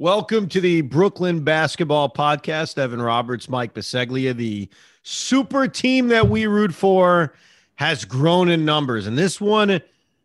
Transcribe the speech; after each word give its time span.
Welcome 0.00 0.48
to 0.48 0.62
the 0.62 0.80
Brooklyn 0.80 1.44
Basketball 1.44 2.08
Podcast. 2.08 2.78
Evan 2.78 3.02
Roberts, 3.02 3.50
Mike 3.50 3.74
Biseglia. 3.74 4.34
The 4.34 4.66
super 5.02 5.68
team 5.68 6.08
that 6.08 6.26
we 6.26 6.46
root 6.46 6.72
for 6.72 7.34
has 7.74 8.06
grown 8.06 8.48
in 8.48 8.64
numbers. 8.64 9.06
And 9.06 9.18
this 9.18 9.42
one, 9.42 9.78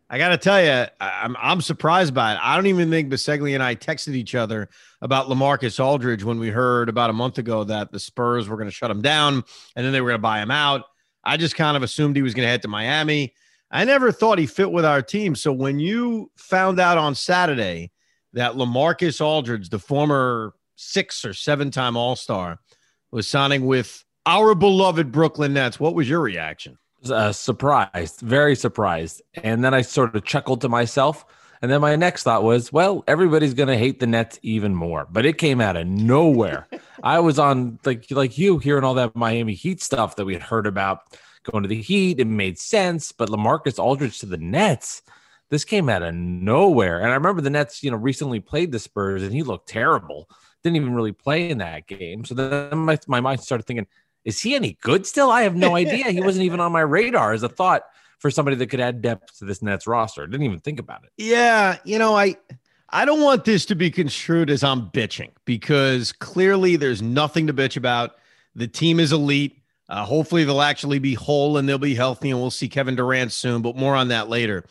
I 0.08 0.16
got 0.16 0.30
to 0.30 0.38
tell 0.38 0.64
you, 0.64 0.86
I'm, 0.98 1.36
I'm 1.38 1.60
surprised 1.60 2.14
by 2.14 2.32
it. 2.32 2.38
I 2.40 2.56
don't 2.56 2.68
even 2.68 2.88
think 2.88 3.12
Biseglia 3.12 3.52
and 3.52 3.62
I 3.62 3.74
texted 3.74 4.14
each 4.14 4.34
other 4.34 4.70
about 5.02 5.28
LaMarcus 5.28 5.78
Aldridge 5.78 6.24
when 6.24 6.38
we 6.38 6.48
heard 6.48 6.88
about 6.88 7.10
a 7.10 7.12
month 7.12 7.36
ago 7.36 7.62
that 7.64 7.92
the 7.92 8.00
Spurs 8.00 8.48
were 8.48 8.56
going 8.56 8.70
to 8.70 8.74
shut 8.74 8.90
him 8.90 9.02
down 9.02 9.44
and 9.76 9.84
then 9.84 9.92
they 9.92 10.00
were 10.00 10.08
going 10.08 10.18
to 10.18 10.22
buy 10.22 10.40
him 10.40 10.50
out. 10.50 10.84
I 11.22 11.36
just 11.36 11.54
kind 11.54 11.76
of 11.76 11.82
assumed 11.82 12.16
he 12.16 12.22
was 12.22 12.32
going 12.32 12.46
to 12.46 12.50
head 12.50 12.62
to 12.62 12.68
Miami. 12.68 13.34
I 13.70 13.84
never 13.84 14.10
thought 14.10 14.38
he 14.38 14.46
fit 14.46 14.72
with 14.72 14.86
our 14.86 15.02
team. 15.02 15.34
So 15.34 15.52
when 15.52 15.78
you 15.78 16.30
found 16.34 16.80
out 16.80 16.96
on 16.96 17.14
Saturday, 17.14 17.90
that 18.36 18.52
LaMarcus 18.52 19.20
Aldridge, 19.20 19.70
the 19.70 19.78
former 19.78 20.52
six 20.76 21.24
or 21.24 21.32
seven 21.32 21.70
time 21.70 21.96
All 21.96 22.14
Star, 22.14 22.60
was 23.10 23.26
signing 23.26 23.64
with 23.64 24.04
our 24.26 24.54
beloved 24.54 25.10
Brooklyn 25.10 25.54
Nets. 25.54 25.80
What 25.80 25.94
was 25.94 26.08
your 26.08 26.20
reaction? 26.20 26.78
Uh, 27.08 27.32
surprised, 27.32 28.20
very 28.20 28.54
surprised. 28.54 29.22
And 29.42 29.64
then 29.64 29.72
I 29.72 29.80
sort 29.82 30.14
of 30.14 30.24
chuckled 30.24 30.60
to 30.60 30.68
myself. 30.68 31.24
And 31.62 31.70
then 31.70 31.80
my 31.80 31.96
next 31.96 32.24
thought 32.24 32.42
was, 32.42 32.70
well, 32.70 33.02
everybody's 33.06 33.54
going 33.54 33.68
to 33.68 33.78
hate 33.78 34.00
the 34.00 34.06
Nets 34.06 34.38
even 34.42 34.74
more. 34.74 35.06
But 35.10 35.24
it 35.24 35.38
came 35.38 35.62
out 35.62 35.76
of 35.76 35.86
nowhere. 35.86 36.68
I 37.02 37.20
was 37.20 37.38
on 37.38 37.78
like 37.86 38.10
like 38.10 38.36
you 38.36 38.58
hearing 38.58 38.84
all 38.84 38.94
that 38.94 39.16
Miami 39.16 39.54
Heat 39.54 39.80
stuff 39.80 40.16
that 40.16 40.26
we 40.26 40.34
had 40.34 40.42
heard 40.42 40.66
about 40.66 41.00
going 41.50 41.62
to 41.62 41.68
the 41.68 41.80
Heat. 41.80 42.20
It 42.20 42.26
made 42.26 42.58
sense, 42.58 43.12
but 43.12 43.30
LaMarcus 43.30 43.78
Aldridge 43.78 44.18
to 44.18 44.26
the 44.26 44.36
Nets 44.36 45.00
this 45.50 45.64
came 45.64 45.88
out 45.88 46.02
of 46.02 46.14
nowhere. 46.14 47.00
And 47.00 47.10
I 47.10 47.14
remember 47.14 47.40
the 47.40 47.50
Nets, 47.50 47.82
you 47.82 47.90
know, 47.90 47.96
recently 47.96 48.40
played 48.40 48.72
the 48.72 48.78
Spurs 48.78 49.22
and 49.22 49.32
he 49.32 49.42
looked 49.42 49.68
terrible. 49.68 50.28
Didn't 50.62 50.76
even 50.76 50.94
really 50.94 51.12
play 51.12 51.50
in 51.50 51.58
that 51.58 51.86
game. 51.86 52.24
So 52.24 52.34
then 52.34 52.78
my, 52.78 52.98
my 53.06 53.20
mind 53.20 53.40
started 53.40 53.64
thinking, 53.64 53.86
is 54.24 54.42
he 54.42 54.54
any 54.54 54.76
good 54.80 55.06
still? 55.06 55.30
I 55.30 55.42
have 55.42 55.54
no 55.54 55.76
idea. 55.76 56.10
he 56.10 56.20
wasn't 56.20 56.44
even 56.44 56.60
on 56.60 56.72
my 56.72 56.80
radar 56.80 57.32
as 57.32 57.42
a 57.42 57.48
thought 57.48 57.82
for 58.18 58.30
somebody 58.30 58.56
that 58.56 58.66
could 58.68 58.80
add 58.80 59.02
depth 59.02 59.38
to 59.38 59.44
this 59.44 59.62
Nets 59.62 59.86
roster. 59.86 60.22
I 60.22 60.26
didn't 60.26 60.42
even 60.42 60.60
think 60.60 60.80
about 60.80 61.04
it. 61.04 61.10
Yeah, 61.16 61.76
you 61.84 61.98
know, 61.98 62.16
I 62.16 62.36
I 62.90 63.04
don't 63.04 63.20
want 63.20 63.44
this 63.44 63.66
to 63.66 63.74
be 63.74 63.90
construed 63.90 64.50
as 64.50 64.62
I'm 64.64 64.90
bitching 64.90 65.30
because 65.44 66.12
clearly 66.12 66.76
there's 66.76 67.02
nothing 67.02 67.46
to 67.48 67.54
bitch 67.54 67.76
about. 67.76 68.16
The 68.54 68.68
team 68.68 69.00
is 69.00 69.12
elite. 69.12 69.60
Uh, 69.88 70.04
hopefully 70.04 70.44
they'll 70.44 70.62
actually 70.62 70.98
be 70.98 71.14
whole 71.14 71.58
and 71.58 71.68
they'll 71.68 71.78
be 71.78 71.94
healthy, 71.94 72.30
and 72.30 72.40
we'll 72.40 72.50
see 72.50 72.68
Kevin 72.68 72.96
Durant 72.96 73.32
soon. 73.32 73.62
But 73.62 73.76
more 73.76 73.94
on 73.94 74.08
that 74.08 74.28
later. 74.28 74.64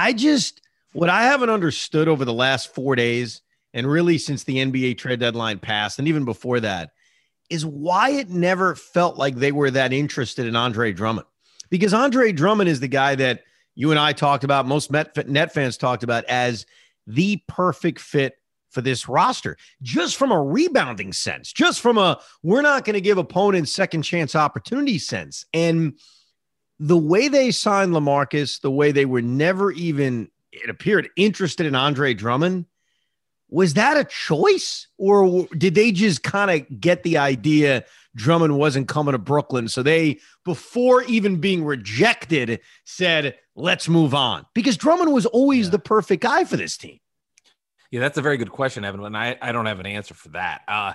I 0.00 0.12
just 0.12 0.62
what 0.92 1.10
I 1.10 1.24
haven't 1.24 1.50
understood 1.50 2.08
over 2.08 2.24
the 2.24 2.32
last 2.32 2.74
four 2.74 2.96
days, 2.96 3.42
and 3.74 3.86
really 3.86 4.18
since 4.18 4.44
the 4.44 4.56
NBA 4.56 4.98
trade 4.98 5.20
deadline 5.20 5.58
passed, 5.58 5.98
and 5.98 6.08
even 6.08 6.24
before 6.24 6.60
that, 6.60 6.92
is 7.50 7.66
why 7.66 8.10
it 8.10 8.30
never 8.30 8.74
felt 8.74 9.18
like 9.18 9.36
they 9.36 9.52
were 9.52 9.70
that 9.70 9.92
interested 9.92 10.46
in 10.46 10.56
Andre 10.56 10.92
Drummond. 10.92 11.26
Because 11.68 11.94
Andre 11.94 12.32
Drummond 12.32 12.68
is 12.68 12.80
the 12.80 12.88
guy 12.88 13.14
that 13.16 13.42
you 13.74 13.90
and 13.90 14.00
I 14.00 14.12
talked 14.12 14.42
about, 14.42 14.66
most 14.66 14.90
Met, 14.90 15.28
net 15.28 15.52
fans 15.52 15.76
talked 15.76 16.02
about 16.02 16.24
as 16.24 16.66
the 17.06 17.42
perfect 17.46 18.00
fit 18.00 18.34
for 18.70 18.80
this 18.80 19.08
roster, 19.08 19.56
just 19.82 20.16
from 20.16 20.32
a 20.32 20.40
rebounding 20.40 21.12
sense, 21.12 21.52
just 21.52 21.80
from 21.80 21.98
a 21.98 22.20
we're 22.42 22.62
not 22.62 22.84
going 22.84 22.94
to 22.94 23.00
give 23.00 23.18
opponents 23.18 23.72
second 23.72 24.02
chance 24.02 24.34
opportunity 24.34 24.98
sense. 24.98 25.44
And 25.52 25.98
the 26.80 26.96
way 26.96 27.28
they 27.28 27.50
signed 27.50 27.92
LaMarcus, 27.92 28.62
the 28.62 28.70
way 28.70 28.90
they 28.90 29.04
were 29.04 29.20
never 29.20 29.70
even, 29.70 30.30
it 30.50 30.70
appeared, 30.70 31.10
interested 31.14 31.66
in 31.66 31.74
Andre 31.74 32.14
Drummond, 32.14 32.64
was 33.50 33.74
that 33.74 33.98
a 33.98 34.04
choice? 34.04 34.88
Or 34.96 35.46
did 35.56 35.74
they 35.74 35.92
just 35.92 36.22
kind 36.22 36.50
of 36.50 36.80
get 36.80 37.02
the 37.02 37.18
idea 37.18 37.84
Drummond 38.16 38.56
wasn't 38.56 38.88
coming 38.88 39.12
to 39.12 39.18
Brooklyn? 39.18 39.68
So 39.68 39.82
they, 39.82 40.20
before 40.46 41.02
even 41.02 41.36
being 41.36 41.64
rejected, 41.64 42.60
said, 42.84 43.36
let's 43.54 43.86
move 43.86 44.14
on. 44.14 44.46
Because 44.54 44.78
Drummond 44.78 45.12
was 45.12 45.26
always 45.26 45.66
yeah. 45.66 45.72
the 45.72 45.80
perfect 45.80 46.22
guy 46.22 46.44
for 46.44 46.56
this 46.56 46.78
team. 46.78 46.98
Yeah, 47.90 48.00
that's 48.00 48.16
a 48.16 48.22
very 48.22 48.38
good 48.38 48.52
question, 48.52 48.86
Evan. 48.86 49.04
And 49.04 49.16
I, 49.16 49.36
I 49.42 49.52
don't 49.52 49.66
have 49.66 49.80
an 49.80 49.86
answer 49.86 50.14
for 50.14 50.30
that. 50.30 50.62
Uh, 50.66 50.94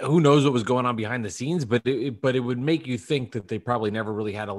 who 0.00 0.20
knows 0.20 0.42
what 0.42 0.52
was 0.52 0.64
going 0.64 0.86
on 0.86 0.96
behind 0.96 1.24
the 1.24 1.30
scenes, 1.30 1.64
but 1.64 1.86
it, 1.86 2.20
but 2.20 2.34
it 2.34 2.40
would 2.40 2.58
make 2.58 2.86
you 2.86 2.98
think 2.98 3.32
that 3.32 3.46
they 3.46 3.58
probably 3.58 3.92
never 3.92 4.12
really 4.12 4.32
had 4.32 4.48
a 4.48 4.54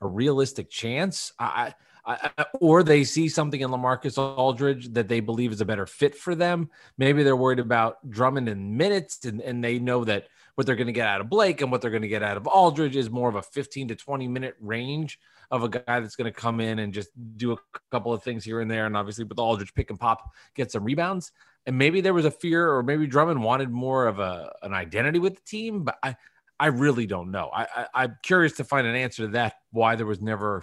a 0.00 0.06
realistic 0.06 0.70
chance. 0.70 1.32
I, 1.38 1.74
I, 2.04 2.46
or 2.60 2.82
they 2.82 3.02
see 3.04 3.28
something 3.28 3.60
in 3.60 3.70
LaMarcus 3.70 4.16
Aldridge 4.16 4.92
that 4.92 5.08
they 5.08 5.20
believe 5.20 5.52
is 5.52 5.60
a 5.60 5.64
better 5.64 5.86
fit 5.86 6.14
for 6.14 6.34
them. 6.34 6.70
Maybe 6.98 7.22
they're 7.22 7.36
worried 7.36 7.58
about 7.58 8.08
Drummond 8.08 8.48
in 8.48 8.76
minutes, 8.76 9.24
and, 9.24 9.40
and 9.40 9.62
they 9.62 9.78
know 9.78 10.04
that 10.04 10.28
what 10.54 10.66
they're 10.66 10.76
going 10.76 10.86
to 10.86 10.92
get 10.92 11.08
out 11.08 11.20
of 11.20 11.28
Blake 11.28 11.60
and 11.60 11.70
what 11.70 11.82
they're 11.82 11.90
going 11.90 12.02
to 12.02 12.08
get 12.08 12.22
out 12.22 12.36
of 12.36 12.46
Aldridge 12.46 12.96
is 12.96 13.10
more 13.10 13.28
of 13.28 13.34
a 13.34 13.42
15 13.42 13.88
to 13.88 13.96
20 13.96 14.28
minute 14.28 14.56
range 14.60 15.18
of 15.50 15.62
a 15.62 15.68
guy 15.68 16.00
that's 16.00 16.16
going 16.16 16.32
to 16.32 16.38
come 16.40 16.60
in 16.60 16.78
and 16.78 16.94
just 16.94 17.10
do 17.36 17.52
a 17.52 17.56
couple 17.90 18.12
of 18.12 18.22
things 18.22 18.44
here 18.44 18.60
and 18.60 18.70
there. 18.70 18.86
And 18.86 18.96
obviously, 18.96 19.24
with 19.24 19.38
Aldridge 19.38 19.74
pick 19.74 19.90
and 19.90 20.00
pop, 20.00 20.30
get 20.54 20.72
some 20.72 20.84
rebounds. 20.84 21.32
And 21.66 21.76
maybe 21.76 22.00
there 22.00 22.14
was 22.14 22.24
a 22.24 22.30
fear, 22.30 22.72
or 22.72 22.82
maybe 22.82 23.06
Drummond 23.06 23.42
wanted 23.42 23.70
more 23.70 24.06
of 24.06 24.18
a 24.18 24.54
an 24.62 24.72
identity 24.72 25.18
with 25.18 25.34
the 25.36 25.42
team. 25.42 25.82
But 25.82 25.98
I, 26.02 26.16
I 26.58 26.66
really 26.66 27.06
don't 27.06 27.30
know. 27.30 27.50
I, 27.52 27.86
I 27.94 28.04
am 28.04 28.16
curious 28.22 28.54
to 28.54 28.64
find 28.64 28.86
an 28.86 28.96
answer 28.96 29.22
to 29.22 29.32
that. 29.32 29.54
Why 29.72 29.96
there 29.96 30.06
was 30.06 30.20
never 30.20 30.62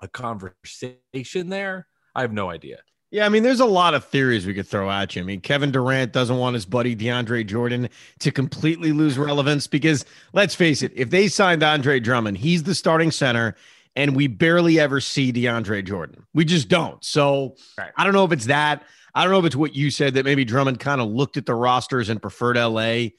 a 0.00 0.08
conversation 0.08 1.48
there? 1.48 1.86
I 2.14 2.22
have 2.22 2.32
no 2.32 2.50
idea. 2.50 2.78
Yeah, 3.10 3.24
I 3.24 3.28
mean, 3.28 3.44
there's 3.44 3.60
a 3.60 3.66
lot 3.66 3.94
of 3.94 4.04
theories 4.04 4.46
we 4.46 4.54
could 4.54 4.66
throw 4.66 4.90
at 4.90 5.14
you. 5.14 5.22
I 5.22 5.24
mean, 5.24 5.40
Kevin 5.40 5.70
Durant 5.70 6.12
doesn't 6.12 6.36
want 6.36 6.54
his 6.54 6.66
buddy 6.66 6.96
DeAndre 6.96 7.46
Jordan 7.46 7.88
to 8.18 8.30
completely 8.32 8.92
lose 8.92 9.16
relevance 9.16 9.66
because 9.66 10.04
let's 10.32 10.54
face 10.54 10.82
it, 10.82 10.92
if 10.94 11.10
they 11.10 11.28
signed 11.28 11.62
Andre 11.62 12.00
Drummond, 12.00 12.38
he's 12.38 12.64
the 12.64 12.74
starting 12.74 13.12
center, 13.12 13.54
and 13.94 14.16
we 14.16 14.26
barely 14.26 14.80
ever 14.80 15.00
see 15.00 15.32
DeAndre 15.32 15.84
Jordan. 15.84 16.26
We 16.34 16.44
just 16.44 16.68
don't. 16.68 17.02
So 17.04 17.56
right. 17.78 17.92
I 17.96 18.04
don't 18.04 18.12
know 18.12 18.24
if 18.24 18.32
it's 18.32 18.46
that. 18.46 18.82
I 19.14 19.22
don't 19.22 19.32
know 19.32 19.38
if 19.38 19.46
it's 19.46 19.56
what 19.56 19.74
you 19.74 19.90
said 19.90 20.14
that 20.14 20.24
maybe 20.24 20.44
Drummond 20.44 20.80
kind 20.80 21.00
of 21.00 21.08
looked 21.08 21.36
at 21.36 21.46
the 21.46 21.54
rosters 21.54 22.08
and 22.08 22.20
preferred 22.20 22.56
LA. 22.56 23.10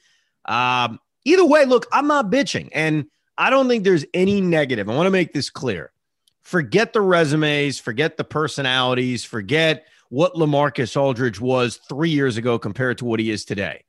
Um, 0.46 1.00
Either 1.28 1.46
way, 1.46 1.66
look, 1.66 1.88
I'm 1.92 2.08
not 2.08 2.32
bitching. 2.32 2.70
And 2.72 3.08
I 3.38 3.50
don't 3.50 3.68
think 3.68 3.84
there's 3.84 4.06
any 4.14 4.40
negative. 4.40 4.90
I 4.90 4.96
want 4.96 5.08
to 5.08 5.12
make 5.12 5.34
this 5.34 5.50
clear. 5.50 5.92
Forget 6.42 6.94
the 6.94 7.02
resumes, 7.02 7.80
forget 7.80 8.16
the 8.16 8.24
personalities, 8.24 9.26
forget 9.26 9.86
what 10.08 10.36
LaMarcus 10.36 10.96
Aldridge 10.96 11.42
was 11.42 11.82
three 11.90 12.12
years 12.12 12.38
ago 12.38 12.58
compared 12.58 12.98
to 13.00 13.06
what 13.06 13.20
he 13.20 13.30
is 13.30 13.44
today. 13.44 13.84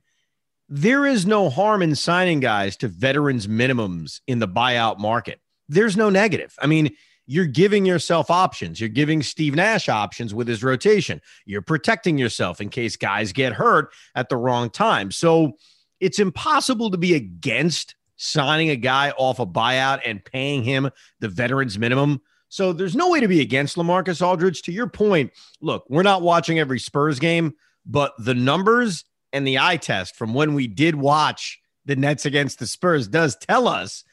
There 0.69 1.06
is 1.06 1.27
no 1.27 1.48
harm 1.48 1.81
in 1.81 1.94
signing 1.94 2.41
guys 2.41 2.77
to 2.78 2.88
veterans 2.88 3.47
minimums 3.47 4.21
in 4.27 4.41
the 4.41 4.48
buyout 4.48 4.98
market. 4.98 5.41
There's 5.69 5.97
no 5.97 6.10
negative. 6.10 6.56
I 6.60 6.66
mean, 6.66 6.91
you're 7.27 7.47
giving 7.47 7.87
yourself 7.87 8.32
options. 8.32 8.81
You're 8.81 8.88
giving 8.88 9.22
Steve 9.22 9.54
Nash 9.54 9.88
options 9.88 10.34
with 10.34 10.48
his 10.48 10.65
rotation. 10.65 11.21
You're 11.47 11.62
protecting 11.62 12.19
yourself 12.19 12.60
in 12.60 12.69
case 12.69 12.97
guys 12.97 13.32
get 13.32 13.53
hurt 13.53 13.92
at 14.16 14.28
the 14.28 14.36
wrong 14.36 14.71
time. 14.71 15.13
So, 15.13 15.53
it's 16.00 16.18
impossible 16.18 16.91
to 16.91 16.98
be 16.98 17.15
against 17.15 17.95
signing 18.16 18.71
a 18.71 18.77
guy 18.77 19.10
off 19.12 19.39
a 19.39 19.47
buyout 19.47 20.00
and 20.04 20.24
paying 20.24 20.62
him 20.62 20.91
the 21.21 21.28
veterans 21.28 21.78
minimum. 21.78 22.21
So 22.48 22.72
there's 22.72 22.97
no 22.97 23.10
way 23.10 23.21
to 23.21 23.28
be 23.28 23.41
against 23.41 23.77
LaMarcus 23.77 24.27
Aldridge. 24.27 24.62
To 24.62 24.72
your 24.72 24.89
point, 24.89 25.33
look, 25.60 25.84
we're 25.89 26.03
not 26.03 26.22
watching 26.22 26.59
every 26.59 26.78
Spurs 26.78 27.18
game, 27.18 27.54
but 27.86 28.12
the 28.18 28.34
numbers 28.34 29.04
and 29.33 29.47
the 29.47 29.59
eye 29.59 29.77
test 29.77 30.16
from 30.16 30.34
when 30.34 30.54
we 30.54 30.66
did 30.66 30.95
watch 30.95 31.60
the 31.84 31.97
Nets 31.97 32.27
against 32.27 32.59
the 32.59 32.66
Spurs 32.66 33.09
does 33.09 33.36
tell 33.36 33.68
us 33.68 34.04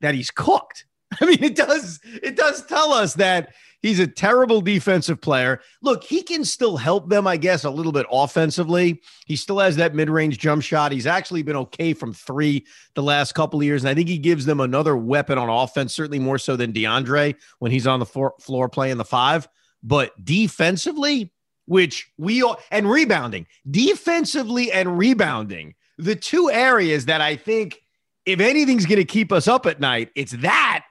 that 0.00 0.14
he's 0.14 0.30
cooked. 0.30 0.84
I 1.20 1.26
mean, 1.26 1.42
it 1.42 1.56
does 1.56 2.00
it 2.04 2.36
does 2.36 2.64
tell 2.66 2.92
us 2.92 3.14
that 3.14 3.54
He's 3.82 4.00
a 4.00 4.06
terrible 4.06 4.60
defensive 4.60 5.20
player. 5.20 5.60
Look, 5.82 6.02
he 6.02 6.22
can 6.22 6.44
still 6.44 6.76
help 6.76 7.08
them, 7.08 7.26
I 7.26 7.36
guess, 7.36 7.64
a 7.64 7.70
little 7.70 7.92
bit 7.92 8.06
offensively. 8.10 9.00
He 9.26 9.36
still 9.36 9.58
has 9.58 9.76
that 9.76 9.94
mid 9.94 10.10
range 10.10 10.38
jump 10.38 10.62
shot. 10.62 10.92
He's 10.92 11.06
actually 11.06 11.42
been 11.42 11.56
okay 11.56 11.92
from 11.92 12.12
three 12.12 12.66
the 12.94 13.02
last 13.02 13.34
couple 13.34 13.60
of 13.60 13.64
years. 13.64 13.84
And 13.84 13.90
I 13.90 13.94
think 13.94 14.08
he 14.08 14.18
gives 14.18 14.46
them 14.46 14.60
another 14.60 14.96
weapon 14.96 15.38
on 15.38 15.48
offense, 15.48 15.94
certainly 15.94 16.18
more 16.18 16.38
so 16.38 16.56
than 16.56 16.72
DeAndre 16.72 17.36
when 17.58 17.70
he's 17.70 17.86
on 17.86 18.00
the 18.00 18.06
floor, 18.06 18.34
floor 18.40 18.68
playing 18.68 18.96
the 18.96 19.04
five. 19.04 19.48
But 19.82 20.12
defensively, 20.24 21.32
which 21.66 22.10
we 22.16 22.42
all, 22.42 22.58
and 22.70 22.90
rebounding, 22.90 23.46
defensively 23.70 24.72
and 24.72 24.98
rebounding, 24.98 25.74
the 25.98 26.16
two 26.16 26.50
areas 26.50 27.06
that 27.06 27.20
I 27.20 27.36
think, 27.36 27.80
if 28.24 28.40
anything's 28.40 28.86
going 28.86 28.98
to 28.98 29.04
keep 29.04 29.32
us 29.32 29.46
up 29.46 29.66
at 29.66 29.80
night, 29.80 30.10
it's 30.14 30.32
that 30.32 30.84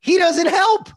he 0.00 0.18
doesn't 0.18 0.48
help. 0.48 0.90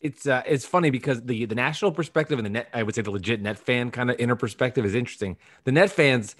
It's 0.00 0.26
uh, 0.26 0.42
it's 0.46 0.64
funny 0.64 0.90
because 0.90 1.22
the 1.22 1.44
the 1.46 1.54
national 1.54 1.92
perspective 1.92 2.38
and 2.38 2.46
the 2.46 2.50
net, 2.50 2.68
I 2.72 2.82
would 2.82 2.94
say 2.94 3.02
the 3.02 3.10
legit 3.10 3.40
net 3.40 3.58
fan 3.58 3.90
kind 3.90 4.10
of 4.10 4.16
inner 4.18 4.36
perspective 4.36 4.84
is 4.84 4.94
interesting. 4.94 5.36
The 5.64 5.72
net 5.72 5.90
fans, 5.90 6.36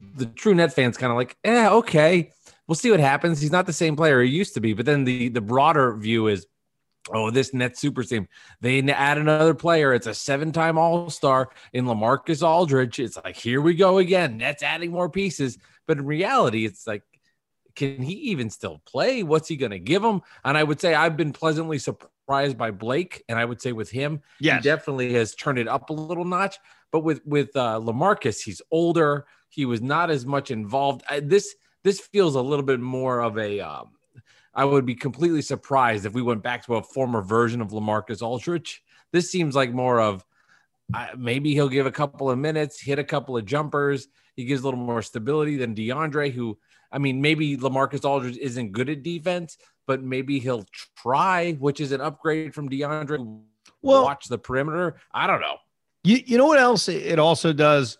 the 0.00 0.26
true 0.26 0.54
net 0.54 0.72
fans, 0.72 0.96
kind 0.96 1.12
of 1.12 1.16
like, 1.16 1.36
yeah, 1.44 1.70
okay, 1.70 2.32
we'll 2.66 2.74
see 2.74 2.90
what 2.90 3.00
happens. 3.00 3.40
He's 3.40 3.52
not 3.52 3.66
the 3.66 3.72
same 3.72 3.94
player 3.94 4.22
he 4.22 4.30
used 4.30 4.54
to 4.54 4.60
be. 4.60 4.72
But 4.72 4.86
then 4.86 5.04
the 5.04 5.28
the 5.28 5.40
broader 5.40 5.94
view 5.94 6.26
is, 6.26 6.46
oh, 7.12 7.30
this 7.30 7.54
net 7.54 7.78
super 7.78 8.02
team, 8.02 8.26
they 8.60 8.82
add 8.82 9.18
another 9.18 9.54
player. 9.54 9.94
It's 9.94 10.08
a 10.08 10.14
seven 10.14 10.50
time 10.50 10.76
All 10.76 11.08
Star 11.08 11.50
in 11.72 11.84
LaMarcus 11.84 12.42
Aldridge. 12.42 12.98
It's 12.98 13.16
like 13.16 13.36
here 13.36 13.60
we 13.60 13.74
go 13.74 13.98
again. 13.98 14.38
Nets 14.38 14.64
adding 14.64 14.90
more 14.90 15.08
pieces. 15.08 15.58
But 15.86 15.98
in 15.98 16.06
reality, 16.06 16.64
it's 16.66 16.88
like 16.88 17.04
can 17.76 18.02
he 18.02 18.14
even 18.14 18.50
still 18.50 18.80
play? 18.86 19.22
What's 19.22 19.48
he 19.48 19.56
going 19.56 19.70
to 19.70 19.78
give 19.78 20.02
him? 20.02 20.22
And 20.44 20.56
I 20.56 20.64
would 20.64 20.80
say 20.80 20.94
I've 20.94 21.16
been 21.16 21.32
pleasantly 21.32 21.78
surprised 21.78 22.58
by 22.58 22.70
Blake, 22.70 23.22
and 23.28 23.38
I 23.38 23.44
would 23.44 23.60
say 23.60 23.72
with 23.72 23.90
him, 23.90 24.22
yes. 24.40 24.56
he 24.56 24.68
definitely 24.68 25.12
has 25.12 25.34
turned 25.34 25.58
it 25.58 25.68
up 25.68 25.90
a 25.90 25.92
little 25.92 26.24
notch. 26.24 26.58
But 26.90 27.00
with 27.00 27.24
with 27.26 27.54
uh, 27.54 27.80
LaMarcus, 27.82 28.42
he's 28.42 28.62
older. 28.70 29.26
He 29.48 29.64
was 29.66 29.80
not 29.80 30.10
as 30.10 30.26
much 30.26 30.50
involved. 30.50 31.02
I, 31.08 31.20
this 31.20 31.54
this 31.84 32.00
feels 32.00 32.34
a 32.34 32.40
little 32.40 32.64
bit 32.64 32.80
more 32.80 33.20
of 33.20 33.38
a. 33.38 33.60
Um, 33.60 33.90
I 34.54 34.64
would 34.64 34.86
be 34.86 34.94
completely 34.94 35.42
surprised 35.42 36.06
if 36.06 36.14
we 36.14 36.22
went 36.22 36.42
back 36.42 36.64
to 36.64 36.76
a 36.76 36.82
former 36.82 37.20
version 37.20 37.60
of 37.60 37.68
LaMarcus 37.68 38.22
Aldridge. 38.22 38.82
This 39.12 39.30
seems 39.30 39.54
like 39.54 39.72
more 39.72 40.00
of 40.00 40.24
uh, 40.94 41.08
maybe 41.16 41.52
he'll 41.52 41.68
give 41.68 41.86
a 41.86 41.92
couple 41.92 42.30
of 42.30 42.38
minutes, 42.38 42.80
hit 42.80 42.98
a 42.98 43.04
couple 43.04 43.36
of 43.36 43.44
jumpers. 43.44 44.08
He 44.34 44.44
gives 44.44 44.62
a 44.62 44.64
little 44.64 44.80
more 44.80 45.02
stability 45.02 45.56
than 45.56 45.74
DeAndre, 45.74 46.32
who 46.32 46.58
I 46.92 46.98
mean, 46.98 47.20
maybe 47.20 47.56
LaMarcus 47.56 48.04
Aldridge 48.04 48.38
isn't 48.38 48.72
good 48.72 48.88
at 48.88 49.02
defense, 49.02 49.58
but 49.86 50.02
maybe 50.02 50.38
he'll 50.38 50.66
try, 50.96 51.52
which 51.52 51.80
is 51.80 51.92
an 51.92 52.00
upgrade 52.00 52.54
from 52.54 52.68
DeAndre. 52.68 53.40
Well, 53.82 54.04
watch 54.04 54.26
the 54.26 54.38
perimeter. 54.38 54.96
I 55.12 55.26
don't 55.26 55.40
know. 55.40 55.56
You, 56.04 56.20
you 56.24 56.38
know 56.38 56.46
what 56.46 56.58
else 56.58 56.88
it 56.88 57.18
also 57.18 57.52
does? 57.52 57.98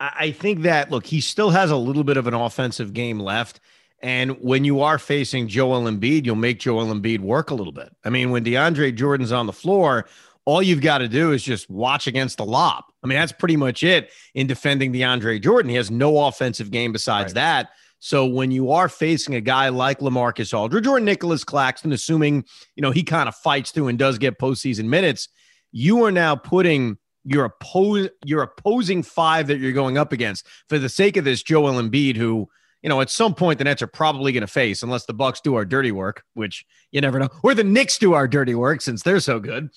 I 0.00 0.30
think 0.30 0.62
that 0.62 0.90
look, 0.90 1.06
he 1.06 1.20
still 1.20 1.50
has 1.50 1.70
a 1.70 1.76
little 1.76 2.04
bit 2.04 2.16
of 2.16 2.26
an 2.26 2.34
offensive 2.34 2.92
game 2.92 3.18
left. 3.18 3.60
And 4.00 4.40
when 4.40 4.64
you 4.64 4.82
are 4.82 4.96
facing 4.96 5.48
Joel 5.48 5.82
Embiid, 5.90 6.24
you'll 6.24 6.36
make 6.36 6.60
Joel 6.60 6.86
Embiid 6.86 7.18
work 7.18 7.50
a 7.50 7.54
little 7.54 7.72
bit. 7.72 7.92
I 8.04 8.10
mean, 8.10 8.30
when 8.30 8.44
DeAndre 8.44 8.94
Jordan's 8.94 9.32
on 9.32 9.46
the 9.46 9.52
floor, 9.52 10.06
all 10.44 10.62
you've 10.62 10.80
got 10.80 10.98
to 10.98 11.08
do 11.08 11.32
is 11.32 11.42
just 11.42 11.68
watch 11.68 12.06
against 12.06 12.38
the 12.38 12.44
lob. 12.44 12.84
I 13.02 13.08
mean, 13.08 13.18
that's 13.18 13.32
pretty 13.32 13.56
much 13.56 13.82
it 13.82 14.10
in 14.34 14.46
defending 14.46 14.92
DeAndre 14.92 15.42
Jordan. 15.42 15.68
He 15.68 15.76
has 15.76 15.90
no 15.90 16.26
offensive 16.26 16.70
game 16.70 16.92
besides 16.92 17.34
right. 17.34 17.34
that. 17.34 17.70
So 18.00 18.26
when 18.26 18.50
you 18.50 18.70
are 18.70 18.88
facing 18.88 19.34
a 19.34 19.40
guy 19.40 19.68
like 19.70 19.98
LaMarcus 19.98 20.56
Aldridge 20.56 20.86
or 20.86 21.00
Nicholas 21.00 21.44
Claxton, 21.44 21.92
assuming 21.92 22.44
you 22.76 22.82
know 22.82 22.90
he 22.90 23.02
kind 23.02 23.28
of 23.28 23.34
fights 23.34 23.70
through 23.70 23.88
and 23.88 23.98
does 23.98 24.18
get 24.18 24.38
postseason 24.38 24.84
minutes, 24.84 25.28
you 25.72 26.04
are 26.04 26.12
now 26.12 26.36
putting 26.36 26.98
your 27.24 27.44
oppose 27.44 28.08
your 28.24 28.42
opposing 28.42 29.02
five 29.02 29.48
that 29.48 29.58
you're 29.58 29.72
going 29.72 29.98
up 29.98 30.12
against 30.12 30.46
for 30.68 30.78
the 30.78 30.88
sake 30.88 31.16
of 31.16 31.24
this 31.24 31.42
Joel 31.42 31.74
Embiid, 31.74 32.16
who 32.16 32.48
you 32.82 32.88
know 32.88 33.00
at 33.00 33.10
some 33.10 33.34
point 33.34 33.58
the 33.58 33.64
Nets 33.64 33.82
are 33.82 33.88
probably 33.88 34.32
going 34.32 34.42
to 34.42 34.46
face, 34.46 34.82
unless 34.82 35.06
the 35.06 35.14
Bucks 35.14 35.40
do 35.40 35.54
our 35.56 35.64
dirty 35.64 35.92
work, 35.92 36.22
which 36.34 36.64
you 36.92 37.00
never 37.00 37.18
know, 37.18 37.28
or 37.42 37.54
the 37.54 37.64
Knicks 37.64 37.98
do 37.98 38.14
our 38.14 38.28
dirty 38.28 38.54
work 38.54 38.80
since 38.80 39.02
they're 39.02 39.20
so 39.20 39.40
good. 39.40 39.70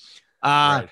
Uh, 0.44 0.82
right. 0.82 0.90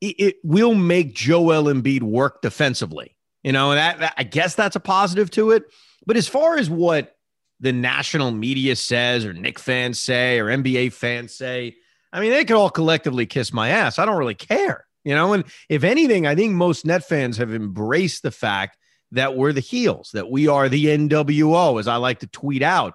it, 0.00 0.14
it 0.18 0.36
will 0.42 0.74
make 0.74 1.14
Joel 1.14 1.64
Embiid 1.72 2.02
work 2.02 2.42
defensively. 2.42 3.16
You 3.44 3.52
know, 3.52 3.74
that, 3.74 3.98
that 4.00 4.14
I 4.16 4.24
guess 4.24 4.54
that's 4.54 4.74
a 4.74 4.80
positive 4.80 5.30
to 5.32 5.50
it. 5.50 5.64
But 6.06 6.16
as 6.16 6.28
far 6.28 6.56
as 6.56 6.68
what 6.68 7.16
the 7.60 7.72
national 7.72 8.30
media 8.30 8.76
says, 8.76 9.24
or 9.24 9.32
Knick 9.32 9.58
fans 9.58 9.98
say, 9.98 10.38
or 10.38 10.46
NBA 10.46 10.92
fans 10.92 11.34
say, 11.34 11.76
I 12.12 12.20
mean, 12.20 12.30
they 12.30 12.44
could 12.44 12.56
all 12.56 12.70
collectively 12.70 13.26
kiss 13.26 13.52
my 13.52 13.70
ass. 13.70 13.98
I 13.98 14.04
don't 14.04 14.18
really 14.18 14.34
care, 14.34 14.86
you 15.02 15.14
know. 15.14 15.32
And 15.32 15.44
if 15.68 15.82
anything, 15.82 16.26
I 16.26 16.34
think 16.34 16.54
most 16.54 16.86
net 16.86 17.04
fans 17.04 17.38
have 17.38 17.52
embraced 17.52 18.22
the 18.22 18.30
fact 18.30 18.76
that 19.12 19.36
we're 19.36 19.52
the 19.52 19.60
heels, 19.60 20.10
that 20.14 20.30
we 20.30 20.48
are 20.48 20.68
the 20.68 20.86
NWO, 20.86 21.80
as 21.80 21.88
I 21.88 21.96
like 21.96 22.20
to 22.20 22.26
tweet 22.26 22.62
out. 22.62 22.94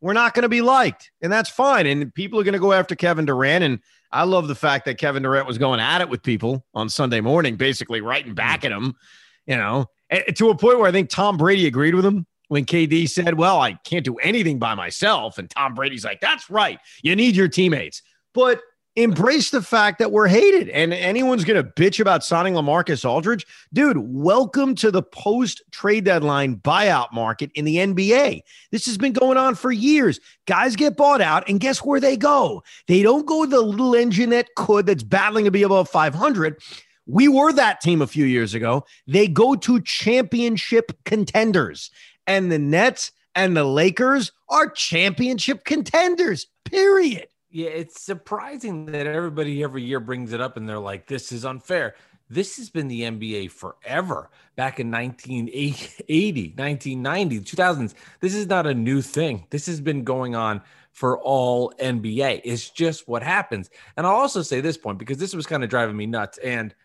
We're 0.00 0.12
not 0.12 0.34
going 0.34 0.42
to 0.42 0.48
be 0.48 0.62
liked, 0.62 1.10
and 1.20 1.32
that's 1.32 1.50
fine. 1.50 1.86
And 1.86 2.14
people 2.14 2.38
are 2.38 2.44
going 2.44 2.54
to 2.54 2.58
go 2.58 2.72
after 2.72 2.94
Kevin 2.94 3.24
Durant. 3.24 3.64
And 3.64 3.80
I 4.12 4.24
love 4.24 4.46
the 4.46 4.54
fact 4.54 4.84
that 4.84 4.98
Kevin 4.98 5.22
Durant 5.22 5.46
was 5.46 5.58
going 5.58 5.80
at 5.80 6.00
it 6.00 6.08
with 6.08 6.22
people 6.22 6.64
on 6.74 6.88
Sunday 6.88 7.20
morning, 7.20 7.56
basically 7.56 8.00
writing 8.00 8.34
back 8.34 8.64
at 8.64 8.72
him, 8.72 8.94
you 9.46 9.56
know, 9.56 9.86
to 10.34 10.50
a 10.50 10.56
point 10.56 10.78
where 10.78 10.88
I 10.88 10.92
think 10.92 11.08
Tom 11.08 11.36
Brady 11.36 11.66
agreed 11.66 11.94
with 11.94 12.04
him 12.04 12.26
when 12.48 12.64
KD 12.64 13.08
said, 13.08 13.34
Well, 13.34 13.60
I 13.60 13.74
can't 13.84 14.04
do 14.04 14.16
anything 14.16 14.58
by 14.58 14.74
myself. 14.74 15.38
And 15.38 15.50
Tom 15.50 15.74
Brady's 15.74 16.04
like, 16.04 16.20
That's 16.20 16.50
right. 16.50 16.78
You 17.02 17.16
need 17.16 17.36
your 17.36 17.48
teammates. 17.48 18.02
But 18.34 18.60
embrace 18.96 19.50
the 19.50 19.60
fact 19.60 19.98
that 19.98 20.10
we're 20.10 20.26
hated 20.26 20.70
and 20.70 20.92
anyone's 20.94 21.44
going 21.44 21.62
to 21.62 21.70
bitch 21.70 22.00
about 22.00 22.24
signing 22.24 22.54
LaMarcus 22.54 23.04
Aldridge. 23.04 23.46
Dude, 23.74 23.98
welcome 23.98 24.74
to 24.76 24.90
the 24.90 25.02
post 25.02 25.62
trade 25.70 26.04
deadline 26.04 26.56
buyout 26.56 27.12
market 27.12 27.50
in 27.54 27.66
the 27.66 27.76
NBA. 27.76 28.40
This 28.72 28.86
has 28.86 28.96
been 28.96 29.12
going 29.12 29.36
on 29.36 29.54
for 29.54 29.70
years. 29.70 30.18
Guys 30.46 30.76
get 30.76 30.96
bought 30.96 31.20
out, 31.20 31.46
and 31.48 31.60
guess 31.60 31.80
where 31.80 32.00
they 32.00 32.16
go? 32.16 32.62
They 32.88 33.02
don't 33.02 33.26
go 33.26 33.44
the 33.44 33.60
little 33.60 33.94
engine 33.94 34.30
that 34.30 34.54
could, 34.56 34.86
that's 34.86 35.02
battling 35.02 35.44
to 35.44 35.50
be 35.50 35.62
above 35.62 35.90
500. 35.90 36.58
We 37.06 37.28
were 37.28 37.52
that 37.52 37.80
team 37.82 38.02
a 38.02 38.06
few 38.06 38.24
years 38.24 38.54
ago. 38.54 38.84
They 39.06 39.28
go 39.28 39.54
to 39.56 39.80
championship 39.82 40.92
contenders 41.04 41.90
and 42.26 42.50
the 42.50 42.58
Nets 42.58 43.12
and 43.34 43.56
the 43.56 43.64
Lakers 43.64 44.32
are 44.48 44.68
championship 44.68 45.64
contenders, 45.64 46.46
period. 46.64 47.28
Yeah, 47.50 47.68
it's 47.68 48.00
surprising 48.00 48.86
that 48.86 49.06
everybody 49.06 49.62
every 49.62 49.82
year 49.82 50.00
brings 50.00 50.32
it 50.32 50.40
up 50.40 50.56
and 50.56 50.68
they're 50.68 50.78
like, 50.78 51.06
this 51.06 51.32
is 51.32 51.44
unfair. 51.44 51.94
This 52.28 52.56
has 52.56 52.70
been 52.70 52.88
the 52.88 53.02
NBA 53.02 53.50
forever. 53.52 54.30
Back 54.56 54.80
in 54.80 54.90
1980, 54.90 56.54
1990, 56.56 57.40
2000s. 57.40 57.94
This 58.20 58.34
is 58.34 58.46
not 58.46 58.66
a 58.66 58.74
new 58.74 59.00
thing. 59.00 59.46
This 59.50 59.66
has 59.66 59.80
been 59.80 60.02
going 60.02 60.34
on 60.34 60.60
for 60.92 61.18
all 61.20 61.72
NBA. 61.78 62.40
It's 62.42 62.68
just 62.70 63.06
what 63.06 63.22
happens. 63.22 63.70
And 63.96 64.06
I'll 64.06 64.14
also 64.14 64.42
say 64.42 64.60
this 64.60 64.76
point 64.76 64.98
because 64.98 65.18
this 65.18 65.34
was 65.34 65.46
kind 65.46 65.62
of 65.62 65.70
driving 65.70 65.96
me 65.96 66.06
nuts. 66.06 66.38
And– 66.38 66.74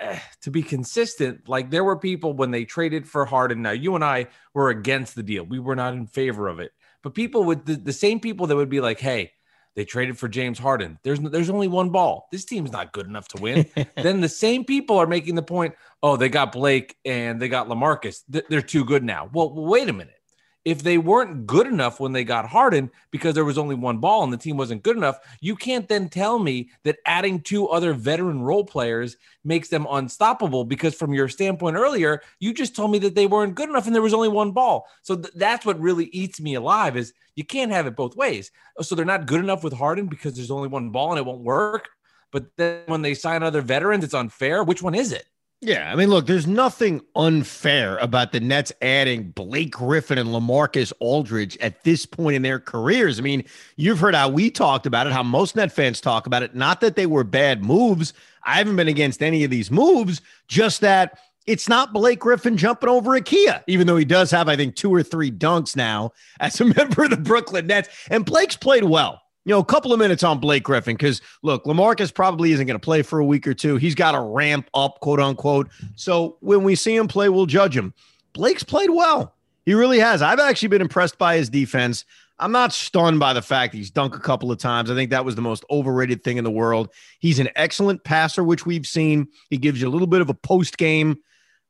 eh, 0.00 0.18
to 0.42 0.50
be 0.50 0.62
consistent, 0.62 1.48
like 1.48 1.70
there 1.70 1.84
were 1.84 1.96
people 1.96 2.32
when 2.32 2.50
they 2.50 2.64
traded 2.64 3.08
for 3.08 3.24
Harden. 3.24 3.62
Now, 3.62 3.70
you 3.70 3.94
and 3.94 4.04
I 4.04 4.26
were 4.54 4.70
against 4.70 5.14
the 5.14 5.22
deal, 5.22 5.44
we 5.44 5.58
were 5.58 5.76
not 5.76 5.94
in 5.94 6.06
favor 6.06 6.48
of 6.48 6.60
it. 6.60 6.72
But 7.02 7.14
people 7.14 7.44
with 7.44 7.64
the, 7.64 7.76
the 7.76 7.92
same 7.92 8.20
people 8.20 8.46
that 8.48 8.56
would 8.56 8.68
be 8.68 8.80
like, 8.80 8.98
hey, 8.98 9.32
they 9.76 9.84
traded 9.84 10.18
for 10.18 10.28
James 10.28 10.58
Harden. 10.58 10.98
There's 11.04 11.20
there's 11.20 11.50
only 11.50 11.68
one 11.68 11.90
ball. 11.90 12.28
This 12.32 12.44
team's 12.44 12.72
not 12.72 12.92
good 12.92 13.06
enough 13.06 13.28
to 13.28 13.40
win. 13.40 13.66
then 13.96 14.20
the 14.20 14.28
same 14.28 14.64
people 14.64 14.98
are 14.98 15.06
making 15.06 15.36
the 15.36 15.42
point, 15.42 15.74
oh, 16.02 16.16
they 16.16 16.28
got 16.28 16.50
Blake 16.50 16.96
and 17.04 17.40
they 17.40 17.48
got 17.48 17.68
LaMarcus. 17.68 18.22
They're 18.28 18.60
too 18.60 18.84
good 18.84 19.04
now. 19.04 19.30
Well, 19.32 19.54
wait 19.54 19.88
a 19.88 19.92
minute 19.92 20.17
if 20.64 20.82
they 20.82 20.98
weren't 20.98 21.46
good 21.46 21.66
enough 21.66 22.00
when 22.00 22.12
they 22.12 22.24
got 22.24 22.48
Harden 22.48 22.90
because 23.10 23.34
there 23.34 23.44
was 23.44 23.58
only 23.58 23.74
one 23.74 23.98
ball 23.98 24.22
and 24.22 24.32
the 24.32 24.36
team 24.36 24.56
wasn't 24.56 24.82
good 24.82 24.96
enough, 24.96 25.18
you 25.40 25.56
can't 25.56 25.88
then 25.88 26.08
tell 26.08 26.38
me 26.38 26.70
that 26.84 26.98
adding 27.06 27.40
two 27.40 27.68
other 27.68 27.92
veteran 27.94 28.42
role 28.42 28.64
players 28.64 29.16
makes 29.44 29.68
them 29.68 29.86
unstoppable 29.90 30.64
because 30.64 30.94
from 30.94 31.14
your 31.14 31.28
standpoint 31.28 31.76
earlier, 31.76 32.20
you 32.40 32.52
just 32.52 32.76
told 32.76 32.90
me 32.90 32.98
that 32.98 33.14
they 33.14 33.26
weren't 33.26 33.54
good 33.54 33.68
enough 33.68 33.86
and 33.86 33.94
there 33.94 34.02
was 34.02 34.14
only 34.14 34.28
one 34.28 34.52
ball. 34.52 34.86
So 35.02 35.16
th- 35.16 35.34
that's 35.34 35.64
what 35.64 35.80
really 35.80 36.06
eats 36.06 36.40
me 36.40 36.54
alive 36.54 36.96
is 36.96 37.12
you 37.34 37.44
can't 37.44 37.72
have 37.72 37.86
it 37.86 37.96
both 37.96 38.16
ways. 38.16 38.50
So 38.80 38.94
they're 38.94 39.04
not 39.04 39.26
good 39.26 39.40
enough 39.40 39.64
with 39.64 39.72
Harden 39.72 40.06
because 40.06 40.34
there's 40.34 40.50
only 40.50 40.68
one 40.68 40.90
ball 40.90 41.12
and 41.12 41.18
it 41.18 41.24
won't 41.24 41.42
work. 41.42 41.88
But 42.30 42.46
then 42.56 42.82
when 42.86 43.02
they 43.02 43.14
sign 43.14 43.42
other 43.42 43.62
veterans, 43.62 44.04
it's 44.04 44.14
unfair. 44.14 44.62
Which 44.62 44.82
one 44.82 44.94
is 44.94 45.12
it? 45.12 45.26
Yeah, 45.60 45.90
I 45.92 45.96
mean, 45.96 46.08
look, 46.08 46.26
there's 46.26 46.46
nothing 46.46 47.00
unfair 47.16 47.96
about 47.98 48.30
the 48.30 48.38
Nets 48.38 48.72
adding 48.80 49.30
Blake 49.30 49.72
Griffin 49.72 50.16
and 50.16 50.28
LaMarcus 50.28 50.92
Aldridge 51.00 51.56
at 51.58 51.82
this 51.82 52.06
point 52.06 52.36
in 52.36 52.42
their 52.42 52.60
careers. 52.60 53.18
I 53.18 53.22
mean, 53.22 53.42
you've 53.74 53.98
heard 53.98 54.14
how 54.14 54.28
we 54.28 54.52
talked 54.52 54.86
about 54.86 55.08
it, 55.08 55.12
how 55.12 55.24
most 55.24 55.56
Net 55.56 55.72
fans 55.72 56.00
talk 56.00 56.28
about 56.28 56.44
it. 56.44 56.54
Not 56.54 56.80
that 56.80 56.94
they 56.94 57.06
were 57.06 57.24
bad 57.24 57.64
moves. 57.64 58.12
I 58.44 58.54
haven't 58.58 58.76
been 58.76 58.86
against 58.86 59.20
any 59.20 59.42
of 59.42 59.50
these 59.50 59.68
moves, 59.68 60.20
just 60.46 60.80
that 60.82 61.18
it's 61.44 61.68
not 61.68 61.92
Blake 61.92 62.20
Griffin 62.20 62.56
jumping 62.56 62.88
over 62.88 63.16
a 63.16 63.20
Kia, 63.20 63.64
even 63.66 63.88
though 63.88 63.96
he 63.96 64.04
does 64.04 64.30
have, 64.30 64.48
I 64.48 64.54
think, 64.54 64.76
two 64.76 64.94
or 64.94 65.02
three 65.02 65.32
dunks 65.32 65.74
now 65.74 66.12
as 66.38 66.60
a 66.60 66.64
member 66.76 67.02
of 67.02 67.10
the 67.10 67.16
Brooklyn 67.16 67.66
Nets. 67.66 67.88
And 68.10 68.24
Blake's 68.24 68.56
played 68.56 68.84
well 68.84 69.22
you 69.44 69.54
know, 69.54 69.60
a 69.60 69.64
couple 69.64 69.92
of 69.92 69.98
minutes 69.98 70.22
on 70.22 70.40
Blake 70.40 70.62
Griffin 70.62 70.94
because 70.94 71.22
look, 71.42 71.64
LaMarcus 71.64 72.12
probably 72.12 72.52
isn't 72.52 72.66
going 72.66 72.78
to 72.78 72.84
play 72.84 73.02
for 73.02 73.18
a 73.18 73.24
week 73.24 73.46
or 73.46 73.54
two. 73.54 73.76
He's 73.76 73.94
got 73.94 74.12
to 74.12 74.20
ramp 74.20 74.68
up, 74.74 75.00
quote 75.00 75.20
unquote. 75.20 75.68
So 75.96 76.36
when 76.40 76.64
we 76.64 76.74
see 76.74 76.94
him 76.94 77.08
play, 77.08 77.28
we'll 77.28 77.46
judge 77.46 77.76
him. 77.76 77.94
Blake's 78.34 78.62
played 78.62 78.90
well. 78.90 79.34
He 79.64 79.74
really 79.74 79.98
has. 79.98 80.22
I've 80.22 80.38
actually 80.38 80.68
been 80.68 80.80
impressed 80.80 81.18
by 81.18 81.36
his 81.36 81.48
defense. 81.48 82.04
I'm 82.38 82.52
not 82.52 82.72
stunned 82.72 83.18
by 83.18 83.32
the 83.32 83.42
fact 83.42 83.72
that 83.72 83.78
he's 83.78 83.90
dunked 83.90 84.14
a 84.14 84.20
couple 84.20 84.52
of 84.52 84.58
times. 84.58 84.90
I 84.90 84.94
think 84.94 85.10
that 85.10 85.24
was 85.24 85.34
the 85.34 85.42
most 85.42 85.64
overrated 85.70 86.22
thing 86.22 86.36
in 86.36 86.44
the 86.44 86.50
world. 86.50 86.90
He's 87.18 87.38
an 87.38 87.48
excellent 87.56 88.04
passer, 88.04 88.44
which 88.44 88.64
we've 88.64 88.86
seen. 88.86 89.28
He 89.50 89.58
gives 89.58 89.80
you 89.80 89.88
a 89.88 89.90
little 89.90 90.06
bit 90.06 90.20
of 90.20 90.30
a 90.30 90.34
post 90.34 90.78
game. 90.78 91.18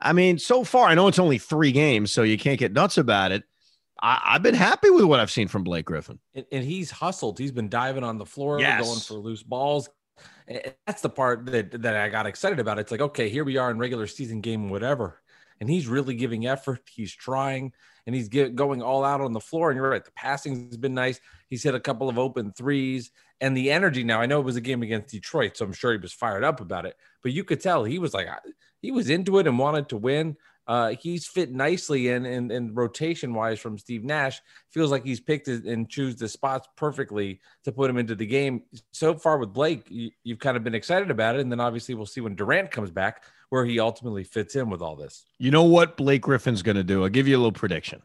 I 0.00 0.12
mean, 0.12 0.38
so 0.38 0.64
far, 0.64 0.88
I 0.88 0.94
know 0.94 1.08
it's 1.08 1.18
only 1.18 1.38
three 1.38 1.72
games, 1.72 2.12
so 2.12 2.22
you 2.22 2.38
can't 2.38 2.58
get 2.58 2.72
nuts 2.72 2.98
about 2.98 3.32
it. 3.32 3.44
I, 4.00 4.32
have 4.32 4.42
been 4.42 4.54
happy 4.54 4.90
with 4.90 5.04
what 5.04 5.20
I've 5.20 5.30
seen 5.30 5.48
from 5.48 5.64
Blake 5.64 5.86
Griffin. 5.86 6.18
And, 6.34 6.46
and, 6.52 6.64
he's 6.64 6.90
hustled. 6.90 7.38
He's 7.38 7.52
been 7.52 7.68
diving 7.68 8.04
on 8.04 8.18
the 8.18 8.26
floor, 8.26 8.60
yes. 8.60 8.84
going 8.84 9.00
for 9.00 9.14
loose 9.14 9.42
balls. 9.42 9.88
And 10.46 10.60
that's 10.86 11.02
the 11.02 11.10
part 11.10 11.46
that, 11.46 11.82
that 11.82 11.96
I 11.96 12.08
got 12.08 12.26
excited 12.26 12.58
about. 12.58 12.78
It's 12.78 12.90
like, 12.90 13.00
okay, 13.00 13.28
here 13.28 13.44
we 13.44 13.56
are 13.56 13.70
in 13.70 13.78
regular 13.78 14.06
season 14.06 14.40
game, 14.40 14.68
whatever. 14.68 15.20
And 15.60 15.68
he's 15.68 15.88
really 15.88 16.14
giving 16.14 16.46
effort. 16.46 16.82
He's 16.88 17.12
trying 17.12 17.72
and 18.06 18.14
he's 18.14 18.28
get, 18.28 18.54
going 18.56 18.82
all 18.82 19.04
out 19.04 19.20
on 19.20 19.32
the 19.32 19.40
floor. 19.40 19.70
And 19.70 19.76
you're 19.76 19.90
right, 19.90 20.04
the 20.04 20.10
passing 20.12 20.68
has 20.68 20.76
been 20.76 20.94
nice. 20.94 21.20
He's 21.48 21.62
hit 21.62 21.74
a 21.74 21.80
couple 21.80 22.08
of 22.08 22.18
open 22.18 22.52
threes 22.52 23.10
and 23.40 23.56
the 23.56 23.70
energy. 23.70 24.04
Now 24.04 24.20
I 24.20 24.26
know 24.26 24.40
it 24.40 24.44
was 24.44 24.56
a 24.56 24.62
game 24.62 24.82
against 24.82 25.10
Detroit, 25.10 25.56
so 25.56 25.64
I'm 25.64 25.72
sure 25.72 25.92
he 25.92 25.98
was 25.98 26.12
fired 26.12 26.44
up 26.44 26.60
about 26.60 26.86
it. 26.86 26.96
But 27.22 27.32
you 27.32 27.44
could 27.44 27.60
tell 27.60 27.84
he 27.84 27.98
was 27.98 28.14
like 28.14 28.28
he 28.80 28.90
was 28.90 29.10
into 29.10 29.38
it 29.38 29.46
and 29.46 29.58
wanted 29.58 29.88
to 29.90 29.96
win. 29.96 30.36
Uh, 30.68 30.94
he's 31.00 31.26
fit 31.26 31.50
nicely 31.50 32.08
in, 32.08 32.26
in, 32.26 32.50
in 32.50 32.74
rotation 32.74 33.32
wise 33.32 33.58
from 33.58 33.78
Steve 33.78 34.04
Nash. 34.04 34.42
Feels 34.70 34.90
like 34.90 35.02
he's 35.02 35.18
picked 35.18 35.48
and 35.48 35.88
choose 35.88 36.14
the 36.14 36.28
spots 36.28 36.68
perfectly 36.76 37.40
to 37.64 37.72
put 37.72 37.88
him 37.88 37.96
into 37.96 38.14
the 38.14 38.26
game. 38.26 38.62
So 38.92 39.14
far 39.14 39.38
with 39.38 39.54
Blake, 39.54 39.86
you, 39.88 40.10
you've 40.24 40.38
kind 40.38 40.58
of 40.58 40.64
been 40.64 40.74
excited 40.74 41.10
about 41.10 41.36
it, 41.36 41.40
and 41.40 41.50
then 41.50 41.58
obviously 41.58 41.94
we'll 41.94 42.04
see 42.04 42.20
when 42.20 42.34
Durant 42.34 42.70
comes 42.70 42.90
back 42.90 43.24
where 43.48 43.64
he 43.64 43.80
ultimately 43.80 44.24
fits 44.24 44.56
in 44.56 44.68
with 44.68 44.82
all 44.82 44.94
this. 44.94 45.24
You 45.38 45.50
know 45.50 45.64
what 45.64 45.96
Blake 45.96 46.20
Griffin's 46.20 46.62
going 46.62 46.76
to 46.76 46.84
do? 46.84 47.02
I'll 47.02 47.08
give 47.08 47.26
you 47.26 47.36
a 47.36 47.38
little 47.38 47.50
prediction. 47.50 48.02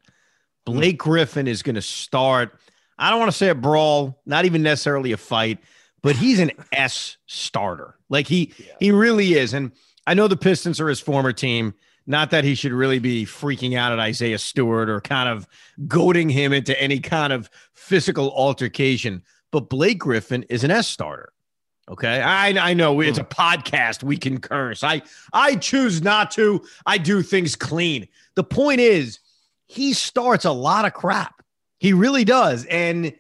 Blake 0.66 0.98
Griffin 0.98 1.48
is 1.48 1.62
going 1.64 1.76
to 1.76 1.82
start. 1.82 2.58
I 2.98 3.10
don't 3.10 3.20
want 3.20 3.32
to 3.32 3.38
say 3.38 3.50
a 3.50 3.56
brawl, 3.56 4.22
not 4.26 4.46
even 4.46 4.64
necessarily 4.64 5.12
a 5.12 5.18
fight, 5.18 5.60
but 6.02 6.16
he's 6.16 6.40
an 6.40 6.52
S 6.72 7.18
starter. 7.28 7.98
Like 8.10 8.28
he 8.28 8.54
yeah. 8.58 8.74
he 8.80 8.92
really 8.92 9.34
is. 9.34 9.54
And 9.54 9.74
I 10.08 10.14
know 10.14 10.30
the 10.30 10.38
Pistons 10.38 10.80
are 10.80 10.88
his 10.88 11.02
former 11.02 11.34
team. 11.34 11.74
Not 12.06 12.32
that 12.32 12.44
he 12.44 12.56
should 12.56 12.74
really 12.74 13.00
be 13.00 13.26
freaking 13.26 13.78
out 13.78 13.94
at 13.94 14.00
Isaiah 14.00 14.38
Stewart 14.38 14.90
or 14.90 15.00
kind 15.00 15.30
of 15.30 15.48
goading 15.88 16.30
him 16.30 16.52
into 16.52 16.80
any 16.82 17.00
kind 17.00 17.32
of 17.32 17.50
physical 17.74 18.32
altercation. 18.32 19.24
But 19.52 19.70
Blake 19.70 20.00
Griffin 20.00 20.44
is 20.50 20.64
an 20.64 20.72
S 20.72 20.88
starter. 20.88 21.32
Okay. 21.90 22.22
I, 22.22 22.50
I 22.50 22.74
know 22.74 23.02
it's 23.02 23.18
a 23.18 23.24
podcast. 23.24 24.04
We 24.04 24.18
can 24.18 24.40
curse. 24.40 24.84
I, 24.84 25.02
I 25.34 25.56
choose 25.56 26.02
not 26.02 26.32
to. 26.32 26.62
I 26.86 26.98
do 26.98 27.22
things 27.22 27.56
clean. 27.56 28.08
The 28.36 28.44
point 28.44 28.80
is, 28.80 29.20
he 29.66 29.94
starts 29.94 30.46
a 30.46 30.52
lot 30.52 30.86
of 30.86 30.94
crap. 30.94 31.44
He 31.80 31.94
really 31.94 32.24
does. 32.24 32.66
And 32.66 33.14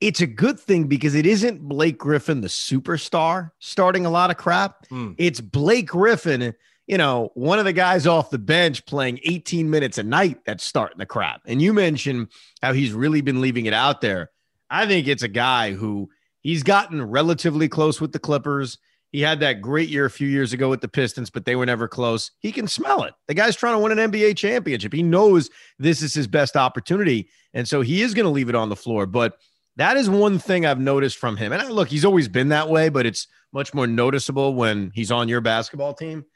it's 0.00 0.20
a 0.20 0.26
good 0.26 0.60
thing 0.60 0.84
because 0.84 1.14
it 1.14 1.26
isn't 1.26 1.62
Blake 1.62 1.98
Griffin, 1.98 2.40
the 2.40 2.48
superstar, 2.48 3.50
starting 3.58 4.06
a 4.06 4.10
lot 4.10 4.30
of 4.30 4.36
crap. 4.36 4.86
Mm. 4.88 5.14
It's 5.18 5.40
Blake 5.40 5.88
Griffin, 5.88 6.54
you 6.86 6.98
know, 6.98 7.30
one 7.34 7.58
of 7.58 7.64
the 7.64 7.72
guys 7.72 8.06
off 8.06 8.30
the 8.30 8.38
bench 8.38 8.84
playing 8.86 9.20
18 9.24 9.70
minutes 9.70 9.98
a 9.98 10.02
night 10.02 10.40
that's 10.44 10.64
starting 10.64 10.98
the 10.98 11.06
crap. 11.06 11.42
And 11.46 11.62
you 11.62 11.72
mentioned 11.72 12.28
how 12.62 12.72
he's 12.72 12.92
really 12.92 13.20
been 13.20 13.40
leaving 13.40 13.66
it 13.66 13.72
out 13.72 14.00
there. 14.00 14.30
I 14.68 14.86
think 14.86 15.06
it's 15.06 15.22
a 15.22 15.28
guy 15.28 15.72
who 15.72 16.10
He's 16.44 16.62
gotten 16.62 17.02
relatively 17.02 17.68
close 17.68 18.02
with 18.02 18.12
the 18.12 18.18
Clippers. 18.18 18.76
He 19.12 19.22
had 19.22 19.40
that 19.40 19.62
great 19.62 19.88
year 19.88 20.04
a 20.04 20.10
few 20.10 20.28
years 20.28 20.52
ago 20.52 20.68
with 20.68 20.82
the 20.82 20.88
Pistons, 20.88 21.30
but 21.30 21.46
they 21.46 21.56
were 21.56 21.64
never 21.64 21.88
close. 21.88 22.30
He 22.38 22.52
can 22.52 22.68
smell 22.68 23.04
it. 23.04 23.14
The 23.28 23.34
guy's 23.34 23.56
trying 23.56 23.74
to 23.74 23.78
win 23.78 23.98
an 23.98 24.10
NBA 24.12 24.36
championship. 24.36 24.92
He 24.92 25.02
knows 25.02 25.48
this 25.78 26.02
is 26.02 26.12
his 26.12 26.26
best 26.26 26.54
opportunity. 26.54 27.30
And 27.54 27.66
so 27.66 27.80
he 27.80 28.02
is 28.02 28.12
going 28.12 28.24
to 28.24 28.30
leave 28.30 28.50
it 28.50 28.54
on 28.54 28.68
the 28.68 28.76
floor. 28.76 29.06
But 29.06 29.38
that 29.76 29.96
is 29.96 30.10
one 30.10 30.38
thing 30.38 30.66
I've 30.66 30.78
noticed 30.78 31.16
from 31.16 31.38
him. 31.38 31.52
And 31.52 31.62
I, 31.62 31.68
look, 31.68 31.88
he's 31.88 32.04
always 32.04 32.28
been 32.28 32.50
that 32.50 32.68
way, 32.68 32.90
but 32.90 33.06
it's 33.06 33.26
much 33.50 33.72
more 33.72 33.86
noticeable 33.86 34.54
when 34.54 34.92
he's 34.94 35.10
on 35.10 35.28
your 35.30 35.40
basketball 35.40 35.94
team. 35.94 36.26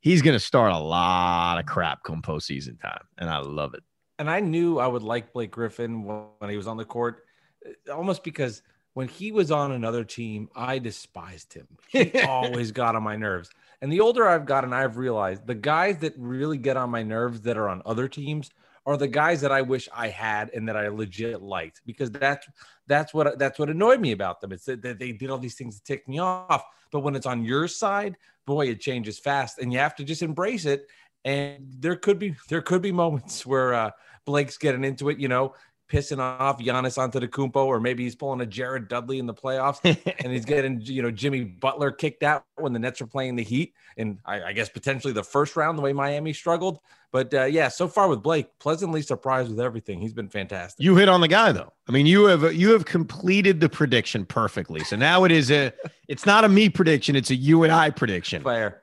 He's 0.00 0.22
going 0.22 0.34
to 0.34 0.40
start 0.40 0.72
a 0.72 0.78
lot 0.78 1.58
of 1.58 1.66
crap 1.66 2.02
come 2.04 2.22
postseason 2.22 2.80
time. 2.80 3.02
And 3.18 3.28
I 3.28 3.38
love 3.38 3.74
it. 3.74 3.82
And 4.18 4.30
I 4.30 4.40
knew 4.40 4.78
I 4.78 4.86
would 4.86 5.02
like 5.02 5.32
Blake 5.32 5.50
Griffin 5.50 6.04
when 6.04 6.50
he 6.50 6.56
was 6.56 6.66
on 6.66 6.76
the 6.76 6.84
court, 6.84 7.24
uh, 7.66 7.92
almost 7.92 8.24
because– 8.24 8.62
when 8.98 9.06
he 9.06 9.30
was 9.30 9.52
on 9.52 9.70
another 9.70 10.02
team, 10.02 10.48
I 10.56 10.80
despised 10.80 11.54
him. 11.54 11.68
He 11.86 12.10
always 12.26 12.72
got 12.72 12.96
on 12.96 13.04
my 13.04 13.14
nerves. 13.14 13.48
And 13.80 13.92
the 13.92 14.00
older 14.00 14.26
I've 14.26 14.44
gotten, 14.44 14.72
I've 14.72 14.96
realized 14.96 15.46
the 15.46 15.54
guys 15.54 15.98
that 15.98 16.14
really 16.16 16.58
get 16.58 16.76
on 16.76 16.90
my 16.90 17.04
nerves 17.04 17.42
that 17.42 17.56
are 17.56 17.68
on 17.68 17.80
other 17.86 18.08
teams 18.08 18.50
are 18.86 18.96
the 18.96 19.06
guys 19.06 19.40
that 19.42 19.52
I 19.52 19.62
wish 19.62 19.88
I 19.94 20.08
had 20.08 20.50
and 20.52 20.68
that 20.68 20.76
I 20.76 20.88
legit 20.88 21.42
liked 21.42 21.82
because 21.86 22.10
that's 22.10 22.48
that's 22.88 23.14
what 23.14 23.38
that's 23.38 23.58
what 23.58 23.70
annoyed 23.70 24.00
me 24.00 24.12
about 24.12 24.40
them. 24.40 24.52
It's 24.52 24.64
that, 24.64 24.82
they 24.82 25.12
did 25.12 25.30
all 25.30 25.38
these 25.38 25.54
things 25.54 25.76
to 25.76 25.84
tick 25.84 26.08
me 26.08 26.18
off. 26.18 26.64
But 26.90 27.00
when 27.00 27.14
it's 27.14 27.26
on 27.26 27.44
your 27.44 27.68
side, 27.68 28.16
boy, 28.46 28.68
it 28.68 28.80
changes 28.80 29.18
fast, 29.18 29.58
and 29.58 29.72
you 29.72 29.78
have 29.78 29.94
to 29.96 30.04
just 30.04 30.22
embrace 30.22 30.64
it. 30.64 30.86
And 31.24 31.66
there 31.78 31.96
could 31.96 32.18
be 32.18 32.34
there 32.48 32.62
could 32.62 32.82
be 32.82 32.92
moments 32.92 33.46
where 33.46 33.74
uh, 33.74 33.90
Blake's 34.24 34.58
getting 34.58 34.84
into 34.84 35.10
it. 35.10 35.18
You 35.18 35.28
know, 35.28 35.54
pissing 35.88 36.18
off 36.18 36.58
Giannis 36.58 36.98
Antetokounmpo, 36.98 37.64
or 37.64 37.80
maybe 37.80 38.04
he's 38.04 38.14
pulling 38.14 38.40
a 38.40 38.46
Jared 38.46 38.88
Dudley 38.88 39.18
in 39.18 39.26
the 39.26 39.34
playoffs, 39.34 39.80
and 39.84 40.32
he's 40.32 40.44
getting 40.44 40.80
you 40.82 41.02
know 41.02 41.10
Jimmy 41.10 41.44
Butler 41.44 41.90
kicked 41.90 42.22
out 42.22 42.44
when 42.56 42.72
the 42.72 42.78
Nets 42.78 43.00
are 43.00 43.06
playing 43.06 43.36
the 43.36 43.42
Heat, 43.42 43.74
and 43.96 44.18
I, 44.24 44.42
I 44.44 44.52
guess 44.52 44.68
potentially 44.68 45.12
the 45.12 45.24
first 45.24 45.56
round 45.56 45.78
the 45.78 45.82
way 45.82 45.92
Miami 45.92 46.32
struggled. 46.32 46.80
But 47.10 47.32
uh, 47.32 47.44
yeah, 47.44 47.68
so 47.68 47.88
far 47.88 48.08
with 48.08 48.22
Blake, 48.22 48.48
pleasantly 48.58 49.00
surprised 49.00 49.48
with 49.48 49.60
everything. 49.60 49.98
He's 49.98 50.12
been 50.12 50.28
fantastic. 50.28 50.84
You 50.84 50.94
hit 50.96 51.08
on 51.08 51.22
the 51.22 51.28
guy 51.28 51.52
though. 51.52 51.72
I 51.88 51.92
mean, 51.92 52.04
you 52.06 52.26
have 52.26 52.54
you 52.54 52.72
have 52.72 52.84
completed 52.84 53.60
the 53.60 53.68
prediction 53.68 54.26
perfectly. 54.26 54.84
So 54.84 54.96
now 54.96 55.24
it 55.24 55.32
is 55.32 55.50
a 55.50 55.72
it's 56.08 56.26
not 56.26 56.44
a 56.44 56.48
me 56.48 56.68
prediction, 56.68 57.16
it's 57.16 57.30
a 57.30 57.34
you 57.34 57.64
and 57.64 57.72
I 57.72 57.90
prediction. 57.90 58.42
Fair. 58.42 58.82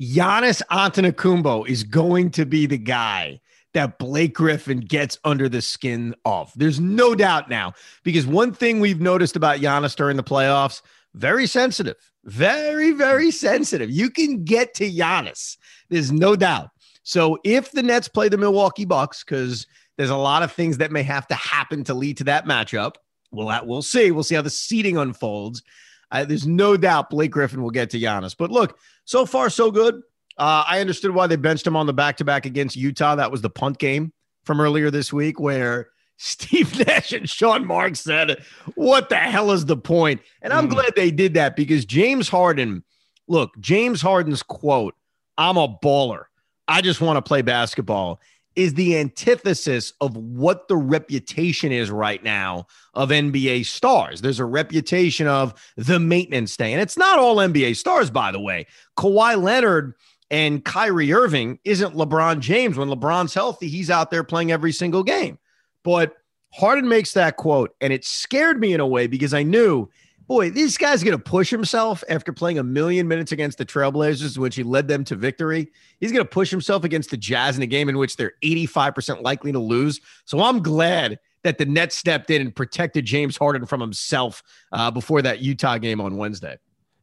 Giannis 0.00 0.62
Antetokounmpo 0.70 1.68
is 1.68 1.84
going 1.84 2.30
to 2.32 2.44
be 2.44 2.66
the 2.66 2.78
guy 2.78 3.40
that 3.74 3.98
Blake 3.98 4.34
Griffin 4.34 4.80
gets 4.80 5.18
under 5.24 5.48
the 5.48 5.62
skin 5.62 6.14
of. 6.24 6.52
There's 6.56 6.80
no 6.80 7.14
doubt 7.14 7.48
now, 7.48 7.72
because 8.02 8.26
one 8.26 8.52
thing 8.52 8.80
we've 8.80 9.00
noticed 9.00 9.36
about 9.36 9.60
Giannis 9.60 9.96
during 9.96 10.16
the 10.16 10.22
playoffs, 10.22 10.82
very 11.14 11.46
sensitive, 11.46 11.96
very, 12.24 12.92
very 12.92 13.30
sensitive. 13.30 13.90
You 13.90 14.10
can 14.10 14.44
get 14.44 14.74
to 14.74 14.90
Giannis. 14.90 15.56
There's 15.88 16.12
no 16.12 16.36
doubt. 16.36 16.70
So 17.02 17.38
if 17.44 17.72
the 17.72 17.82
Nets 17.82 18.08
play 18.08 18.28
the 18.28 18.38
Milwaukee 18.38 18.84
Bucks, 18.84 19.24
because 19.24 19.66
there's 19.96 20.10
a 20.10 20.16
lot 20.16 20.42
of 20.42 20.52
things 20.52 20.78
that 20.78 20.92
may 20.92 21.02
have 21.02 21.26
to 21.28 21.34
happen 21.34 21.84
to 21.84 21.94
lead 21.94 22.16
to 22.18 22.24
that 22.24 22.46
matchup. 22.46 22.94
Well, 23.30 23.64
we'll 23.64 23.82
see. 23.82 24.10
We'll 24.10 24.24
see 24.24 24.34
how 24.34 24.42
the 24.42 24.50
seating 24.50 24.98
unfolds. 24.98 25.62
Uh, 26.10 26.24
there's 26.24 26.46
no 26.46 26.76
doubt 26.76 27.10
Blake 27.10 27.30
Griffin 27.30 27.62
will 27.62 27.70
get 27.70 27.90
to 27.90 27.98
Giannis. 27.98 28.36
But 28.36 28.50
look, 28.50 28.78
so 29.04 29.24
far 29.24 29.48
so 29.48 29.70
good. 29.70 30.02
Uh, 30.38 30.64
I 30.66 30.80
understood 30.80 31.12
why 31.12 31.26
they 31.26 31.36
benched 31.36 31.66
him 31.66 31.76
on 31.76 31.86
the 31.86 31.92
back 31.92 32.16
to 32.18 32.24
back 32.24 32.46
against 32.46 32.76
Utah. 32.76 33.14
That 33.14 33.30
was 33.30 33.42
the 33.42 33.50
punt 33.50 33.78
game 33.78 34.12
from 34.44 34.60
earlier 34.60 34.90
this 34.90 35.12
week 35.12 35.38
where 35.38 35.90
Steve 36.16 36.86
Nash 36.86 37.12
and 37.12 37.28
Sean 37.28 37.66
Marks 37.66 38.00
said, 38.00 38.44
What 38.74 39.08
the 39.08 39.16
hell 39.16 39.50
is 39.50 39.66
the 39.66 39.76
point? 39.76 40.20
And 40.40 40.52
I'm 40.52 40.68
mm. 40.68 40.72
glad 40.72 40.92
they 40.94 41.10
did 41.10 41.34
that 41.34 41.56
because 41.56 41.84
James 41.84 42.28
Harden, 42.28 42.84
look, 43.28 43.58
James 43.60 44.00
Harden's 44.00 44.42
quote, 44.42 44.94
I'm 45.36 45.56
a 45.56 45.68
baller. 45.68 46.24
I 46.68 46.80
just 46.80 47.00
want 47.00 47.16
to 47.16 47.22
play 47.22 47.42
basketball 47.42 48.20
is 48.54 48.74
the 48.74 48.98
antithesis 48.98 49.92
of 50.00 50.16
what 50.16 50.68
the 50.68 50.76
reputation 50.76 51.72
is 51.72 51.90
right 51.90 52.22
now 52.22 52.66
of 52.94 53.08
NBA 53.08 53.64
stars. 53.64 54.20
There's 54.20 54.40
a 54.40 54.44
reputation 54.44 55.26
of 55.26 55.54
the 55.76 55.98
maintenance 55.98 56.56
day. 56.56 56.72
And 56.72 56.82
it's 56.82 56.98
not 56.98 57.18
all 57.18 57.36
NBA 57.36 57.76
stars, 57.76 58.10
by 58.10 58.30
the 58.30 58.40
way. 58.40 58.66
Kawhi 58.98 59.42
Leonard 59.42 59.94
and 60.32 60.64
Kyrie 60.64 61.12
Irving 61.12 61.58
isn't 61.62 61.94
LeBron 61.94 62.40
James. 62.40 62.78
When 62.78 62.88
LeBron's 62.88 63.34
healthy, 63.34 63.68
he's 63.68 63.90
out 63.90 64.10
there 64.10 64.24
playing 64.24 64.50
every 64.50 64.72
single 64.72 65.04
game. 65.04 65.38
But 65.84 66.16
Harden 66.54 66.88
makes 66.88 67.12
that 67.12 67.36
quote, 67.36 67.76
and 67.82 67.92
it 67.92 68.04
scared 68.04 68.58
me 68.58 68.72
in 68.72 68.80
a 68.80 68.86
way 68.86 69.06
because 69.06 69.34
I 69.34 69.42
knew, 69.42 69.90
boy, 70.26 70.48
this 70.48 70.78
guy's 70.78 71.04
going 71.04 71.16
to 71.16 71.22
push 71.22 71.50
himself 71.50 72.02
after 72.08 72.32
playing 72.32 72.58
a 72.58 72.62
million 72.62 73.06
minutes 73.08 73.30
against 73.30 73.58
the 73.58 73.66
Trailblazers, 73.66 74.38
which 74.38 74.56
he 74.56 74.62
led 74.62 74.88
them 74.88 75.04
to 75.04 75.16
victory. 75.16 75.70
He's 76.00 76.12
going 76.12 76.24
to 76.24 76.30
push 76.30 76.50
himself 76.50 76.82
against 76.82 77.10
the 77.10 77.18
Jazz 77.18 77.58
in 77.58 77.62
a 77.62 77.66
game 77.66 77.90
in 77.90 77.98
which 77.98 78.16
they're 78.16 78.32
85% 78.42 79.22
likely 79.22 79.52
to 79.52 79.58
lose. 79.58 80.00
So 80.24 80.40
I'm 80.40 80.62
glad 80.62 81.18
that 81.44 81.58
the 81.58 81.66
Nets 81.66 81.96
stepped 81.96 82.30
in 82.30 82.40
and 82.40 82.56
protected 82.56 83.04
James 83.04 83.36
Harden 83.36 83.66
from 83.66 83.82
himself 83.82 84.42
uh, 84.72 84.90
before 84.90 85.20
that 85.20 85.40
Utah 85.40 85.76
game 85.76 86.00
on 86.00 86.16
Wednesday. 86.16 86.56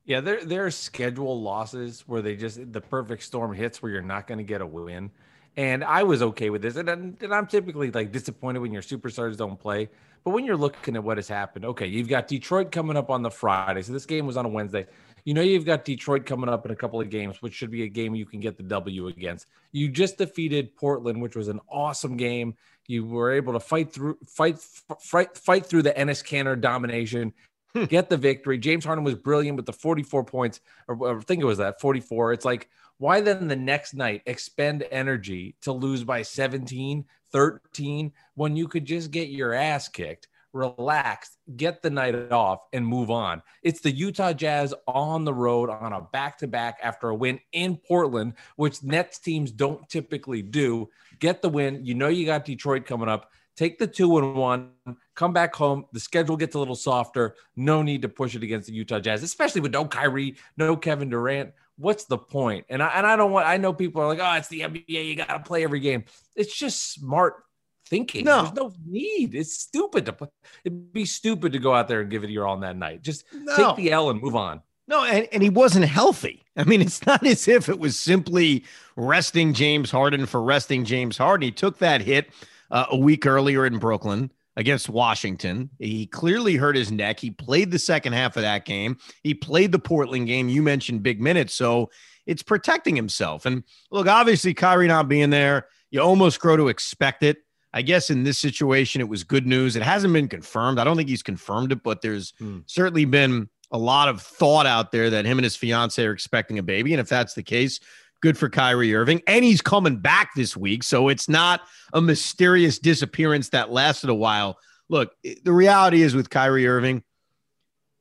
Yeah, 0.09 0.21
there 0.21 0.43
there 0.43 0.65
are 0.65 0.71
schedule 0.71 1.39
losses 1.39 2.03
where 2.07 2.23
they 2.23 2.35
just 2.35 2.73
the 2.73 2.81
perfect 2.81 3.21
storm 3.21 3.53
hits 3.53 3.79
where 3.79 3.91
you're 3.91 4.01
not 4.01 4.25
going 4.25 4.39
to 4.39 4.43
get 4.43 4.59
a 4.59 4.65
win, 4.65 5.11
and 5.55 5.83
I 5.83 6.01
was 6.01 6.23
okay 6.23 6.49
with 6.49 6.63
this. 6.63 6.77
And, 6.77 6.89
and 6.89 7.31
I'm 7.31 7.45
typically 7.45 7.91
like 7.91 8.11
disappointed 8.11 8.57
when 8.57 8.73
your 8.73 8.81
superstars 8.81 9.37
don't 9.37 9.59
play, 9.59 9.87
but 10.23 10.31
when 10.31 10.45
you're 10.45 10.57
looking 10.57 10.95
at 10.95 11.03
what 11.03 11.17
has 11.19 11.27
happened, 11.27 11.63
okay, 11.63 11.85
you've 11.85 12.07
got 12.07 12.27
Detroit 12.27 12.71
coming 12.71 12.97
up 12.97 13.11
on 13.11 13.21
the 13.21 13.29
Friday, 13.29 13.83
so 13.83 13.93
this 13.93 14.07
game 14.07 14.25
was 14.25 14.35
on 14.35 14.47
a 14.47 14.49
Wednesday. 14.49 14.87
You 15.25 15.35
know 15.35 15.41
you've 15.41 15.63
got 15.63 15.85
Detroit 15.85 16.25
coming 16.25 16.49
up 16.49 16.65
in 16.65 16.71
a 16.71 16.75
couple 16.75 16.99
of 16.99 17.11
games, 17.11 17.39
which 17.43 17.53
should 17.53 17.69
be 17.69 17.83
a 17.83 17.87
game 17.87 18.15
you 18.15 18.25
can 18.25 18.39
get 18.39 18.57
the 18.57 18.63
W 18.63 19.09
against. 19.09 19.45
You 19.73 19.89
just 19.89 20.17
defeated 20.17 20.75
Portland, 20.75 21.21
which 21.21 21.35
was 21.35 21.49
an 21.49 21.59
awesome 21.69 22.17
game. 22.17 22.55
You 22.87 23.05
were 23.05 23.31
able 23.31 23.53
to 23.53 23.59
fight 23.59 23.93
through 23.93 24.17
fight 24.25 24.57
fight 24.57 25.37
fight 25.37 25.67
through 25.67 25.83
the 25.83 25.91
Enes 25.91 26.25
Kanter 26.25 26.59
domination. 26.59 27.31
Hmm. 27.73 27.85
get 27.85 28.09
the 28.09 28.17
victory. 28.17 28.57
James 28.57 28.83
Harden 28.83 29.03
was 29.03 29.15
brilliant 29.15 29.55
with 29.55 29.65
the 29.65 29.73
44 29.73 30.23
points, 30.23 30.59
or 30.88 31.19
I 31.19 31.21
think 31.21 31.41
it 31.41 31.45
was 31.45 31.59
that 31.59 31.79
44. 31.79 32.33
It's 32.33 32.45
like 32.45 32.69
why 32.97 33.21
then 33.21 33.47
the 33.47 33.55
next 33.55 33.93
night 33.93 34.23
expend 34.25 34.85
energy 34.91 35.55
to 35.61 35.71
lose 35.71 36.03
by 36.03 36.21
17, 36.21 37.05
13 37.31 38.11
when 38.35 38.55
you 38.55 38.67
could 38.67 38.85
just 38.85 39.11
get 39.11 39.29
your 39.29 39.53
ass 39.53 39.88
kicked? 39.88 40.27
relax, 40.53 41.38
get 41.55 41.81
the 41.81 41.89
night 41.89 42.31
off, 42.31 42.61
and 42.73 42.85
move 42.85 43.11
on. 43.11 43.41
It's 43.63 43.81
the 43.81 43.91
Utah 43.91 44.33
Jazz 44.33 44.73
on 44.88 45.23
the 45.23 45.33
road 45.33 45.69
on 45.69 45.93
a 45.93 46.01
back 46.01 46.38
to 46.39 46.47
back 46.47 46.79
after 46.81 47.09
a 47.09 47.15
win 47.15 47.39
in 47.51 47.77
Portland, 47.77 48.33
which 48.55 48.83
Nets 48.83 49.19
teams 49.19 49.51
don't 49.51 49.88
typically 49.89 50.41
do. 50.41 50.89
Get 51.19 51.41
the 51.41 51.49
win. 51.49 51.85
You 51.85 51.93
know, 51.93 52.07
you 52.07 52.25
got 52.25 52.45
Detroit 52.45 52.85
coming 52.85 53.09
up. 53.09 53.31
Take 53.59 53.77
the 53.77 53.87
two 53.87 54.17
and 54.17 54.35
one, 54.35 54.71
come 55.15 55.33
back 55.33 55.53
home. 55.53 55.83
The 55.91 55.99
schedule 55.99 56.37
gets 56.37 56.55
a 56.55 56.59
little 56.59 56.77
softer. 56.77 57.35
No 57.57 57.81
need 57.81 58.03
to 58.03 58.07
push 58.07 58.33
it 58.33 58.41
against 58.41 58.67
the 58.67 58.73
Utah 58.73 59.01
Jazz, 59.01 59.21
especially 59.21 59.59
with 59.59 59.73
no 59.73 59.83
Kyrie, 59.83 60.37
no 60.55 60.77
Kevin 60.77 61.09
Durant. 61.09 61.51
What's 61.75 62.05
the 62.05 62.17
point? 62.17 62.67
And 62.69 62.81
I, 62.81 62.87
and 62.95 63.05
I 63.05 63.17
don't 63.17 63.33
want, 63.33 63.47
I 63.47 63.57
know 63.57 63.73
people 63.73 64.01
are 64.01 64.07
like, 64.07 64.19
oh, 64.21 64.37
it's 64.37 64.47
the 64.47 64.61
NBA. 64.61 64.85
You 64.87 65.17
got 65.17 65.27
to 65.27 65.39
play 65.41 65.65
every 65.65 65.81
game. 65.81 66.05
It's 66.37 66.57
just 66.57 66.93
smart 66.93 67.43
thinking. 67.89 68.23
No. 68.23 68.43
There's 68.43 68.53
no 68.53 68.73
need. 68.87 69.35
It's 69.35 69.57
stupid 69.57 70.05
to 70.05 70.13
put. 70.13 70.29
It'd 70.63 70.93
be 70.93 71.03
stupid 71.03 71.51
to 71.51 71.59
go 71.59 71.73
out 71.73 71.89
there 71.89 71.99
and 71.99 72.09
give 72.09 72.23
it 72.23 72.29
your 72.29 72.47
all 72.47 72.53
on 72.53 72.61
that 72.61 72.77
night. 72.77 73.01
Just 73.01 73.25
no. 73.33 73.57
take 73.57 73.75
the 73.75 73.91
L 73.91 74.09
and 74.09 74.21
move 74.21 74.37
on. 74.37 74.61
No, 74.87 75.03
and, 75.03 75.27
and 75.33 75.43
he 75.43 75.49
wasn't 75.49 75.83
healthy. 75.83 76.45
I 76.55 76.63
mean, 76.63 76.79
it's 76.79 77.05
not 77.05 77.27
as 77.27 77.45
if 77.49 77.67
it 77.67 77.77
was 77.77 77.99
simply 77.99 78.63
resting 78.95 79.53
James 79.53 79.91
Harden 79.91 80.27
for 80.27 80.41
resting 80.41 80.85
James 80.85 81.17
Harden. 81.17 81.43
He 81.43 81.51
took 81.51 81.79
that 81.79 81.99
hit 81.99 82.29
uh, 82.71 82.85
a 82.89 82.97
week 82.97 83.25
earlier 83.25 83.65
in 83.65 83.79
Brooklyn 83.79 84.31
against 84.55 84.89
Washington. 84.89 85.69
He 85.79 86.05
clearly 86.05 86.55
hurt 86.55 86.75
his 86.75 86.91
neck. 86.91 87.19
He 87.19 87.31
played 87.31 87.71
the 87.71 87.79
second 87.79 88.13
half 88.13 88.35
of 88.35 88.41
that 88.41 88.65
game. 88.65 88.97
He 89.23 89.33
played 89.33 89.71
the 89.71 89.79
Portland 89.79 90.27
game. 90.27 90.49
You 90.49 90.61
mentioned 90.61 91.03
big 91.03 91.21
minutes. 91.21 91.53
So 91.53 91.89
it's 92.25 92.43
protecting 92.43 92.95
himself. 92.95 93.45
And 93.45 93.63
look, 93.89 94.07
obviously, 94.07 94.53
Kyrie 94.53 94.88
not 94.88 95.07
being 95.07 95.29
there, 95.29 95.67
you 95.91 96.01
almost 96.01 96.39
grow 96.39 96.57
to 96.57 96.67
expect 96.67 97.23
it. 97.23 97.38
I 97.71 97.83
guess 97.83 98.09
in 98.09 98.23
this 98.23 98.39
situation, 98.39 98.99
it 98.99 99.07
was 99.07 99.23
good 99.23 99.45
news. 99.45 99.75
It 99.75 99.83
hasn't 99.83 100.13
been 100.13 100.27
confirmed. 100.27 100.79
I 100.79 100.83
don't 100.83 100.97
think 100.97 101.09
he's 101.09 101.23
confirmed 101.23 101.71
it, 101.71 101.83
but 101.83 102.01
there's 102.01 102.33
hmm. 102.39 102.59
certainly 102.65 103.05
been 103.05 103.47
a 103.71 103.77
lot 103.77 104.09
of 104.09 104.21
thought 104.21 104.65
out 104.65 104.91
there 104.91 105.09
that 105.11 105.25
him 105.25 105.38
and 105.38 105.43
his 105.43 105.55
fiance 105.55 106.03
are 106.03 106.11
expecting 106.11 106.57
a 106.57 106.63
baby. 106.63 106.93
And 106.93 106.99
if 106.99 107.07
that's 107.07 107.35
the 107.35 107.43
case, 107.43 107.79
good 108.21 108.38
for 108.38 108.49
Kyrie 108.49 108.95
Irving. 108.95 109.21
And 109.27 109.43
he's 109.43 109.61
coming 109.61 109.97
back 109.97 110.31
this 110.35 110.55
week. 110.57 110.83
So 110.83 111.07
it's 111.09 111.29
not 111.29 111.61
a 111.93 112.01
mysterious 112.01 112.79
disappearance 112.79 113.49
that 113.49 113.71
lasted 113.71 114.09
a 114.09 114.15
while. 114.15 114.57
Look, 114.89 115.13
the 115.43 115.53
reality 115.53 116.01
is 116.01 116.15
with 116.15 116.29
Kyrie 116.29 116.67
Irving, 116.67 117.03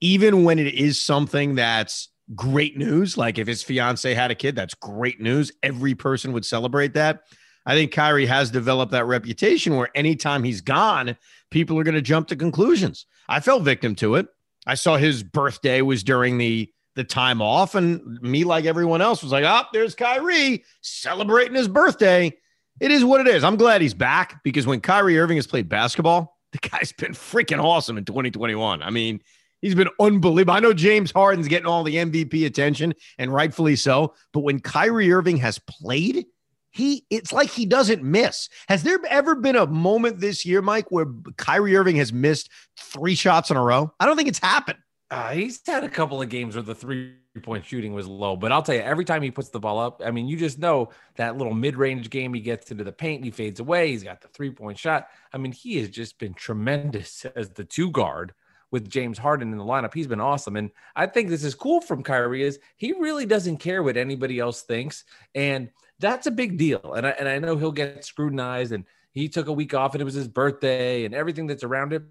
even 0.00 0.44
when 0.44 0.58
it 0.58 0.74
is 0.74 1.00
something 1.00 1.56
that's 1.56 2.08
great 2.34 2.76
news, 2.76 3.16
like 3.16 3.38
if 3.38 3.46
his 3.46 3.62
fiance 3.62 4.12
had 4.14 4.30
a 4.30 4.34
kid, 4.34 4.54
that's 4.54 4.74
great 4.74 5.20
news. 5.20 5.52
Every 5.62 5.94
person 5.94 6.32
would 6.32 6.44
celebrate 6.44 6.94
that. 6.94 7.22
I 7.66 7.74
think 7.74 7.92
Kyrie 7.92 8.26
has 8.26 8.50
developed 8.50 8.92
that 8.92 9.04
reputation 9.04 9.76
where 9.76 9.90
anytime 9.94 10.42
he's 10.42 10.62
gone, 10.62 11.16
people 11.50 11.78
are 11.78 11.84
going 11.84 11.94
to 11.94 12.02
jump 12.02 12.28
to 12.28 12.36
conclusions. 12.36 13.06
I 13.28 13.40
fell 13.40 13.60
victim 13.60 13.94
to 13.96 14.14
it. 14.14 14.28
I 14.66 14.74
saw 14.74 14.96
his 14.96 15.22
birthday 15.22 15.82
was 15.82 16.02
during 16.02 16.38
the 16.38 16.72
the 16.98 17.04
time 17.04 17.40
off, 17.40 17.76
and 17.76 18.20
me, 18.20 18.42
like 18.42 18.64
everyone 18.64 19.00
else, 19.00 19.22
was 19.22 19.30
like, 19.30 19.44
"Oh, 19.44 19.62
there's 19.72 19.94
Kyrie 19.94 20.64
celebrating 20.82 21.54
his 21.54 21.68
birthday." 21.68 22.36
It 22.80 22.90
is 22.90 23.04
what 23.04 23.20
it 23.20 23.28
is. 23.28 23.44
I'm 23.44 23.56
glad 23.56 23.80
he's 23.80 23.94
back 23.94 24.42
because 24.42 24.66
when 24.66 24.80
Kyrie 24.80 25.18
Irving 25.18 25.36
has 25.36 25.46
played 25.46 25.68
basketball, 25.68 26.36
the 26.52 26.58
guy's 26.58 26.92
been 26.92 27.12
freaking 27.12 27.62
awesome 27.62 27.98
in 27.98 28.04
2021. 28.04 28.82
I 28.82 28.90
mean, 28.90 29.22
he's 29.60 29.76
been 29.76 29.88
unbelievable. 30.00 30.54
I 30.54 30.60
know 30.60 30.72
James 30.72 31.12
Harden's 31.12 31.46
getting 31.46 31.66
all 31.66 31.84
the 31.84 31.96
MVP 31.96 32.44
attention, 32.44 32.94
and 33.16 33.32
rightfully 33.32 33.76
so. 33.76 34.14
But 34.32 34.40
when 34.40 34.58
Kyrie 34.58 35.12
Irving 35.12 35.36
has 35.36 35.60
played, 35.60 36.26
he 36.70 37.06
it's 37.10 37.32
like 37.32 37.48
he 37.48 37.64
doesn't 37.64 38.02
miss. 38.02 38.48
Has 38.68 38.82
there 38.82 38.98
ever 39.08 39.36
been 39.36 39.56
a 39.56 39.66
moment 39.66 40.18
this 40.18 40.44
year, 40.44 40.62
Mike, 40.62 40.90
where 40.90 41.06
Kyrie 41.36 41.76
Irving 41.76 41.96
has 41.96 42.12
missed 42.12 42.50
three 42.76 43.14
shots 43.14 43.52
in 43.52 43.56
a 43.56 43.62
row? 43.62 43.92
I 44.00 44.06
don't 44.06 44.16
think 44.16 44.28
it's 44.28 44.40
happened. 44.40 44.78
Uh, 45.10 45.30
he's 45.30 45.60
had 45.66 45.84
a 45.84 45.88
couple 45.88 46.20
of 46.20 46.28
games 46.28 46.54
where 46.54 46.62
the 46.62 46.74
three 46.74 47.14
point 47.42 47.64
shooting 47.64 47.94
was 47.94 48.06
low, 48.06 48.36
but 48.36 48.52
I'll 48.52 48.62
tell 48.62 48.74
you, 48.74 48.82
every 48.82 49.06
time 49.06 49.22
he 49.22 49.30
puts 49.30 49.48
the 49.48 49.60
ball 49.60 49.78
up, 49.78 50.02
I 50.04 50.10
mean, 50.10 50.28
you 50.28 50.36
just 50.36 50.58
know 50.58 50.90
that 51.16 51.38
little 51.38 51.54
mid 51.54 51.76
range 51.76 52.10
game 52.10 52.34
he 52.34 52.40
gets 52.40 52.70
into 52.70 52.84
the 52.84 52.92
paint, 52.92 53.24
he 53.24 53.30
fades 53.30 53.60
away. 53.60 53.90
He's 53.90 54.02
got 54.02 54.20
the 54.20 54.28
three 54.28 54.50
point 54.50 54.76
shot. 54.78 55.08
I 55.32 55.38
mean, 55.38 55.52
he 55.52 55.78
has 55.78 55.88
just 55.88 56.18
been 56.18 56.34
tremendous 56.34 57.24
as 57.36 57.50
the 57.50 57.64
two 57.64 57.90
guard 57.90 58.34
with 58.70 58.90
James 58.90 59.16
Harden 59.16 59.50
in 59.50 59.58
the 59.58 59.64
lineup. 59.64 59.94
He's 59.94 60.06
been 60.06 60.20
awesome. 60.20 60.56
And 60.56 60.70
I 60.94 61.06
think 61.06 61.30
this 61.30 61.44
is 61.44 61.54
cool 61.54 61.80
from 61.80 62.02
Kyrie 62.02 62.42
is 62.42 62.58
he 62.76 62.92
really 62.92 63.24
doesn't 63.24 63.58
care 63.58 63.82
what 63.82 63.96
anybody 63.96 64.38
else 64.38 64.62
thinks. 64.62 65.04
And 65.34 65.70
that's 65.98 66.26
a 66.26 66.30
big 66.30 66.58
deal. 66.58 66.92
And 66.94 67.06
I, 67.06 67.10
and 67.10 67.28
I 67.28 67.38
know 67.38 67.56
he'll 67.56 67.72
get 67.72 68.04
scrutinized 68.04 68.72
and 68.72 68.84
he 69.12 69.28
took 69.28 69.48
a 69.48 69.52
week 69.52 69.72
off 69.72 69.94
and 69.94 70.02
it 70.02 70.04
was 70.04 70.14
his 70.14 70.28
birthday 70.28 71.04
and 71.06 71.14
everything 71.14 71.46
that's 71.46 71.64
around 71.64 71.94
it. 71.94 72.02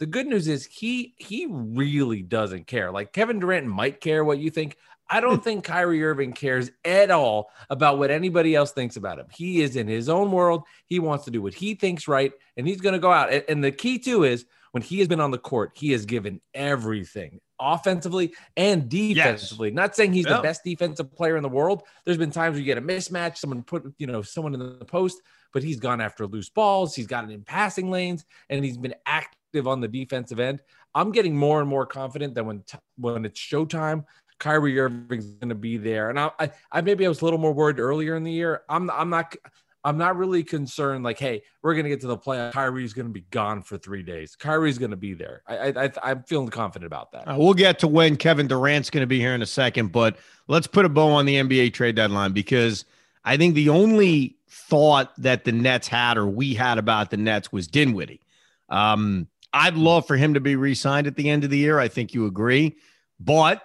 The 0.00 0.06
good 0.06 0.26
news 0.26 0.48
is 0.48 0.64
he 0.64 1.14
he 1.18 1.46
really 1.50 2.22
doesn't 2.22 2.66
care. 2.66 2.90
Like 2.90 3.12
Kevin 3.12 3.38
Durant 3.38 3.66
might 3.66 4.00
care 4.00 4.24
what 4.24 4.38
you 4.38 4.50
think. 4.50 4.78
I 5.10 5.20
don't 5.20 5.44
think 5.44 5.62
Kyrie 5.62 6.02
Irving 6.02 6.32
cares 6.32 6.70
at 6.86 7.10
all 7.10 7.50
about 7.68 7.98
what 7.98 8.10
anybody 8.10 8.54
else 8.54 8.72
thinks 8.72 8.96
about 8.96 9.18
him. 9.18 9.26
He 9.30 9.60
is 9.60 9.76
in 9.76 9.86
his 9.86 10.08
own 10.08 10.32
world. 10.32 10.62
He 10.86 10.98
wants 11.00 11.26
to 11.26 11.30
do 11.30 11.42
what 11.42 11.52
he 11.52 11.74
thinks 11.74 12.08
right, 12.08 12.32
and 12.56 12.66
he's 12.66 12.80
going 12.80 12.94
to 12.94 12.98
go 12.98 13.12
out. 13.12 13.30
And 13.46 13.62
the 13.62 13.70
key 13.70 13.98
too 13.98 14.24
is 14.24 14.46
when 14.72 14.82
he 14.82 14.98
has 14.98 15.08
been 15.08 15.20
on 15.20 15.30
the 15.30 15.38
court, 15.38 15.72
he 15.74 15.92
has 15.92 16.04
given 16.06 16.40
everything 16.54 17.40
offensively 17.60 18.34
and 18.56 18.88
defensively. 18.88 19.68
Yes. 19.68 19.76
Not 19.76 19.96
saying 19.96 20.12
he's 20.12 20.24
the 20.24 20.40
best 20.40 20.64
defensive 20.64 21.14
player 21.14 21.36
in 21.36 21.42
the 21.42 21.48
world. 21.48 21.82
There's 22.04 22.16
been 22.16 22.30
times 22.30 22.54
where 22.54 22.60
you 22.60 22.66
get 22.66 22.78
a 22.78 22.82
mismatch, 22.82 23.36
someone 23.36 23.62
put, 23.62 23.92
you 23.98 24.06
know, 24.06 24.22
someone 24.22 24.54
in 24.54 24.60
the 24.60 24.84
post, 24.84 25.20
but 25.52 25.62
he's 25.62 25.78
gone 25.78 26.00
after 26.00 26.26
loose 26.26 26.48
balls. 26.48 26.94
He's 26.94 27.06
gotten 27.06 27.30
in 27.30 27.42
passing 27.42 27.90
lanes 27.90 28.24
and 28.48 28.64
he's 28.64 28.78
been 28.78 28.94
active 29.06 29.66
on 29.66 29.80
the 29.80 29.88
defensive 29.88 30.40
end. 30.40 30.60
I'm 30.94 31.12
getting 31.12 31.36
more 31.36 31.60
and 31.60 31.68
more 31.68 31.86
confident 31.86 32.34
that 32.34 32.44
when 32.44 32.62
t- 32.62 32.78
when 32.96 33.24
it's 33.24 33.38
showtime, 33.38 34.04
Kyrie 34.38 34.80
Irving's 34.80 35.26
going 35.34 35.50
to 35.50 35.54
be 35.54 35.76
there. 35.76 36.10
And 36.10 36.18
I, 36.18 36.30
I, 36.38 36.50
I 36.72 36.80
maybe 36.80 37.04
I 37.04 37.08
was 37.08 37.20
a 37.20 37.24
little 37.24 37.38
more 37.38 37.52
worried 37.52 37.78
earlier 37.78 38.16
in 38.16 38.24
the 38.24 38.32
year. 38.32 38.62
I'm 38.68 38.90
I'm 38.90 39.10
not 39.10 39.36
I'm 39.82 39.96
not 39.96 40.16
really 40.16 40.44
concerned. 40.44 41.04
Like, 41.04 41.18
hey, 41.18 41.42
we're 41.62 41.74
gonna 41.74 41.88
get 41.88 42.00
to 42.02 42.06
the 42.06 42.18
playoff. 42.18 42.52
Kyrie's 42.52 42.92
gonna 42.92 43.08
be 43.08 43.24
gone 43.30 43.62
for 43.62 43.78
three 43.78 44.02
days. 44.02 44.36
Kyrie's 44.36 44.78
gonna 44.78 44.96
be 44.96 45.14
there. 45.14 45.42
I, 45.46 45.90
I 46.02 46.10
am 46.10 46.22
feeling 46.24 46.48
confident 46.48 46.86
about 46.86 47.12
that. 47.12 47.28
Uh, 47.28 47.36
we'll 47.38 47.54
get 47.54 47.78
to 47.80 47.88
when 47.88 48.16
Kevin 48.16 48.46
Durant's 48.46 48.90
gonna 48.90 49.06
be 49.06 49.18
here 49.18 49.34
in 49.34 49.42
a 49.42 49.46
second, 49.46 49.92
but 49.92 50.18
let's 50.48 50.66
put 50.66 50.84
a 50.84 50.88
bow 50.88 51.08
on 51.08 51.26
the 51.26 51.36
NBA 51.36 51.72
trade 51.72 51.94
deadline 51.94 52.32
because 52.32 52.84
I 53.24 53.36
think 53.36 53.54
the 53.54 53.70
only 53.70 54.36
thought 54.48 55.12
that 55.18 55.44
the 55.44 55.52
Nets 55.52 55.88
had 55.88 56.18
or 56.18 56.26
we 56.26 56.54
had 56.54 56.78
about 56.78 57.10
the 57.10 57.16
Nets 57.16 57.52
was 57.52 57.66
Dinwiddie. 57.66 58.20
Um, 58.68 59.28
I'd 59.52 59.74
love 59.74 60.06
for 60.06 60.16
him 60.16 60.34
to 60.34 60.40
be 60.40 60.56
re-signed 60.56 61.06
at 61.06 61.16
the 61.16 61.28
end 61.28 61.44
of 61.44 61.50
the 61.50 61.58
year. 61.58 61.78
I 61.78 61.88
think 61.88 62.14
you 62.14 62.26
agree, 62.26 62.76
but 63.18 63.62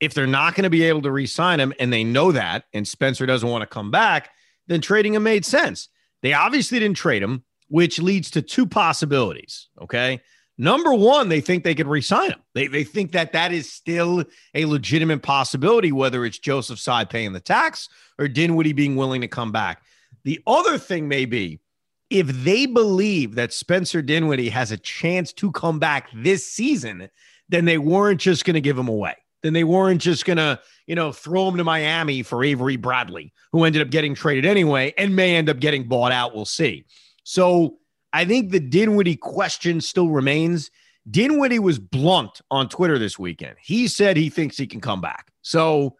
if 0.00 0.14
they're 0.14 0.26
not 0.26 0.54
going 0.54 0.64
to 0.64 0.70
be 0.70 0.84
able 0.84 1.02
to 1.02 1.10
re-sign 1.10 1.60
him 1.60 1.72
and 1.78 1.92
they 1.92 2.04
know 2.04 2.32
that, 2.32 2.64
and 2.72 2.86
Spencer 2.86 3.26
doesn't 3.26 3.48
want 3.48 3.62
to 3.62 3.66
come 3.66 3.90
back 3.90 4.30
then 4.66 4.80
trading 4.80 5.14
him 5.14 5.22
made 5.22 5.44
sense. 5.44 5.88
They 6.22 6.32
obviously 6.32 6.78
didn't 6.78 6.96
trade 6.96 7.22
him, 7.22 7.44
which 7.68 7.98
leads 7.98 8.30
to 8.32 8.42
two 8.42 8.66
possibilities. 8.66 9.68
Okay. 9.80 10.20
Number 10.56 10.94
one, 10.94 11.28
they 11.28 11.40
think 11.40 11.64
they 11.64 11.74
could 11.74 11.88
resign 11.88 12.30
him. 12.30 12.40
They, 12.54 12.68
they 12.68 12.84
think 12.84 13.12
that 13.12 13.32
that 13.32 13.52
is 13.52 13.72
still 13.72 14.24
a 14.54 14.66
legitimate 14.66 15.22
possibility, 15.22 15.90
whether 15.90 16.24
it's 16.24 16.38
Joseph 16.38 16.78
Tsai 16.78 17.04
paying 17.04 17.32
the 17.32 17.40
tax 17.40 17.88
or 18.18 18.28
Dinwiddie 18.28 18.72
being 18.72 18.94
willing 18.94 19.20
to 19.22 19.28
come 19.28 19.50
back. 19.50 19.82
The 20.22 20.40
other 20.46 20.78
thing 20.78 21.08
may 21.08 21.24
be 21.24 21.60
if 22.08 22.28
they 22.28 22.66
believe 22.66 23.34
that 23.34 23.52
Spencer 23.52 24.00
Dinwiddie 24.00 24.50
has 24.50 24.70
a 24.70 24.76
chance 24.76 25.32
to 25.34 25.50
come 25.50 25.80
back 25.80 26.08
this 26.14 26.46
season, 26.46 27.08
then 27.48 27.64
they 27.64 27.78
weren't 27.78 28.20
just 28.20 28.44
going 28.44 28.54
to 28.54 28.60
give 28.60 28.78
him 28.78 28.88
away 28.88 29.16
then 29.44 29.52
they 29.52 29.62
weren't 29.62 30.00
just 30.00 30.24
going 30.24 30.38
to, 30.38 30.58
you 30.86 30.94
know, 30.94 31.12
throw 31.12 31.46
him 31.46 31.58
to 31.58 31.64
Miami 31.64 32.22
for 32.22 32.42
Avery 32.42 32.76
Bradley, 32.76 33.32
who 33.52 33.64
ended 33.64 33.82
up 33.82 33.90
getting 33.90 34.14
traded 34.14 34.46
anyway 34.46 34.94
and 34.96 35.14
may 35.14 35.36
end 35.36 35.50
up 35.50 35.60
getting 35.60 35.86
bought 35.86 36.12
out. 36.12 36.34
We'll 36.34 36.46
see. 36.46 36.86
So 37.24 37.76
I 38.14 38.24
think 38.24 38.50
the 38.50 38.60
Dinwiddie 38.60 39.16
question 39.16 39.82
still 39.82 40.08
remains. 40.08 40.70
Dinwiddie 41.10 41.58
was 41.58 41.78
blunt 41.78 42.40
on 42.50 42.70
Twitter 42.70 42.98
this 42.98 43.18
weekend. 43.18 43.56
He 43.60 43.86
said 43.86 44.16
he 44.16 44.30
thinks 44.30 44.56
he 44.56 44.66
can 44.66 44.80
come 44.80 45.02
back. 45.02 45.30
So, 45.42 45.96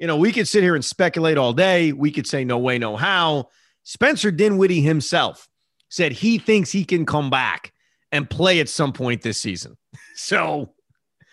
you 0.00 0.08
know, 0.08 0.16
we 0.16 0.32
could 0.32 0.48
sit 0.48 0.64
here 0.64 0.74
and 0.74 0.84
speculate 0.84 1.38
all 1.38 1.52
day. 1.52 1.92
We 1.92 2.10
could 2.10 2.26
say 2.26 2.44
no 2.44 2.58
way, 2.58 2.78
no 2.78 2.96
how. 2.96 3.50
Spencer 3.84 4.32
Dinwiddie 4.32 4.80
himself 4.80 5.48
said 5.88 6.10
he 6.10 6.38
thinks 6.38 6.72
he 6.72 6.84
can 6.84 7.06
come 7.06 7.30
back 7.30 7.72
and 8.10 8.28
play 8.28 8.58
at 8.58 8.68
some 8.68 8.92
point 8.92 9.22
this 9.22 9.40
season. 9.40 9.76
So 10.20 10.74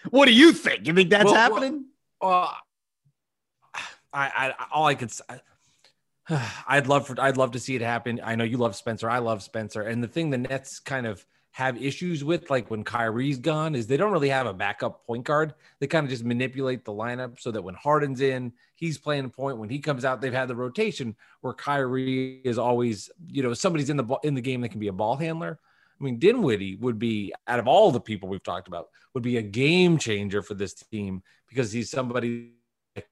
what 0.10 0.26
do 0.26 0.34
you 0.34 0.54
think? 0.54 0.88
You 0.88 0.94
think 0.94 1.10
that's 1.10 1.26
well, 1.26 1.36
happening? 1.36 1.86
Well, 2.22 2.32
uh, 2.32 3.80
I, 4.14 4.28
I 4.28 4.54
all 4.72 4.86
I 4.86 4.96
could. 4.96 5.12
Say 5.12 5.24
I'd 6.68 6.88
love 6.88 7.08
for 7.08 7.20
I'd 7.20 7.38
love 7.38 7.52
to 7.52 7.60
see 7.60 7.76
it 7.76 7.82
happen. 7.82 8.20
I 8.24 8.36
know 8.36 8.44
you 8.44 8.58
love 8.58 8.76
Spencer. 8.76 9.10
I 9.10 9.20
love 9.20 9.44
Spencer. 9.44 9.82
And 9.84 10.04
the 10.04 10.08
thing 10.08 10.30
the 10.30 10.38
Nets 10.38 10.80
kind 10.80 11.06
of 11.06 11.26
have 11.52 11.82
issues 11.82 12.22
with, 12.22 12.50
like 12.50 12.70
when 12.70 12.84
Kyrie's 12.84 13.38
gone, 13.38 13.76
is 13.76 13.88
they 13.88 13.96
don't 13.96 14.12
really 14.12 14.30
have 14.30 14.46
a 14.46 14.54
backup 14.54 15.06
point 15.06 15.24
guard. 15.24 15.54
They 15.80 15.88
kind 15.88 16.04
of 16.04 16.10
just 16.10 16.26
manipulate 16.26 16.84
the 16.84 16.92
lineup 16.92 17.40
so 17.40 17.50
that 17.52 17.62
when 17.62 17.76
Harden's 17.76 18.20
in, 18.20 18.52
he's 18.76 18.98
playing 18.98 19.24
a 19.24 19.30
point. 19.30 19.58
When 19.58 19.70
he 19.70 19.80
comes 19.80 20.04
out, 20.04 20.20
they've 20.20 20.34
had 20.34 20.50
the 20.50 20.56
rotation 20.56 21.16
where 21.42 21.54
Kyrie 21.54 22.42
is 22.44 22.58
always, 22.58 23.10
you 23.28 23.42
know, 23.42 23.54
somebody's 23.54 23.90
in 23.90 23.98
the 23.98 24.20
in 24.24 24.34
the 24.34 24.42
game 24.42 24.62
that 24.62 24.70
can 24.70 24.80
be 24.80 24.90
a 24.90 24.94
ball 24.94 25.16
handler. 25.16 25.60
I 26.00 26.04
mean, 26.04 26.20
Dinwiddie 26.20 26.76
would 26.76 27.00
be 27.00 27.34
out 27.48 27.60
of 27.60 27.68
all 27.68 27.92
the 27.92 28.02
people 28.02 28.28
we've 28.28 28.44
talked 28.44 28.68
about, 28.68 28.90
would 29.14 29.24
be 29.24 29.38
a 29.38 29.42
game 29.42 29.98
changer 29.98 30.42
for 30.42 30.54
this 30.54 30.74
team 30.74 31.24
because 31.48 31.72
he's 31.72 31.90
somebody 31.90 32.52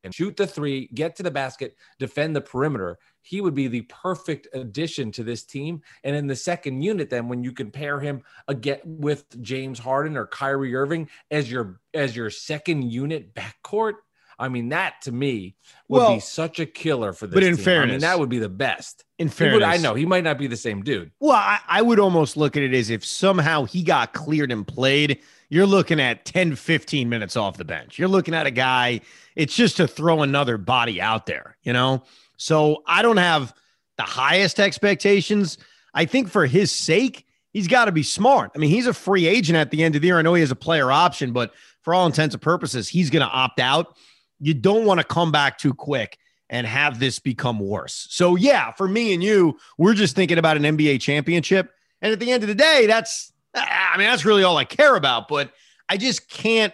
can 0.03 0.11
shoot 0.11 0.37
the 0.37 0.47
three, 0.47 0.89
get 0.93 1.15
to 1.15 1.23
the 1.23 1.31
basket, 1.31 1.75
defend 1.99 2.35
the 2.35 2.41
perimeter. 2.41 2.97
He 3.21 3.41
would 3.41 3.53
be 3.53 3.67
the 3.67 3.81
perfect 3.81 4.47
addition 4.53 5.11
to 5.13 5.23
this 5.23 5.43
team. 5.43 5.81
And 6.03 6.15
in 6.15 6.27
the 6.27 6.35
second 6.35 6.81
unit, 6.81 7.09
then 7.09 7.27
when 7.27 7.43
you 7.43 7.51
can 7.51 7.71
pair 7.71 7.99
him 7.99 8.23
again 8.47 8.79
with 8.85 9.41
James 9.41 9.79
Harden 9.79 10.17
or 10.17 10.27
Kyrie 10.27 10.75
Irving 10.75 11.09
as 11.31 11.51
your 11.51 11.79
as 11.93 12.15
your 12.15 12.29
second 12.29 12.91
unit 12.91 13.33
backcourt, 13.33 13.95
I 14.39 14.49
mean 14.49 14.69
that 14.69 15.01
to 15.03 15.11
me 15.11 15.55
would 15.87 15.99
well, 15.99 16.13
be 16.15 16.19
such 16.19 16.59
a 16.59 16.65
killer 16.65 17.13
for 17.13 17.27
this. 17.27 17.33
But 17.33 17.43
in 17.43 17.55
team. 17.55 17.65
fairness, 17.65 17.91
I 17.91 17.93
mean 17.93 18.01
that 18.01 18.19
would 18.19 18.29
be 18.29 18.39
the 18.39 18.49
best. 18.49 19.03
In 19.19 19.29
fairness, 19.29 19.55
would, 19.55 19.63
I 19.63 19.77
know 19.77 19.93
he 19.93 20.05
might 20.05 20.23
not 20.23 20.37
be 20.37 20.47
the 20.47 20.57
same 20.57 20.83
dude. 20.83 21.11
Well, 21.19 21.31
I, 21.33 21.59
I 21.67 21.81
would 21.81 21.99
almost 21.99 22.35
look 22.35 22.57
at 22.57 22.63
it 22.63 22.73
as 22.73 22.89
if 22.89 23.05
somehow 23.05 23.65
he 23.65 23.83
got 23.83 24.13
cleared 24.13 24.51
and 24.51 24.67
played 24.67 25.19
you're 25.53 25.67
looking 25.67 25.99
at 25.99 26.25
10, 26.25 26.55
15 26.55 27.09
minutes 27.09 27.37
off 27.37 27.57
the 27.57 27.63
bench. 27.63 27.99
You're 27.99 28.07
looking 28.07 28.33
at 28.33 28.47
a 28.47 28.51
guy, 28.51 29.01
it's 29.35 29.55
just 29.55 29.77
to 29.77 29.87
throw 29.87 30.23
another 30.23 30.57
body 30.57 30.99
out 30.99 31.27
there, 31.27 31.57
you 31.61 31.71
know? 31.71 32.01
So 32.37 32.81
I 32.87 33.03
don't 33.03 33.17
have 33.17 33.53
the 33.97 34.03
highest 34.03 34.59
expectations. 34.59 35.59
I 35.93 36.05
think 36.05 36.29
for 36.29 36.47
his 36.47 36.71
sake, 36.71 37.27
he's 37.51 37.67
got 37.67 37.85
to 37.85 37.91
be 37.91 38.01
smart. 38.01 38.49
I 38.55 38.57
mean, 38.57 38.71
he's 38.71 38.87
a 38.87 38.95
free 38.95 39.27
agent 39.27 39.55
at 39.55 39.69
the 39.69 39.83
end 39.83 39.95
of 39.95 40.01
the 40.01 40.07
year. 40.07 40.17
I 40.17 40.23
know 40.23 40.33
he 40.33 40.41
has 40.41 40.49
a 40.49 40.55
player 40.55 40.91
option, 40.91 41.33
but 41.33 41.53
for 41.83 41.93
all 41.93 42.07
intents 42.07 42.33
and 42.33 42.41
purposes, 42.41 42.89
he's 42.89 43.11
going 43.11 43.23
to 43.23 43.31
opt 43.31 43.59
out. 43.59 43.95
You 44.43 44.53
don't 44.53 44.85
want 44.85 44.99
to 44.99 45.05
come 45.05 45.31
back 45.31 45.57
too 45.57 45.73
quick 45.73 46.17
and 46.49 46.67
have 46.67 46.99
this 46.99 47.19
become 47.19 47.59
worse. 47.59 48.07
So, 48.09 48.35
yeah, 48.35 48.71
for 48.73 48.87
me 48.87 49.13
and 49.13 49.23
you, 49.23 49.57
we're 49.77 49.93
just 49.93 50.15
thinking 50.15 50.37
about 50.37 50.57
an 50.57 50.63
NBA 50.63 51.01
championship. 51.01 51.71
And 52.01 52.11
at 52.11 52.19
the 52.19 52.31
end 52.31 52.43
of 52.43 52.49
the 52.49 52.55
day, 52.55 52.85
that's 52.85 53.31
I 53.55 53.97
mean, 53.97 54.07
that's 54.07 54.25
really 54.25 54.43
all 54.43 54.57
I 54.57 54.65
care 54.65 54.95
about. 54.95 55.27
But 55.27 55.51
I 55.89 55.97
just 55.97 56.29
can't 56.29 56.73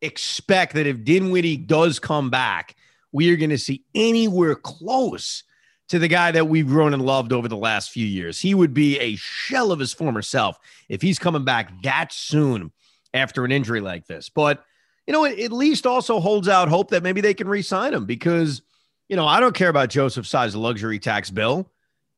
expect 0.00 0.74
that 0.74 0.86
if 0.86 1.04
Dinwiddie 1.04 1.56
does 1.56 1.98
come 1.98 2.30
back, 2.30 2.76
we 3.12 3.32
are 3.32 3.36
going 3.36 3.50
to 3.50 3.58
see 3.58 3.84
anywhere 3.94 4.54
close 4.54 5.42
to 5.88 5.98
the 5.98 6.08
guy 6.08 6.30
that 6.30 6.48
we've 6.48 6.66
grown 6.66 6.94
and 6.94 7.04
loved 7.04 7.32
over 7.32 7.48
the 7.48 7.56
last 7.56 7.90
few 7.90 8.06
years. 8.06 8.40
He 8.40 8.54
would 8.54 8.72
be 8.72 8.98
a 8.98 9.16
shell 9.16 9.70
of 9.70 9.78
his 9.78 9.92
former 9.92 10.22
self 10.22 10.58
if 10.88 11.02
he's 11.02 11.18
coming 11.18 11.44
back 11.44 11.82
that 11.82 12.12
soon 12.12 12.72
after 13.12 13.44
an 13.44 13.52
injury 13.52 13.80
like 13.80 14.06
this. 14.06 14.28
But, 14.28 14.64
you 15.06 15.12
know, 15.12 15.24
at 15.24 15.52
least 15.52 15.86
also 15.86 16.20
holds 16.20 16.48
out 16.48 16.68
hope 16.68 16.90
that 16.90 17.02
maybe 17.02 17.20
they 17.20 17.34
can 17.34 17.48
re 17.48 17.62
sign 17.62 17.92
him 17.94 18.06
because, 18.06 18.62
you 19.08 19.16
know, 19.16 19.26
I 19.26 19.40
don't 19.40 19.54
care 19.54 19.68
about 19.68 19.90
Joseph 19.90 20.26
Tsai's 20.26 20.56
luxury 20.56 20.98
tax 20.98 21.30
bill. 21.30 21.70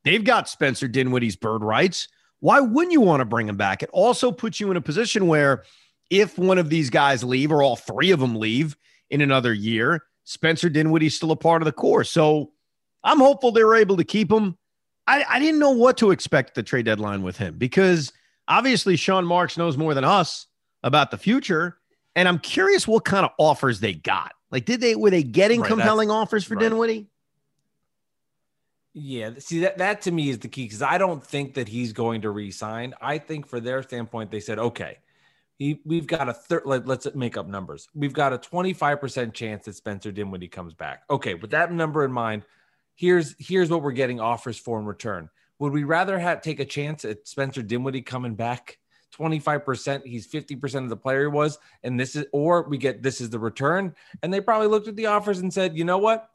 They've 0.03 0.23
got 0.23 0.47
Spencer 0.47 0.87
Dinwiddie's 0.87 1.35
bird 1.35 1.63
rights. 1.63 2.07
Why 2.39 2.59
wouldn't 2.59 2.93
you 2.93 3.01
want 3.01 3.21
to 3.21 3.25
bring 3.25 3.49
him 3.49 3.57
back? 3.57 3.83
It 3.83 3.89
also 3.91 4.31
puts 4.31 4.59
you 4.59 4.71
in 4.71 4.77
a 4.77 4.81
position 4.81 5.27
where 5.27 5.63
if 6.09 6.37
one 6.37 6.57
of 6.57 6.69
these 6.69 6.89
guys 6.89 7.23
leave 7.23 7.51
or 7.51 7.61
all 7.61 7.75
three 7.75 8.11
of 8.11 8.19
them 8.19 8.35
leave 8.35 8.77
in 9.09 9.21
another 9.21 9.53
year, 9.53 10.03
Spencer 10.23 10.69
Dinwiddie's 10.69 11.15
still 11.15 11.31
a 11.31 11.35
part 11.35 11.61
of 11.61 11.65
the 11.65 11.71
core. 11.71 12.03
So 12.03 12.51
I'm 13.03 13.19
hopeful 13.19 13.51
they 13.51 13.63
were 13.63 13.75
able 13.75 13.97
to 13.97 14.03
keep 14.03 14.31
him. 14.31 14.57
I, 15.07 15.25
I 15.27 15.39
didn't 15.39 15.59
know 15.59 15.71
what 15.71 15.97
to 15.97 16.11
expect 16.11 16.55
the 16.55 16.63
trade 16.63 16.85
deadline 16.85 17.23
with 17.23 17.37
him 17.37 17.57
because 17.57 18.11
obviously 18.47 18.95
Sean 18.95 19.25
Marks 19.25 19.57
knows 19.57 19.77
more 19.77 19.93
than 19.93 20.03
us 20.03 20.47
about 20.83 21.11
the 21.11 21.17
future. 21.17 21.76
And 22.17 22.27
I'm 22.27 22.39
curious 22.39 22.87
what 22.87 23.05
kind 23.05 23.25
of 23.25 23.31
offers 23.37 23.79
they 23.79 23.93
got. 23.93 24.33
Like, 24.49 24.65
did 24.65 24.81
they 24.81 24.95
were 24.95 25.11
they 25.11 25.21
getting 25.21 25.61
right, 25.61 25.69
compelling 25.69 26.09
offers 26.09 26.43
for 26.43 26.55
right. 26.55 26.63
Dinwiddie? 26.63 27.07
Yeah, 28.95 29.29
see 29.37 29.59
that 29.59 29.77
that 29.77 30.01
to 30.01 30.11
me 30.11 30.29
is 30.29 30.39
the 30.39 30.47
key 30.47 30.63
because 30.63 30.81
I 30.81 30.97
don't 30.97 31.23
think 31.23 31.53
that 31.53 31.67
he's 31.67 31.93
going 31.93 32.21
to 32.21 32.31
resign. 32.31 32.95
I 32.99 33.19
think 33.19 33.45
for 33.45 33.59
their 33.59 33.83
standpoint, 33.83 34.31
they 34.31 34.39
said, 34.39 34.57
okay, 34.57 34.97
he, 35.59 35.79
we've 35.85 36.07
got 36.07 36.27
a 36.27 36.33
third. 36.33 36.63
Let, 36.65 36.89
us 36.89 37.07
make 37.13 37.37
up 37.37 37.47
numbers. 37.47 37.87
We've 37.93 38.13
got 38.13 38.33
a 38.33 38.39
twenty 38.39 38.73
five 38.73 38.99
percent 38.99 39.35
chance 39.35 39.65
that 39.65 39.75
Spencer 39.75 40.11
Dinwiddie 40.11 40.47
comes 40.47 40.73
back. 40.73 41.03
Okay, 41.11 41.35
with 41.35 41.51
that 41.51 41.71
number 41.71 42.03
in 42.03 42.11
mind, 42.11 42.41
here's 42.95 43.35
here's 43.37 43.69
what 43.69 43.83
we're 43.83 43.91
getting 43.91 44.19
offers 44.19 44.57
for 44.57 44.79
in 44.79 44.85
return. 44.85 45.29
Would 45.59 45.71
we 45.71 45.83
rather 45.83 46.17
have 46.17 46.41
take 46.41 46.59
a 46.59 46.65
chance 46.65 47.05
at 47.05 47.27
Spencer 47.27 47.61
Dinwiddie 47.61 48.01
coming 48.01 48.33
back? 48.33 48.79
25%, 49.15 50.05
he's 50.05 50.27
50% 50.27 50.83
of 50.83 50.89
the 50.89 50.97
player 50.97 51.21
he 51.21 51.27
was, 51.27 51.57
and 51.83 51.99
this 51.99 52.15
is, 52.15 52.25
or 52.31 52.63
we 52.63 52.77
get 52.77 53.03
this 53.03 53.21
is 53.21 53.29
the 53.29 53.39
return. 53.39 53.95
And 54.23 54.33
they 54.33 54.41
probably 54.41 54.67
looked 54.67 54.87
at 54.87 54.95
the 54.95 55.07
offers 55.07 55.39
and 55.39 55.53
said, 55.53 55.77
you 55.77 55.85
know 55.85 55.97
what? 55.97 56.29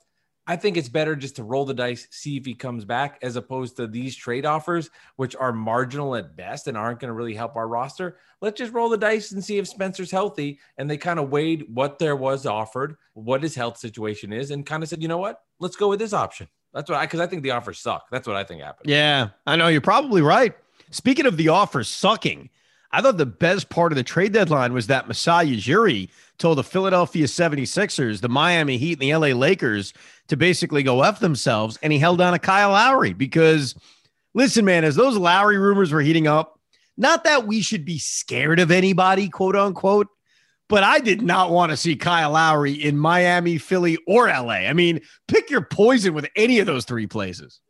I 0.45 0.57
think 0.57 0.77
it's 0.77 0.89
better 0.89 1.15
just 1.15 1.37
to 1.37 1.45
roll 1.45 1.65
the 1.65 1.73
dice, 1.73 2.09
see 2.11 2.37
if 2.37 2.45
he 2.45 2.55
comes 2.55 2.85
back, 2.85 3.19
as 3.23 3.37
opposed 3.37 3.77
to 3.77 3.87
these 3.87 4.17
trade 4.17 4.45
offers, 4.45 4.91
which 5.15 5.37
are 5.37 5.53
marginal 5.53 6.17
at 6.17 6.37
best 6.37 6.67
and 6.67 6.77
aren't 6.77 6.99
going 6.99 7.11
to 7.11 7.15
really 7.15 7.35
help 7.35 7.55
our 7.55 7.69
roster. 7.69 8.17
Let's 8.41 8.59
just 8.59 8.73
roll 8.73 8.89
the 8.89 8.99
dice 8.99 9.31
and 9.31 9.45
see 9.45 9.59
if 9.59 9.69
Spencer's 9.69 10.11
healthy. 10.11 10.59
And 10.79 10.91
they 10.91 10.97
kind 10.97 11.21
of 11.21 11.31
weighed 11.31 11.67
what 11.73 12.01
there 12.01 12.17
was 12.17 12.45
offered, 12.45 12.97
what 13.15 13.45
his 13.45 13.55
health 13.55 13.79
situation 13.79 14.33
is, 14.33 14.51
and 14.51 14.67
kind 14.67 14.83
of 14.83 14.89
said, 14.89 15.01
you 15.01 15.07
know 15.07 15.19
what? 15.19 15.43
Let's 15.61 15.77
go 15.77 15.89
with 15.89 16.01
this 16.01 16.13
option. 16.13 16.49
That's 16.75 16.91
what 16.91 16.99
I, 16.99 17.05
because 17.05 17.21
I 17.21 17.29
think 17.29 17.45
the 17.45 17.53
offers 17.53 17.79
suck. 17.79 18.07
That's 18.11 18.27
what 18.27 18.35
I 18.35 18.43
think 18.43 18.63
happened. 18.63 18.91
Yeah, 18.91 19.29
I 19.47 19.55
know. 19.55 19.69
You're 19.69 19.81
probably 19.81 20.23
right. 20.23 20.57
Speaking 20.91 21.27
of 21.27 21.37
the 21.37 21.51
offers 21.51 21.89
sucking, 21.89 22.51
I 22.93 23.01
thought 23.01 23.17
the 23.17 23.27
best 23.27 23.71
part 23.71 23.91
of 23.93 23.97
the 23.97 24.03
trade 24.03 24.33
deadline 24.33 24.75
was 24.75 24.89
that 24.89 25.09
Masai 25.09 25.57
Ujiri 25.57 26.11
told 26.39 26.59
the 26.59 26.65
Philadelphia 26.65 27.25
76ers, 27.25 28.21
the 28.21 28.29
Miami 28.29 28.77
Heat, 28.77 29.01
and 29.01 29.03
the 29.03 29.15
LA 29.15 29.29
Lakers 29.29 29.95
to 30.29 30.37
basically 30.37 30.83
go 30.83 31.03
F 31.03 31.19
themselves. 31.19 31.79
And 31.83 31.93
he 31.93 31.99
held 31.99 32.21
on 32.21 32.35
to 32.35 32.39
Kyle 32.39 32.71
Lowry 32.71 33.15
because, 33.15 33.75
listen, 34.35 34.65
man, 34.65 34.85
as 34.85 34.97
those 34.97 35.17
Lowry 35.17 35.57
rumors 35.57 35.91
were 35.91 36.03
heating 36.03 36.27
up, 36.27 36.59
not 36.99 37.25
that 37.25 37.47
we 37.47 37.63
should 37.63 37.87
be 37.87 37.99
scared 37.99 38.61
of 38.61 38.71
anybody, 38.71 39.31
quote 39.31 39.57
unquote, 39.57 40.09
but 40.69 40.85
I 40.85 41.01
did 41.01 41.23
not 41.23 41.51
want 41.51 41.71
to 41.71 41.77
see 41.77 41.97
Kyle 41.97 42.33
Lowry 42.33 42.73
in 42.73 42.99
Miami, 42.99 43.57
Philly, 43.57 43.99
or 44.07 44.29
LA. 44.29 44.67
I 44.69 44.75
mean, 44.75 45.01
pick 45.29 45.51
your 45.51 45.63
poison 45.63 46.13
with 46.13 46.29
any 46.37 46.61
of 46.61 46.67
those 46.67 46.85
three 46.85 47.07
places. 47.07 47.61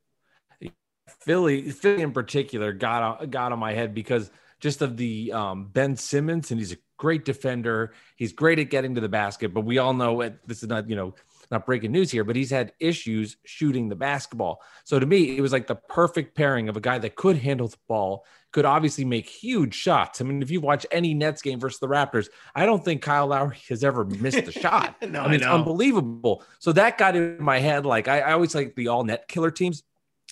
Philly, 1.21 1.71
Philly 1.71 2.03
in 2.03 2.13
particular, 2.13 2.73
got 2.73 3.31
got 3.31 3.53
on 3.53 3.59
my 3.61 3.73
head 3.73 3.95
because 3.95 4.31
just 4.63 4.81
of 4.81 4.97
the 4.97 5.33
um, 5.33 5.67
Ben 5.67 5.97
Simmons, 5.97 6.53
and 6.53 6.61
he's 6.61 6.73
a 6.73 6.77
great 6.97 7.25
defender. 7.25 7.93
He's 8.15 8.33
great 8.33 8.61
at 8.61 8.71
getting 8.71 8.95
to 8.95 9.01
the 9.01 9.09
basket, 9.09 9.53
but 9.53 9.63
we 9.63 9.79
all 9.79 9.93
know 9.93 10.21
it, 10.21 10.39
this 10.47 10.63
is 10.63 10.69
not, 10.69 10.89
you 10.89 10.95
know, 10.95 11.15
not 11.51 11.67
breaking 11.67 11.91
news 11.91 12.13
here, 12.13 12.23
but 12.23 12.37
he's 12.37 12.51
had 12.51 12.73
issues 12.79 13.37
shooting 13.45 13.89
the 13.89 13.97
basketball. 13.97 14.63
So 14.85 15.01
to 15.01 15.05
me, 15.05 15.37
it 15.37 15.41
was 15.41 15.53
like 15.53 15.67
the 15.67 15.75
perfect 15.75 16.37
pairing 16.37 16.69
of 16.69 16.77
a 16.77 16.81
guy 16.81 16.99
that 16.99 17.17
could 17.17 17.37
handle 17.37 17.67
the 17.67 17.77
ball, 17.89 18.25
could 18.53 18.65
obviously 18.65 19.05
make 19.05 19.29
huge 19.29 19.75
shots. 19.75 20.21
I 20.21 20.25
mean, 20.25 20.43
if 20.43 20.51
you 20.51 20.61
watch 20.61 20.87
any 20.93 21.13
Nets 21.13 21.43
game 21.43 21.59
versus 21.59 21.81
the 21.81 21.89
Raptors, 21.89 22.29
I 22.55 22.65
don't 22.65 22.85
think 22.85 23.03
Kyle 23.03 23.27
Lowry 23.27 23.59
has 23.69 23.83
ever 23.83 24.05
missed 24.05 24.39
a 24.39 24.53
shot. 24.53 24.95
no, 25.03 25.23
I 25.23 25.25
mean, 25.25 25.33
I 25.33 25.35
it's 25.35 25.45
unbelievable. 25.45 26.45
So 26.61 26.71
that 26.73 26.99
got 26.99 27.17
in 27.17 27.43
my 27.43 27.59
head. 27.59 27.85
Like 27.85 28.07
I, 28.07 28.21
I 28.21 28.33
always 28.33 28.55
like 28.55 28.77
the 28.77 28.89
all 28.89 29.03
net 29.03 29.27
killer 29.27 29.51
teams, 29.51 29.83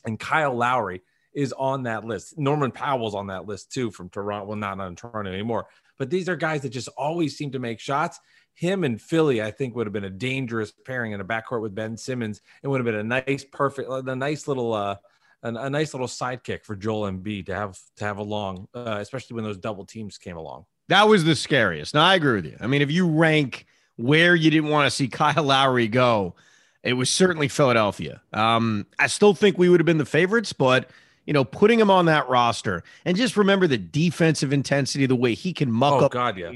and 0.04 0.18
Kyle 0.18 0.54
Lowry 0.54 1.02
is 1.32 1.52
on 1.52 1.84
that 1.84 2.04
list. 2.04 2.38
Norman 2.38 2.70
Powell's 2.70 3.14
on 3.14 3.28
that 3.28 3.46
list 3.46 3.72
too 3.72 3.90
from 3.90 4.08
Toronto. 4.08 4.46
Well, 4.46 4.56
not 4.56 4.80
on 4.80 4.96
Toronto 4.96 5.32
anymore, 5.32 5.66
but 5.98 6.10
these 6.10 6.28
are 6.28 6.36
guys 6.36 6.62
that 6.62 6.70
just 6.70 6.88
always 6.96 7.36
seem 7.36 7.52
to 7.52 7.58
make 7.58 7.80
shots 7.80 8.20
him 8.60 8.84
and 8.84 9.00
Philly, 9.00 9.40
I 9.40 9.50
think, 9.50 9.74
would 9.74 9.86
have 9.86 9.92
been 9.94 10.04
a 10.04 10.10
dangerous 10.10 10.70
pairing 10.84 11.12
in 11.12 11.20
a 11.20 11.24
backcourt 11.24 11.62
with 11.62 11.74
Ben 11.74 11.96
Simmons. 11.96 12.42
It 12.62 12.68
would 12.68 12.78
have 12.78 12.84
been 12.84 13.12
a 13.12 13.22
nice, 13.26 13.42
perfect, 13.42 13.88
a 13.88 14.14
nice 14.14 14.46
little, 14.46 14.74
uh, 14.74 14.96
a, 15.42 15.54
a 15.54 15.70
nice 15.70 15.94
little 15.94 16.06
sidekick 16.06 16.64
for 16.64 16.76
Joel 16.76 17.10
Embiid 17.10 17.46
to 17.46 17.54
have 17.54 17.78
to 17.96 18.04
have 18.04 18.18
along, 18.18 18.68
uh, 18.74 18.98
especially 19.00 19.36
when 19.36 19.44
those 19.44 19.56
double 19.56 19.86
teams 19.86 20.18
came 20.18 20.36
along. 20.36 20.66
That 20.88 21.08
was 21.08 21.24
the 21.24 21.36
scariest. 21.36 21.94
Now 21.94 22.04
I 22.04 22.16
agree 22.16 22.34
with 22.34 22.44
you. 22.44 22.56
I 22.60 22.66
mean, 22.66 22.82
if 22.82 22.90
you 22.90 23.08
rank 23.08 23.66
where 23.96 24.34
you 24.34 24.50
didn't 24.50 24.68
want 24.68 24.86
to 24.86 24.90
see 24.90 25.08
Kyle 25.08 25.42
Lowry 25.42 25.88
go, 25.88 26.34
it 26.82 26.92
was 26.92 27.08
certainly 27.08 27.48
Philadelphia. 27.48 28.20
Um, 28.34 28.86
I 28.98 29.06
still 29.06 29.34
think 29.34 29.56
we 29.56 29.70
would 29.70 29.80
have 29.80 29.86
been 29.86 29.98
the 29.98 30.04
favorites, 30.04 30.52
but 30.52 30.90
you 31.30 31.34
know, 31.34 31.44
putting 31.44 31.78
him 31.78 31.92
on 31.92 32.06
that 32.06 32.28
roster 32.28 32.82
and 33.04 33.16
just 33.16 33.36
remember 33.36 33.68
the 33.68 33.78
defensive 33.78 34.52
intensity, 34.52 35.06
the 35.06 35.14
way 35.14 35.32
he 35.32 35.52
can 35.52 35.70
muck 35.70 36.02
oh, 36.02 36.06
up. 36.06 36.10
God, 36.10 36.36
yeah. 36.36 36.50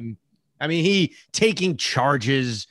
I 0.60 0.66
mean, 0.66 0.84
he 0.84 1.14
taking 1.30 1.76
charges. 1.76 2.66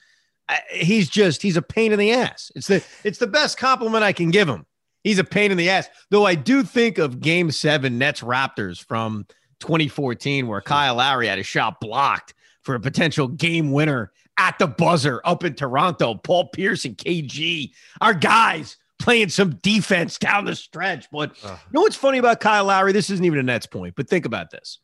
He's 0.69 1.09
just 1.09 1.41
he's 1.41 1.55
a 1.55 1.61
pain 1.61 1.93
in 1.93 1.99
the 1.99 2.11
ass. 2.11 2.51
It's 2.57 2.67
the 2.67 2.83
it's 3.05 3.19
the 3.19 3.27
best 3.27 3.57
compliment 3.57 4.03
I 4.03 4.11
can 4.11 4.31
give 4.31 4.49
him. 4.49 4.65
He's 5.05 5.17
a 5.17 5.23
pain 5.23 5.49
in 5.49 5.55
the 5.55 5.69
ass. 5.69 5.87
Though 6.09 6.25
I 6.25 6.35
do 6.35 6.63
think 6.63 6.97
of 6.97 7.21
Game 7.21 7.51
Seven 7.51 7.97
Nets 7.97 8.19
Raptors 8.19 8.83
from 8.83 9.25
2014, 9.61 10.45
where 10.45 10.59
Kyle 10.59 10.95
Lowry 10.95 11.27
had 11.27 11.39
a 11.39 11.43
shot 11.43 11.79
blocked 11.79 12.33
for 12.63 12.75
a 12.75 12.81
potential 12.81 13.29
game 13.29 13.71
winner 13.71 14.11
at 14.37 14.59
the 14.59 14.67
buzzer 14.67 15.21
up 15.23 15.45
in 15.45 15.53
Toronto. 15.53 16.15
Paul 16.15 16.49
Pierce 16.49 16.83
and 16.83 16.97
KG, 16.97 17.71
our 18.01 18.13
guys 18.13 18.75
playing 19.03 19.27
some 19.27 19.55
defense 19.55 20.17
down 20.17 20.45
the 20.45 20.55
stretch. 20.55 21.11
But 21.11 21.31
uh, 21.43 21.49
you 21.49 21.73
know 21.73 21.81
what's 21.81 21.95
funny 21.95 22.17
about 22.17 22.39
Kyle 22.39 22.65
Lowry? 22.65 22.93
This 22.93 23.09
isn't 23.09 23.25
even 23.25 23.37
a 23.37 23.43
Nets 23.43 23.65
point, 23.65 23.95
but 23.95 24.07
think 24.07 24.25
about 24.25 24.49
this. 24.49 24.79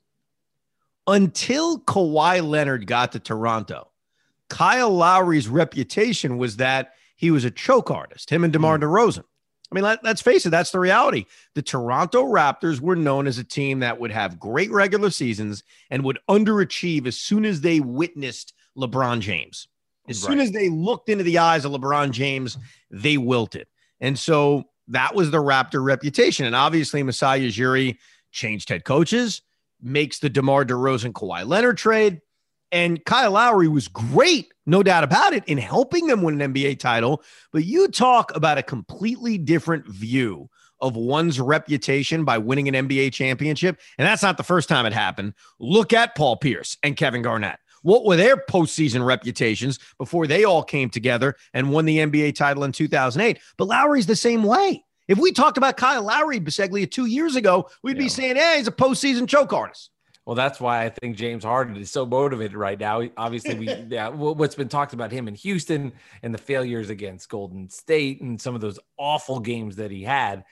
Until 1.07 1.79
Kawhi 1.79 2.47
Leonard 2.47 2.85
got 2.85 3.13
to 3.13 3.19
Toronto, 3.19 3.89
Kyle 4.49 4.91
Lowry's 4.91 5.47
reputation 5.47 6.37
was 6.37 6.57
that 6.57 6.93
he 7.15 7.31
was 7.31 7.45
a 7.45 7.51
choke 7.51 7.89
artist, 7.89 8.29
him 8.29 8.43
and 8.43 8.51
DeMar 8.51 8.77
mm. 8.77 8.83
DeRozan. 8.83 9.23
I 9.71 9.75
mean, 9.75 9.83
let, 9.83 10.05
us 10.05 10.21
face 10.21 10.45
it, 10.45 10.49
that's 10.49 10.71
the 10.71 10.79
reality. 10.79 11.25
The 11.53 11.61
Toronto 11.61 12.23
Raptors 12.23 12.81
were 12.81 12.95
known 12.95 13.25
as 13.25 13.37
a 13.37 13.43
team 13.43 13.79
that 13.79 13.99
would 13.99 14.11
have 14.11 14.39
great 14.39 14.71
regular 14.71 15.11
seasons 15.11 15.63
and 15.89 16.03
would 16.03 16.19
underachieve 16.27 17.07
as 17.07 17.17
soon 17.17 17.45
as 17.45 17.61
they 17.61 17.79
witnessed 17.79 18.53
LeBron 18.75 19.19
James. 19.21 19.67
As 20.09 20.23
right. 20.23 20.31
soon 20.31 20.39
as 20.39 20.51
they 20.51 20.69
looked 20.69 21.07
into 21.07 21.23
the 21.23 21.37
eyes 21.37 21.65
of 21.65 21.71
LeBron 21.71 22.11
James, 22.11 22.57
they 22.89 23.17
wilted. 23.17 23.67
And 24.01 24.17
so 24.17 24.65
that 24.87 25.15
was 25.15 25.31
the 25.31 25.37
Raptor 25.37 25.83
reputation. 25.83 26.45
And 26.45 26.55
obviously, 26.55 27.03
Masai 27.03 27.47
Ujiri 27.47 27.97
changed 28.31 28.69
head 28.69 28.85
coaches, 28.85 29.41
makes 29.81 30.19
the 30.19 30.29
DeMar 30.29 30.65
DeRozan 30.65 31.13
Kawhi 31.13 31.47
Leonard 31.47 31.77
trade. 31.77 32.21
And 32.71 33.03
Kyle 33.03 33.31
Lowry 33.31 33.67
was 33.67 33.87
great, 33.87 34.53
no 34.65 34.83
doubt 34.83 35.03
about 35.03 35.33
it, 35.33 35.43
in 35.45 35.57
helping 35.57 36.05
them 36.05 36.21
win 36.21 36.39
an 36.39 36.53
NBA 36.53 36.79
title. 36.79 37.23
But 37.51 37.65
you 37.65 37.87
talk 37.87 38.35
about 38.35 38.59
a 38.59 38.63
completely 38.63 39.39
different 39.39 39.87
view 39.87 40.49
of 40.81 40.95
one's 40.95 41.39
reputation 41.39 42.23
by 42.23 42.37
winning 42.37 42.73
an 42.73 42.87
NBA 42.87 43.11
championship. 43.11 43.79
And 43.97 44.07
that's 44.07 44.23
not 44.23 44.37
the 44.37 44.43
first 44.43 44.69
time 44.69 44.85
it 44.85 44.93
happened. 44.93 45.33
Look 45.59 45.93
at 45.93 46.15
Paul 46.15 46.37
Pierce 46.37 46.77
and 46.83 46.95
Kevin 46.95 47.21
Garnett. 47.21 47.59
What 47.81 48.05
were 48.05 48.15
their 48.15 48.37
postseason 48.37 49.05
reputations 49.05 49.79
before 49.97 50.27
they 50.27 50.43
all 50.43 50.63
came 50.63 50.89
together 50.89 51.35
and 51.53 51.71
won 51.71 51.85
the 51.85 51.97
NBA 51.97 52.35
title 52.35 52.63
in 52.63 52.71
2008? 52.71 53.39
But 53.57 53.67
Lowry's 53.67 54.07
the 54.07 54.15
same 54.15 54.43
way. 54.43 54.83
If 55.07 55.17
we 55.17 55.31
talked 55.31 55.57
about 55.57 55.77
Kyle 55.77 56.03
Lowry, 56.03 56.39
Biseglia, 56.39 56.89
two 56.89 57.05
years 57.05 57.35
ago, 57.35 57.69
we'd 57.81 57.97
yeah. 57.97 58.03
be 58.03 58.09
saying, 58.09 58.35
hey, 58.35 58.57
he's 58.57 58.67
a 58.67 58.71
postseason 58.71 59.27
choke 59.27 59.53
artist. 59.53 59.89
Well, 60.25 60.35
that's 60.35 60.59
why 60.59 60.85
I 60.85 60.89
think 60.89 61.15
James 61.15 61.43
Harden 61.43 61.75
is 61.77 61.89
so 61.89 62.05
motivated 62.05 62.55
right 62.55 62.79
now. 62.79 63.01
Obviously, 63.17 63.55
we 63.55 63.73
yeah, 63.89 64.09
what's 64.09 64.53
been 64.53 64.69
talked 64.69 64.93
about 64.93 65.11
him 65.11 65.27
in 65.27 65.33
Houston 65.33 65.93
and 66.21 66.31
the 66.31 66.37
failures 66.37 66.91
against 66.91 67.29
Golden 67.29 67.67
State 67.69 68.21
and 68.21 68.39
some 68.39 68.53
of 68.53 68.61
those 68.61 68.77
awful 68.97 69.39
games 69.39 69.77
that 69.77 69.89
he 69.89 70.03
had. 70.03 70.43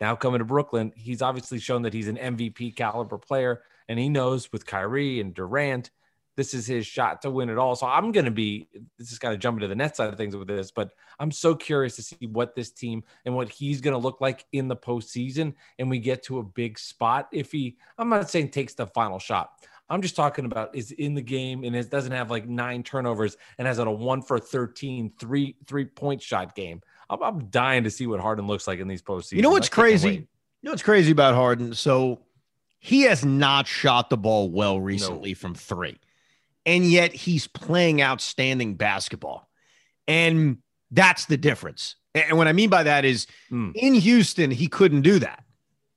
Now 0.00 0.16
coming 0.16 0.40
to 0.40 0.44
Brooklyn, 0.44 0.92
he's 0.94 1.22
obviously 1.22 1.58
shown 1.58 1.82
that 1.82 1.94
he's 1.94 2.08
an 2.08 2.18
MVP 2.18 2.76
caliber 2.76 3.16
player, 3.16 3.62
and 3.88 3.98
he 3.98 4.10
knows 4.10 4.52
with 4.52 4.66
Kyrie 4.66 5.20
and 5.20 5.32
Durant– 5.32 5.90
this 6.36 6.54
is 6.54 6.66
his 6.66 6.86
shot 6.86 7.22
to 7.22 7.30
win 7.30 7.48
it 7.48 7.58
all. 7.58 7.76
So 7.76 7.86
I'm 7.86 8.12
going 8.12 8.24
to 8.24 8.30
be, 8.30 8.68
this 8.98 9.12
is 9.12 9.18
kind 9.18 9.34
of 9.34 9.40
jumping 9.40 9.60
to 9.60 9.68
the 9.68 9.74
net 9.74 9.96
side 9.96 10.08
of 10.08 10.16
things 10.16 10.36
with 10.36 10.48
this, 10.48 10.70
but 10.70 10.90
I'm 11.18 11.30
so 11.30 11.54
curious 11.54 11.96
to 11.96 12.02
see 12.02 12.26
what 12.26 12.54
this 12.54 12.70
team 12.70 13.04
and 13.24 13.34
what 13.34 13.48
he's 13.48 13.80
going 13.80 13.92
to 13.92 13.98
look 13.98 14.20
like 14.20 14.44
in 14.52 14.68
the 14.68 14.76
postseason. 14.76 15.54
And 15.78 15.88
we 15.88 15.98
get 15.98 16.22
to 16.24 16.38
a 16.38 16.42
big 16.42 16.78
spot. 16.78 17.28
If 17.32 17.52
he, 17.52 17.76
I'm 17.98 18.08
not 18.08 18.30
saying 18.30 18.50
takes 18.50 18.74
the 18.74 18.86
final 18.86 19.18
shot. 19.18 19.52
I'm 19.90 20.00
just 20.00 20.16
talking 20.16 20.46
about 20.46 20.74
is 20.74 20.92
in 20.92 21.14
the 21.14 21.22
game 21.22 21.62
and 21.62 21.76
it 21.76 21.90
doesn't 21.90 22.12
have 22.12 22.30
like 22.30 22.48
nine 22.48 22.82
turnovers 22.82 23.36
and 23.58 23.68
has 23.68 23.78
a 23.78 23.90
one 23.90 24.22
for 24.22 24.38
13 24.38 25.12
three 25.18 25.56
three 25.66 25.84
point 25.84 26.22
shot 26.22 26.54
game. 26.54 26.80
I'm, 27.10 27.22
I'm 27.22 27.44
dying 27.46 27.84
to 27.84 27.90
see 27.90 28.06
what 28.06 28.18
Harden 28.18 28.46
looks 28.46 28.66
like 28.66 28.78
in 28.78 28.88
these 28.88 29.02
postseasons. 29.02 29.32
You 29.32 29.42
know 29.42 29.50
what's 29.50 29.68
crazy? 29.68 30.14
You 30.14 30.26
know 30.62 30.70
what's 30.70 30.82
crazy 30.82 31.12
about 31.12 31.34
Harden? 31.34 31.74
So 31.74 32.22
he 32.78 33.02
has 33.02 33.24
not 33.24 33.66
shot 33.66 34.08
the 34.08 34.16
ball 34.16 34.50
well 34.50 34.80
recently 34.80 35.30
no. 35.30 35.34
from 35.34 35.54
three 35.54 35.98
and 36.66 36.84
yet 36.84 37.12
he's 37.12 37.46
playing 37.46 38.02
outstanding 38.02 38.74
basketball. 38.74 39.48
And 40.06 40.58
that's 40.90 41.26
the 41.26 41.36
difference. 41.36 41.96
And 42.14 42.38
what 42.38 42.48
I 42.48 42.52
mean 42.52 42.70
by 42.70 42.84
that 42.84 43.04
is 43.04 43.26
mm. 43.50 43.72
in 43.74 43.94
Houston, 43.94 44.50
he 44.50 44.68
couldn't 44.68 45.02
do 45.02 45.18
that. 45.18 45.44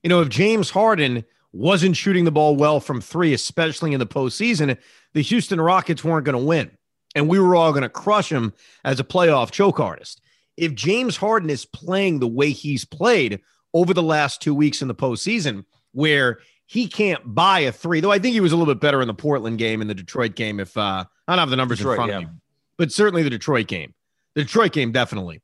You 0.04 0.10
know, 0.10 0.22
if 0.22 0.30
James 0.30 0.70
Harden 0.70 1.24
wasn't 1.54 1.96
shooting 1.98 2.26
the 2.26 2.32
ball 2.32 2.56
well 2.56 2.80
from 2.80 3.02
three, 3.02 3.34
especially 3.34 3.94
in 3.94 4.00
the 4.00 4.06
postseason, 4.06 4.78
the 5.14 5.22
Houston 5.22 5.62
Rockets 5.62 6.04
weren't 6.04 6.26
going 6.26 6.38
to 6.38 6.44
win. 6.44 6.72
And 7.16 7.28
we 7.28 7.40
were 7.40 7.56
all 7.56 7.72
going 7.72 7.84
to 7.84 7.90
crush 7.90 8.32
him 8.32 8.54
as 8.84 9.00
a 9.00 9.04
playoff 9.04 9.52
choke 9.52 9.80
artist. 9.80 10.22
If 10.56 10.74
James 10.74 11.18
Harden 11.18 11.50
is 11.50 11.66
playing 11.66 12.20
the 12.20 12.28
way 12.28 12.52
he's 12.52 12.86
played 12.86 13.40
over 13.74 13.94
the 13.94 14.04
last 14.04 14.42
two 14.42 14.56
weeks 14.56 14.82
in 14.82 14.88
the 14.88 14.96
postseason, 14.96 15.66
where 15.94 16.40
he 16.68 16.88
can't 16.88 17.22
buy 17.34 17.62
a 17.62 17.72
three, 17.72 18.02
though 18.02 18.12
I 18.12 18.20
think 18.20 18.34
he 18.34 18.42
was 18.42 18.52
a 18.52 18.58
little 18.58 18.72
bit 18.72 18.82
better 18.82 19.02
in 19.02 19.08
the 19.08 19.14
Portland 19.14 19.58
game 19.58 19.82
and 19.82 19.90
the 19.90 19.96
Detroit 19.96 20.36
game. 20.36 20.60
If 20.60 20.78
uh, 20.78 21.06
I 21.28 21.32
don't 21.32 21.40
have 21.40 21.50
the 21.50 21.56
numbers 21.56 21.80
Detroit, 21.80 21.94
in 21.94 21.98
front 21.98 22.12
yeah. 22.12 22.18
of 22.18 22.24
me, 22.26 22.30
but 22.78 22.92
certainly 22.92 23.24
the 23.24 23.30
Detroit 23.30 23.68
game, 23.68 23.94
the 24.36 24.44
Detroit 24.44 24.74
game, 24.74 24.92
definitely. 24.92 25.42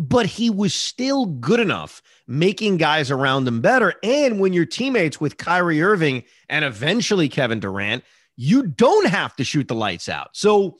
But 0.00 0.26
he 0.26 0.50
was 0.50 0.74
still 0.74 1.26
good 1.26 1.60
enough 1.60 2.02
making 2.26 2.76
guys 2.76 3.10
around 3.10 3.48
him 3.48 3.60
better. 3.60 3.94
And 4.02 4.38
when 4.38 4.52
you're 4.52 4.66
teammates 4.66 5.20
with 5.20 5.38
Kyrie 5.38 5.82
Irving 5.82 6.24
and 6.48 6.64
eventually 6.64 7.28
Kevin 7.28 7.58
Durant, 7.58 8.04
you 8.36 8.66
don't 8.66 9.08
have 9.08 9.34
to 9.36 9.44
shoot 9.44 9.66
the 9.66 9.74
lights 9.74 10.08
out. 10.08 10.30
So, 10.34 10.78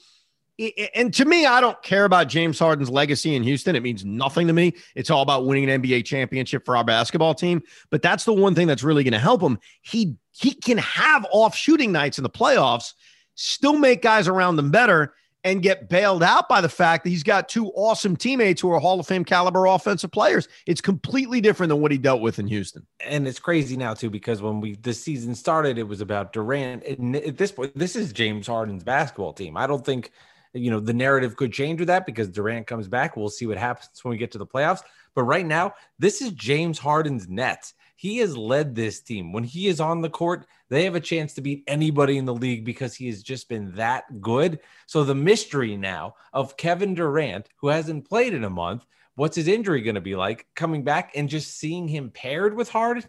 and 0.94 1.14
to 1.14 1.24
me, 1.24 1.46
I 1.46 1.60
don't 1.60 1.80
care 1.82 2.04
about 2.04 2.28
James 2.28 2.58
Harden's 2.58 2.90
legacy 2.90 3.36
in 3.36 3.42
Houston. 3.44 3.76
It 3.76 3.82
means 3.82 4.04
nothing 4.04 4.48
to 4.48 4.52
me. 4.52 4.74
It's 4.96 5.10
all 5.10 5.22
about 5.22 5.46
winning 5.46 5.70
an 5.70 5.82
NBA 5.82 6.04
championship 6.04 6.64
for 6.64 6.76
our 6.76 6.84
basketball 6.84 7.34
team. 7.34 7.62
But 7.90 8.02
that's 8.02 8.24
the 8.24 8.32
one 8.32 8.54
thing 8.54 8.66
that's 8.66 8.82
really 8.82 9.04
going 9.04 9.12
to 9.12 9.18
help 9.20 9.40
him. 9.40 9.58
He 9.82 10.16
he 10.32 10.52
can 10.52 10.78
have 10.78 11.26
off 11.30 11.54
shooting 11.54 11.92
nights 11.92 12.18
in 12.18 12.22
the 12.22 12.30
playoffs, 12.30 12.94
still 13.34 13.78
make 13.78 14.02
guys 14.02 14.26
around 14.26 14.56
them 14.56 14.70
better, 14.70 15.14
and 15.44 15.62
get 15.62 15.88
bailed 15.88 16.22
out 16.22 16.48
by 16.48 16.60
the 16.60 16.68
fact 16.68 17.04
that 17.04 17.10
he's 17.10 17.22
got 17.22 17.48
two 17.48 17.68
awesome 17.76 18.16
teammates 18.16 18.60
who 18.60 18.72
are 18.72 18.80
Hall 18.80 18.98
of 18.98 19.06
Fame 19.06 19.24
caliber 19.24 19.66
offensive 19.66 20.10
players. 20.10 20.48
It's 20.66 20.80
completely 20.80 21.40
different 21.40 21.68
than 21.68 21.80
what 21.80 21.92
he 21.92 21.98
dealt 21.98 22.20
with 22.20 22.40
in 22.40 22.48
Houston. 22.48 22.84
And 23.04 23.28
it's 23.28 23.38
crazy 23.38 23.76
now 23.76 23.94
too 23.94 24.10
because 24.10 24.42
when 24.42 24.60
we 24.60 24.74
the 24.74 24.92
season 24.92 25.36
started, 25.36 25.78
it 25.78 25.84
was 25.84 26.00
about 26.00 26.32
Durant. 26.32 26.84
And 26.84 27.14
at 27.14 27.38
this 27.38 27.52
point, 27.52 27.78
this 27.78 27.94
is 27.94 28.12
James 28.12 28.48
Harden's 28.48 28.82
basketball 28.82 29.32
team. 29.32 29.56
I 29.56 29.68
don't 29.68 29.84
think 29.84 30.10
you 30.52 30.70
know, 30.70 30.80
the 30.80 30.92
narrative 30.92 31.36
could 31.36 31.52
change 31.52 31.80
with 31.80 31.88
that 31.88 32.06
because 32.06 32.28
Durant 32.28 32.66
comes 32.66 32.88
back. 32.88 33.16
We'll 33.16 33.28
see 33.28 33.46
what 33.46 33.58
happens 33.58 34.02
when 34.02 34.10
we 34.10 34.18
get 34.18 34.32
to 34.32 34.38
the 34.38 34.46
playoffs. 34.46 34.82
But 35.14 35.24
right 35.24 35.46
now, 35.46 35.74
this 35.98 36.22
is 36.22 36.30
James 36.32 36.78
Harden's 36.78 37.28
Nets. 37.28 37.74
He 37.96 38.18
has 38.18 38.36
led 38.36 38.74
this 38.74 39.00
team. 39.00 39.32
When 39.32 39.42
he 39.42 39.66
is 39.66 39.80
on 39.80 40.02
the 40.02 40.10
court, 40.10 40.46
they 40.68 40.84
have 40.84 40.94
a 40.94 41.00
chance 41.00 41.34
to 41.34 41.40
beat 41.40 41.64
anybody 41.66 42.16
in 42.16 42.26
the 42.26 42.34
league 42.34 42.64
because 42.64 42.94
he 42.94 43.06
has 43.08 43.22
just 43.22 43.48
been 43.48 43.74
that 43.74 44.20
good. 44.20 44.60
So 44.86 45.02
the 45.02 45.16
mystery 45.16 45.76
now 45.76 46.14
of 46.32 46.56
Kevin 46.56 46.94
Durant, 46.94 47.48
who 47.56 47.68
hasn't 47.68 48.08
played 48.08 48.34
in 48.34 48.44
a 48.44 48.50
month, 48.50 48.86
what's 49.16 49.34
his 49.34 49.48
injury 49.48 49.80
going 49.80 49.96
to 49.96 50.00
be 50.00 50.14
like 50.14 50.46
coming 50.54 50.84
back 50.84 51.10
and 51.16 51.28
just 51.28 51.56
seeing 51.56 51.88
him 51.88 52.10
paired 52.10 52.54
with 52.54 52.68
Harden 52.68 53.02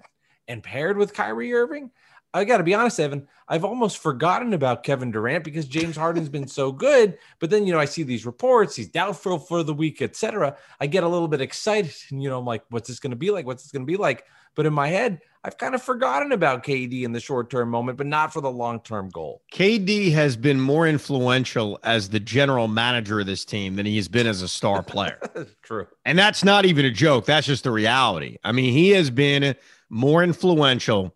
and 0.47 0.63
paired 0.63 0.97
with 0.97 1.13
Kyrie 1.13 1.54
Irving? 1.54 1.91
I 2.34 2.44
got 2.44 2.58
to 2.58 2.63
be 2.63 2.74
honest, 2.74 3.00
Evan. 3.00 3.28
I've 3.48 3.65
almost 3.65 3.98
forgotten 3.98 4.54
about 4.54 4.84
Kevin 4.84 5.10
Durant 5.10 5.44
because 5.44 5.65
James 5.65 5.96
Harden's 5.96 6.30
been 6.30 6.48
so 6.48 6.72
good. 6.72 7.18
But 7.39 7.50
then, 7.50 7.65
you 7.65 7.74
know, 7.74 7.80
I 7.80 7.86
see 7.86 8.04
these 8.04 8.26
reports, 8.26 8.76
he's 8.76 8.89
doubtful 8.89 9.39
for 9.39 9.63
the 9.63 9.74
week, 9.74 10.02
etc. 10.02 10.56
I 10.80 10.88
get 10.88 11.04
a 11.04 11.08
little 11.08 11.28
bit 11.28 11.42
excited, 11.42 11.94
and 12.12 12.22
you 12.22 12.30
know, 12.30 12.39
I'm 12.39 12.46
like, 12.46 12.63
what's 12.70 12.88
this 12.88 13.00
going 13.00 13.12
to 13.12 13.18
be 13.18 13.32
like? 13.32 13.46
What's 13.46 13.63
this 13.63 13.72
going 13.72 13.84
to 13.84 13.92
be 13.92 13.98
like? 13.98 14.26
But 14.56 14.65
in 14.65 14.74
my 14.74 14.88
head, 14.88 15.22
I've 15.44 15.58
kind 15.58 15.74
of 15.74 15.82
forgotten 15.82 16.34
about 16.34 16.65
KD 16.65 17.04
in 17.04 17.13
the 17.13 17.20
short 17.20 17.50
term 17.50 17.70
moment, 17.70 17.98
but 17.98 18.08
not 18.08 18.34
for 18.34 18.42
the 18.42 18.52
long 18.52 18.82
term 18.82 19.10
goal. 19.10 19.42
KD 19.54 20.12
has 20.12 20.36
been 20.36 20.60
more 20.60 20.86
influential 20.86 21.80
as 21.84 22.10
the 22.10 22.20
general 22.20 22.68
manager 22.68 23.22
of 23.22 23.26
this 23.26 23.46
team 23.46 23.76
than 23.76 23.86
he 23.86 23.96
has 23.96 24.10
been 24.10 24.28
as 24.28 24.42
a 24.42 24.48
star 24.48 24.84
player. 24.84 25.20
True. 25.63 25.88
And 26.04 26.20
that's 26.20 26.44
not 26.44 26.65
even 26.65 26.84
a 26.84 26.92
joke. 26.92 27.26
That's 27.26 27.48
just 27.48 27.63
the 27.63 27.72
reality. 27.72 28.38
I 28.44 28.52
mean, 28.52 28.74
he 28.74 28.89
has 28.89 29.10
been 29.10 29.56
more 29.89 30.24
influential 30.24 31.15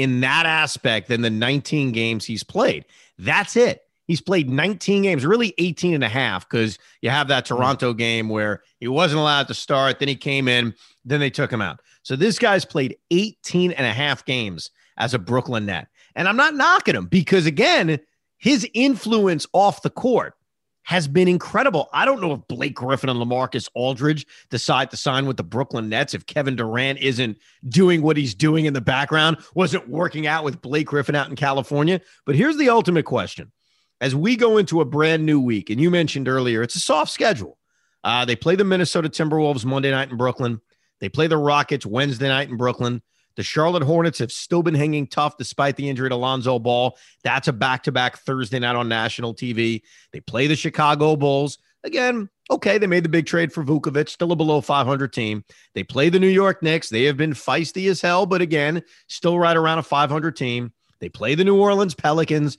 in 0.00 0.20
that 0.20 0.46
aspect 0.46 1.08
than 1.08 1.22
the 1.22 1.30
19 1.30 1.92
games 1.92 2.24
he's 2.24 2.42
played. 2.42 2.84
That's 3.18 3.56
it. 3.56 3.84
He's 4.06 4.20
played 4.20 4.50
19 4.50 5.02
games, 5.02 5.24
really 5.24 5.54
18 5.58 5.94
and 5.94 6.02
a 6.02 6.08
half, 6.08 6.48
because 6.48 6.78
you 7.00 7.10
have 7.10 7.28
that 7.28 7.46
hmm. 7.46 7.54
Toronto 7.54 7.92
game 7.92 8.28
where 8.28 8.62
he 8.80 8.88
wasn't 8.88 9.20
allowed 9.20 9.48
to 9.48 9.54
start. 9.54 9.98
Then 9.98 10.08
he 10.08 10.16
came 10.16 10.48
in, 10.48 10.74
then 11.04 11.20
they 11.20 11.30
took 11.30 11.52
him 11.52 11.62
out. 11.62 11.80
So 12.02 12.16
this 12.16 12.38
guy's 12.38 12.64
played 12.64 12.96
18 13.10 13.72
and 13.72 13.86
a 13.86 13.92
half 13.92 14.24
games 14.24 14.70
as 14.96 15.14
a 15.14 15.18
Brooklyn 15.18 15.66
net. 15.66 15.88
And 16.16 16.26
I'm 16.26 16.36
not 16.36 16.54
knocking 16.54 16.96
him 16.96 17.06
because, 17.06 17.46
again, 17.46 18.00
his 18.38 18.68
influence 18.74 19.46
off 19.52 19.82
the 19.82 19.90
court 19.90 20.34
has 20.90 21.06
been 21.06 21.28
incredible. 21.28 21.88
I 21.92 22.04
don't 22.04 22.20
know 22.20 22.32
if 22.32 22.40
Blake 22.48 22.74
Griffin 22.74 23.10
and 23.10 23.20
LaMarcus 23.20 23.68
Aldridge 23.74 24.26
decide 24.50 24.90
to 24.90 24.96
sign 24.96 25.24
with 25.24 25.36
the 25.36 25.44
Brooklyn 25.44 25.88
Nets 25.88 26.14
if 26.14 26.26
Kevin 26.26 26.56
Durant 26.56 26.98
isn't 26.98 27.38
doing 27.68 28.02
what 28.02 28.16
he's 28.16 28.34
doing 28.34 28.64
in 28.64 28.72
the 28.72 28.80
background, 28.80 29.36
wasn't 29.54 29.88
working 29.88 30.26
out 30.26 30.42
with 30.42 30.60
Blake 30.60 30.88
Griffin 30.88 31.14
out 31.14 31.28
in 31.28 31.36
California. 31.36 32.00
But 32.26 32.34
here's 32.34 32.56
the 32.56 32.70
ultimate 32.70 33.04
question. 33.04 33.52
As 34.00 34.16
we 34.16 34.34
go 34.34 34.58
into 34.58 34.80
a 34.80 34.84
brand 34.84 35.24
new 35.24 35.40
week, 35.40 35.70
and 35.70 35.80
you 35.80 35.92
mentioned 35.92 36.26
earlier, 36.26 36.60
it's 36.60 36.74
a 36.74 36.80
soft 36.80 37.12
schedule. 37.12 37.56
Uh, 38.02 38.24
they 38.24 38.34
play 38.34 38.56
the 38.56 38.64
Minnesota 38.64 39.08
Timberwolves 39.08 39.64
Monday 39.64 39.92
night 39.92 40.10
in 40.10 40.16
Brooklyn. 40.16 40.60
They 40.98 41.08
play 41.08 41.28
the 41.28 41.36
Rockets 41.36 41.86
Wednesday 41.86 42.26
night 42.26 42.48
in 42.48 42.56
Brooklyn. 42.56 43.00
The 43.40 43.44
Charlotte 43.44 43.84
Hornets 43.84 44.18
have 44.18 44.30
still 44.30 44.62
been 44.62 44.74
hanging 44.74 45.06
tough 45.06 45.38
despite 45.38 45.76
the 45.76 45.88
injury 45.88 46.10
to 46.10 46.14
Lonzo 46.14 46.58
Ball. 46.58 46.98
That's 47.24 47.48
a 47.48 47.54
back 47.54 47.84
to 47.84 47.90
back 47.90 48.18
Thursday 48.18 48.58
night 48.58 48.76
on 48.76 48.86
national 48.86 49.34
TV. 49.34 49.80
They 50.12 50.20
play 50.20 50.46
the 50.46 50.54
Chicago 50.54 51.16
Bulls. 51.16 51.56
Again, 51.82 52.28
okay, 52.50 52.76
they 52.76 52.86
made 52.86 53.02
the 53.02 53.08
big 53.08 53.24
trade 53.24 53.50
for 53.50 53.64
Vucevic, 53.64 54.10
still 54.10 54.32
a 54.32 54.36
below 54.36 54.60
500 54.60 55.10
team. 55.10 55.42
They 55.72 55.82
play 55.82 56.10
the 56.10 56.20
New 56.20 56.28
York 56.28 56.62
Knicks. 56.62 56.90
They 56.90 57.04
have 57.04 57.16
been 57.16 57.32
feisty 57.32 57.88
as 57.88 58.02
hell, 58.02 58.26
but 58.26 58.42
again, 58.42 58.82
still 59.08 59.38
right 59.38 59.56
around 59.56 59.78
a 59.78 59.84
500 59.84 60.36
team. 60.36 60.74
They 61.00 61.08
play 61.08 61.34
the 61.34 61.44
New 61.44 61.58
Orleans 61.58 61.94
Pelicans. 61.94 62.58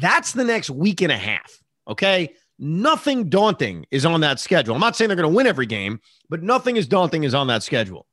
That's 0.00 0.32
the 0.32 0.44
next 0.44 0.70
week 0.70 1.02
and 1.02 1.12
a 1.12 1.18
half. 1.18 1.60
Okay. 1.86 2.32
Nothing 2.58 3.28
daunting 3.28 3.84
is 3.90 4.06
on 4.06 4.22
that 4.22 4.40
schedule. 4.40 4.74
I'm 4.74 4.80
not 4.80 4.96
saying 4.96 5.10
they're 5.10 5.16
going 5.16 5.30
to 5.30 5.36
win 5.36 5.46
every 5.46 5.66
game, 5.66 6.00
but 6.30 6.42
nothing 6.42 6.78
as 6.78 6.86
daunting 6.86 7.24
is 7.24 7.34
on 7.34 7.48
that 7.48 7.62
schedule. 7.62 8.06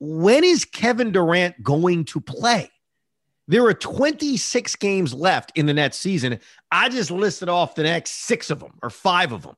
When 0.00 0.44
is 0.44 0.64
Kevin 0.64 1.12
Durant 1.12 1.62
going 1.62 2.04
to 2.06 2.20
play? 2.20 2.70
There 3.46 3.64
are 3.66 3.74
26 3.74 4.76
games 4.76 5.12
left 5.12 5.52
in 5.54 5.66
the 5.66 5.74
next 5.74 5.98
season. 5.98 6.40
I 6.70 6.88
just 6.88 7.10
listed 7.10 7.48
off 7.48 7.74
the 7.74 7.82
next 7.82 8.26
six 8.26 8.50
of 8.50 8.60
them 8.60 8.78
or 8.82 8.90
five 8.90 9.32
of 9.32 9.42
them. 9.42 9.56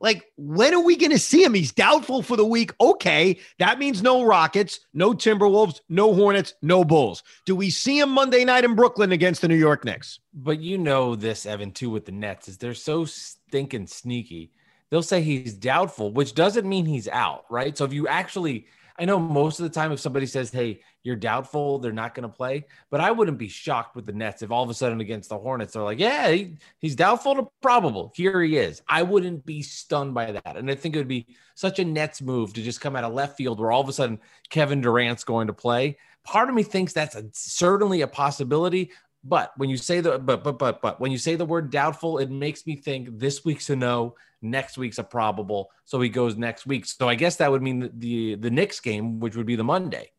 Like, 0.00 0.26
when 0.36 0.74
are 0.74 0.82
we 0.82 0.96
going 0.96 1.10
to 1.10 1.18
see 1.18 1.42
him? 1.42 1.54
He's 1.54 1.72
doubtful 1.72 2.22
for 2.22 2.36
the 2.36 2.44
week. 2.44 2.72
Okay. 2.80 3.38
That 3.58 3.80
means 3.80 4.00
no 4.00 4.22
Rockets, 4.22 4.80
no 4.94 5.12
Timberwolves, 5.12 5.80
no 5.88 6.14
Hornets, 6.14 6.54
no 6.62 6.84
Bulls. 6.84 7.24
Do 7.46 7.56
we 7.56 7.70
see 7.70 7.98
him 7.98 8.10
Monday 8.10 8.44
night 8.44 8.64
in 8.64 8.76
Brooklyn 8.76 9.10
against 9.10 9.40
the 9.40 9.48
New 9.48 9.56
York 9.56 9.84
Knicks? 9.84 10.20
But 10.32 10.60
you 10.60 10.78
know 10.78 11.16
this, 11.16 11.46
Evan, 11.46 11.72
too, 11.72 11.90
with 11.90 12.04
the 12.04 12.12
Nets, 12.12 12.46
is 12.46 12.58
they're 12.58 12.74
so 12.74 13.06
stinking 13.06 13.88
sneaky. 13.88 14.52
They'll 14.90 15.02
say 15.02 15.20
he's 15.20 15.54
doubtful, 15.54 16.12
which 16.12 16.34
doesn't 16.34 16.68
mean 16.68 16.86
he's 16.86 17.08
out, 17.08 17.44
right? 17.50 17.76
So 17.76 17.84
if 17.84 17.92
you 17.92 18.06
actually 18.06 18.66
I 18.98 19.04
know 19.04 19.18
most 19.18 19.60
of 19.60 19.64
the 19.64 19.70
time 19.70 19.92
if 19.92 20.00
somebody 20.00 20.26
says, 20.26 20.50
"Hey, 20.50 20.80
you're 21.02 21.16
doubtful, 21.16 21.78
they're 21.78 21.92
not 21.92 22.14
going 22.14 22.28
to 22.28 22.34
play," 22.34 22.64
but 22.90 23.00
I 23.00 23.10
wouldn't 23.10 23.38
be 23.38 23.48
shocked 23.48 23.94
with 23.94 24.06
the 24.06 24.12
Nets 24.12 24.42
if 24.42 24.50
all 24.50 24.64
of 24.64 24.70
a 24.70 24.74
sudden 24.74 25.00
against 25.00 25.28
the 25.28 25.38
Hornets 25.38 25.72
they're 25.72 25.82
like, 25.82 26.00
"Yeah, 26.00 26.30
he, 26.30 26.56
he's 26.80 26.96
doubtful 26.96 27.34
to 27.36 27.48
probable. 27.62 28.12
Here 28.16 28.42
he 28.42 28.56
is." 28.56 28.82
I 28.88 29.02
wouldn't 29.04 29.46
be 29.46 29.62
stunned 29.62 30.14
by 30.14 30.32
that, 30.32 30.56
and 30.56 30.70
I 30.70 30.74
think 30.74 30.94
it 30.94 30.98
would 30.98 31.08
be 31.08 31.26
such 31.54 31.78
a 31.78 31.84
Nets 31.84 32.20
move 32.20 32.52
to 32.54 32.62
just 32.62 32.80
come 32.80 32.96
out 32.96 33.04
of 33.04 33.12
left 33.12 33.36
field 33.36 33.60
where 33.60 33.70
all 33.70 33.80
of 33.80 33.88
a 33.88 33.92
sudden 33.92 34.18
Kevin 34.50 34.80
Durant's 34.80 35.24
going 35.24 35.46
to 35.46 35.52
play. 35.52 35.96
Part 36.24 36.48
of 36.48 36.54
me 36.54 36.62
thinks 36.62 36.92
that's 36.92 37.14
a, 37.14 37.24
certainly 37.32 38.02
a 38.02 38.08
possibility, 38.08 38.90
but 39.24 39.52
when 39.56 39.70
you 39.70 39.76
say 39.76 40.00
the 40.00 40.18
but 40.18 40.44
but 40.44 40.58
but 40.58 40.80
but 40.80 41.00
when 41.00 41.10
you 41.10 41.18
say 41.18 41.36
the 41.36 41.44
word 41.44 41.70
doubtful, 41.70 42.18
it 42.18 42.30
makes 42.30 42.66
me 42.66 42.76
think 42.76 43.18
this 43.18 43.44
week's 43.44 43.70
a 43.70 43.76
no, 43.76 44.14
next 44.42 44.78
week's 44.78 44.98
a 44.98 45.04
probable. 45.04 45.70
So 45.84 46.00
he 46.00 46.08
goes 46.08 46.36
next 46.36 46.66
week. 46.66 46.86
So 46.86 47.08
I 47.08 47.14
guess 47.14 47.36
that 47.36 47.50
would 47.50 47.62
mean 47.62 47.80
the 47.80 47.90
the, 47.94 48.34
the 48.36 48.50
Knicks 48.50 48.80
game, 48.80 49.20
which 49.20 49.36
would 49.36 49.46
be 49.46 49.56
the 49.56 49.64
Monday. 49.64 50.12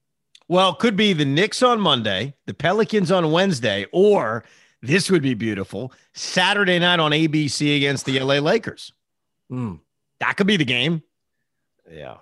Well, 0.48 0.72
it 0.72 0.80
could 0.80 0.96
be 0.96 1.14
the 1.14 1.26
Knicks 1.26 1.62
on 1.62 1.80
Monday, 1.80 2.34
the 2.48 2.54
Pelicans 2.56 3.12
on 3.12 3.32
Wednesday, 3.32 3.86
or 3.92 4.44
this 4.82 5.12
would 5.12 5.22
be 5.22 5.36
beautiful 5.36 5.94
Saturday 6.14 6.80
night 6.80 7.00
on 7.00 7.12
ABC 7.12 7.78
against 7.78 8.06
the 8.06 8.20
LA 8.20 8.36
Lakers. 8.36 8.92
Mm. 9.52 9.80
That 10.20 10.38
could 10.38 10.48
be 10.48 10.58
the 10.58 10.66
game. 10.66 11.04
Yeah. 11.90 12.18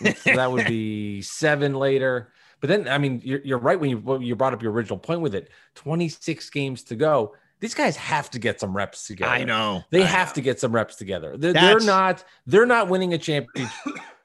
so 0.00 0.34
that 0.34 0.50
would 0.50 0.66
be 0.66 1.22
seven 1.22 1.74
later. 1.74 2.32
But 2.60 2.68
then, 2.68 2.88
I 2.88 2.98
mean, 2.98 3.20
you're, 3.24 3.40
you're 3.44 3.58
right 3.58 3.78
when 3.78 3.90
you 3.90 4.20
you 4.20 4.36
brought 4.36 4.54
up 4.54 4.62
your 4.62 4.72
original 4.72 4.98
point 4.98 5.20
with 5.20 5.34
it. 5.34 5.50
26 5.74 6.48
games 6.50 6.82
to 6.84 6.96
go. 6.96 7.34
These 7.60 7.74
guys 7.74 7.96
have 7.96 8.30
to 8.30 8.38
get 8.38 8.60
some 8.60 8.76
reps 8.76 9.06
together. 9.06 9.32
I 9.32 9.44
know 9.44 9.82
they 9.90 10.02
I 10.02 10.06
have 10.06 10.28
know. 10.28 10.34
to 10.34 10.40
get 10.42 10.60
some 10.60 10.72
reps 10.72 10.96
together. 10.96 11.36
They're, 11.36 11.52
they're 11.52 11.80
not 11.80 12.24
they're 12.46 12.66
not 12.66 12.88
winning 12.88 13.14
a 13.14 13.18
championship 13.18 13.70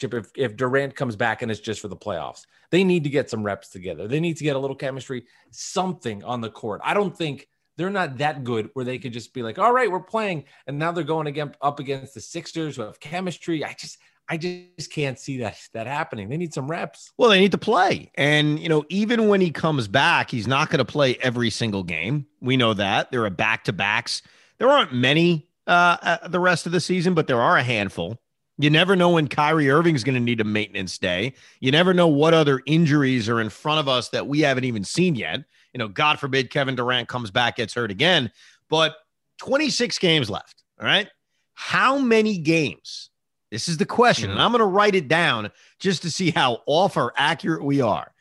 if, 0.02 0.32
if 0.36 0.58
Durant 0.58 0.96
comes 0.96 1.16
back 1.16 1.42
and 1.42 1.52
it's 1.52 1.62
just 1.62 1.80
for 1.80 1.88
the 1.88 1.96
playoffs. 1.96 2.46
They 2.72 2.84
need 2.84 3.04
to 3.06 3.10
get 3.10 3.30
some 3.30 3.44
reps 3.44 3.70
together. 3.70 4.08
They 4.08 4.20
need 4.20 4.38
to 4.38 4.44
get 4.44 4.56
a 4.56 4.60
little 4.60 4.76
chemistry, 4.76 5.26
something 5.52 6.24
on 6.24 6.42
the 6.42 6.50
court. 6.50 6.82
I 6.84 6.94
don't 6.94 7.16
think 7.16 7.48
they're 7.78 7.90
not 7.90 8.18
that 8.18 8.44
good 8.44 8.70
where 8.74 8.84
they 8.84 8.98
could 9.00 9.14
just 9.14 9.34
be 9.34 9.42
like, 9.42 9.58
all 9.58 9.72
right, 9.72 9.90
we're 9.90 10.02
playing, 10.02 10.44
and 10.68 10.78
now 10.78 10.92
they're 10.92 11.04
going 11.06 11.28
again 11.28 11.56
up 11.62 11.80
against 11.80 12.14
the 12.14 12.22
Sixers 12.22 12.76
who 12.76 12.82
have 12.82 13.00
chemistry. 13.00 13.64
I 13.64 13.74
just 13.74 14.00
I 14.30 14.38
just 14.38 14.92
can't 14.92 15.18
see 15.18 15.40
that 15.40 15.58
that 15.74 15.88
happening. 15.88 16.30
They 16.30 16.38
need 16.38 16.54
some 16.54 16.70
reps. 16.70 17.12
Well, 17.18 17.32
they 17.32 17.40
need 17.40 17.52
to 17.52 17.58
play. 17.58 18.12
And, 18.16 18.60
you 18.60 18.70
know, 18.70 18.86
even 18.90 19.28
when 19.28 19.42
he 19.42 19.50
comes 19.50 19.88
back, 19.88 20.30
he's 20.30 20.48
not 20.48 20.70
going 20.70 20.78
to 20.78 20.86
play 20.86 21.18
every 21.22 21.50
single 21.50 21.84
game. 21.84 22.28
We 22.40 22.56
know 22.56 22.76
that. 22.76 23.12
There 23.12 23.26
are 23.26 23.30
back 23.32 23.64
to 23.64 23.74
backs. 23.74 24.22
There 24.60 24.70
aren't 24.70 24.94
many 24.94 25.50
uh, 25.66 25.98
uh, 26.02 26.28
the 26.28 26.40
rest 26.40 26.68
of 26.68 26.72
the 26.72 26.80
season, 26.80 27.16
but 27.16 27.26
there 27.26 27.42
are 27.42 27.58
a 27.58 27.64
handful. 27.64 28.20
You 28.60 28.70
never 28.70 28.96
know 28.96 29.12
when 29.12 29.28
Kyrie 29.28 29.70
Irving's 29.70 30.04
going 30.04 30.16
to 30.16 30.20
need 30.20 30.42
a 30.42 30.44
maintenance 30.44 30.98
day. 30.98 31.34
You 31.60 31.72
never 31.72 31.94
know 31.94 32.08
what 32.08 32.34
other 32.34 32.62
injuries 32.66 33.30
are 33.30 33.40
in 33.40 33.50
front 33.50 33.80
of 33.80 33.88
us 33.88 34.10
that 34.10 34.28
we 34.28 34.42
haven't 34.42 34.66
even 34.66 34.84
seen 34.84 35.16
yet. 35.16 35.44
You 35.74 35.80
know, 35.80 35.88
God 35.88 36.20
forbid 36.20 36.52
Kevin 36.52 36.76
Durant 36.76 37.08
comes 37.08 37.32
back, 37.32 37.56
gets 37.56 37.74
hurt 37.74 37.90
again. 37.90 38.32
But 38.70 38.96
26 39.40 39.98
games 39.98 40.30
left. 40.30 40.64
All 40.80 40.86
right. 40.86 41.08
How 41.54 41.98
many 41.98 42.38
games 42.38 43.09
this 43.52 43.68
is 43.68 43.78
the 43.78 43.86
question, 43.86 44.26
mm-hmm. 44.26 44.34
and 44.34 44.42
I'm 44.42 44.52
going 44.52 44.60
to 44.60 44.66
write 44.66 44.96
it 44.96 45.08
down 45.08 45.52
just 45.80 46.04
to 46.04 46.12
see 46.12 46.32
how 46.32 46.62
off 46.66 46.98
or 46.98 47.14
accurate 47.18 47.64
we 47.64 47.82
are. 47.82 48.14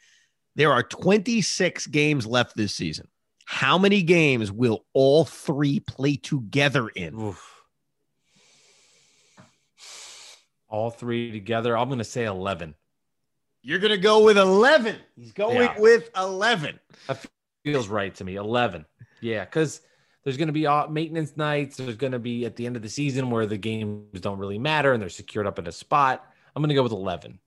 There 0.57 0.73
are 0.73 0.83
26 0.83 1.87
games 1.88 2.27
left 2.27 2.57
this 2.57 2.75
season. 2.75 3.09
How 3.45 3.79
many 3.79 4.03
games 4.03 4.51
will 4.51 4.85
all 4.93 5.25
three 5.25 5.81
play 5.81 6.17
together 6.17 6.88
in? 6.88 7.14
Oof. 7.14 7.62
All 10.69 10.91
three 10.91 11.31
together. 11.31 11.77
I'm 11.77 11.88
going 11.88 11.99
to 11.99 12.05
say 12.05 12.25
11. 12.25 12.75
You're 13.62 13.79
going 13.79 13.93
to 13.93 13.99
go 13.99 14.25
with 14.25 14.37
11. 14.37 14.97
He's 15.17 15.33
going 15.33 15.57
yeah. 15.57 15.79
with 15.79 16.11
11. 16.17 16.79
That 17.07 17.25
feels 17.64 17.88
right 17.88 18.14
to 18.17 18.25
me. 18.25 18.37
11. 18.37 18.85
Yeah, 19.21 19.45
because 19.45 19.81
there's 20.24 20.37
going 20.37 20.48
to 20.48 20.52
be 20.52 20.66
uh, 20.66 20.88
maintenance 20.88 21.37
nights. 21.37 21.76
There's 21.76 21.96
going 21.96 22.12
to 22.12 22.18
be 22.18 22.44
at 22.44 22.57
the 22.57 22.66
end 22.66 22.76
of 22.76 22.83
the 22.83 22.88
season 22.88 23.31
where 23.31 23.46
the 23.46 23.57
games 23.57 24.20
don't 24.20 24.38
really 24.38 24.59
matter 24.59 24.92
and 24.92 25.00
they're 25.00 25.09
secured 25.09 25.46
up 25.46 25.59
in 25.59 25.66
a 25.66 25.72
spot. 25.72 26.24
I'm 26.54 26.62
going 26.62 26.68
to 26.68 26.74
go 26.74 26.83
with 26.83 26.92
11. 26.92 27.38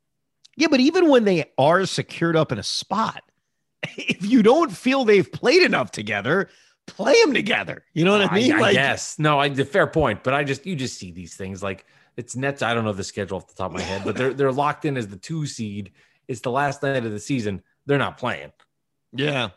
Yeah, 0.55 0.67
but 0.69 0.79
even 0.79 1.09
when 1.09 1.23
they 1.23 1.51
are 1.57 1.85
secured 1.85 2.35
up 2.35 2.51
in 2.51 2.59
a 2.59 2.63
spot, 2.63 3.23
if 3.97 4.25
you 4.25 4.43
don't 4.43 4.71
feel 4.71 5.05
they've 5.05 5.31
played 5.31 5.63
enough 5.63 5.91
together, 5.91 6.49
play 6.87 7.15
them 7.23 7.33
together. 7.33 7.83
You 7.93 8.05
know 8.05 8.17
what 8.17 8.31
I 8.31 8.35
mean? 8.35 8.53
I, 8.53 8.59
like, 8.59 8.73
yes. 8.73 9.17
No, 9.19 9.39
I 9.39 9.49
the 9.49 9.65
fair 9.65 9.87
point, 9.87 10.23
but 10.23 10.33
I 10.33 10.43
just 10.43 10.65
you 10.65 10.75
just 10.75 10.97
see 10.97 11.11
these 11.11 11.35
things 11.35 11.63
like 11.63 11.85
it's 12.17 12.35
Nets. 12.35 12.61
I 12.61 12.73
don't 12.73 12.83
know 12.83 12.93
the 12.93 13.03
schedule 13.03 13.37
off 13.37 13.47
the 13.47 13.53
top 13.53 13.71
of 13.71 13.77
my 13.77 13.81
head, 13.81 14.03
but 14.03 14.15
they're 14.15 14.33
they're 14.33 14.51
locked 14.51 14.85
in 14.85 14.97
as 14.97 15.07
the 15.07 15.17
two 15.17 15.45
seed. 15.45 15.91
It's 16.27 16.41
the 16.41 16.51
last 16.51 16.83
night 16.83 17.05
of 17.05 17.11
the 17.11 17.19
season. 17.19 17.63
They're 17.85 17.97
not 17.97 18.17
playing. 18.17 18.51
Yeah. 19.13 19.49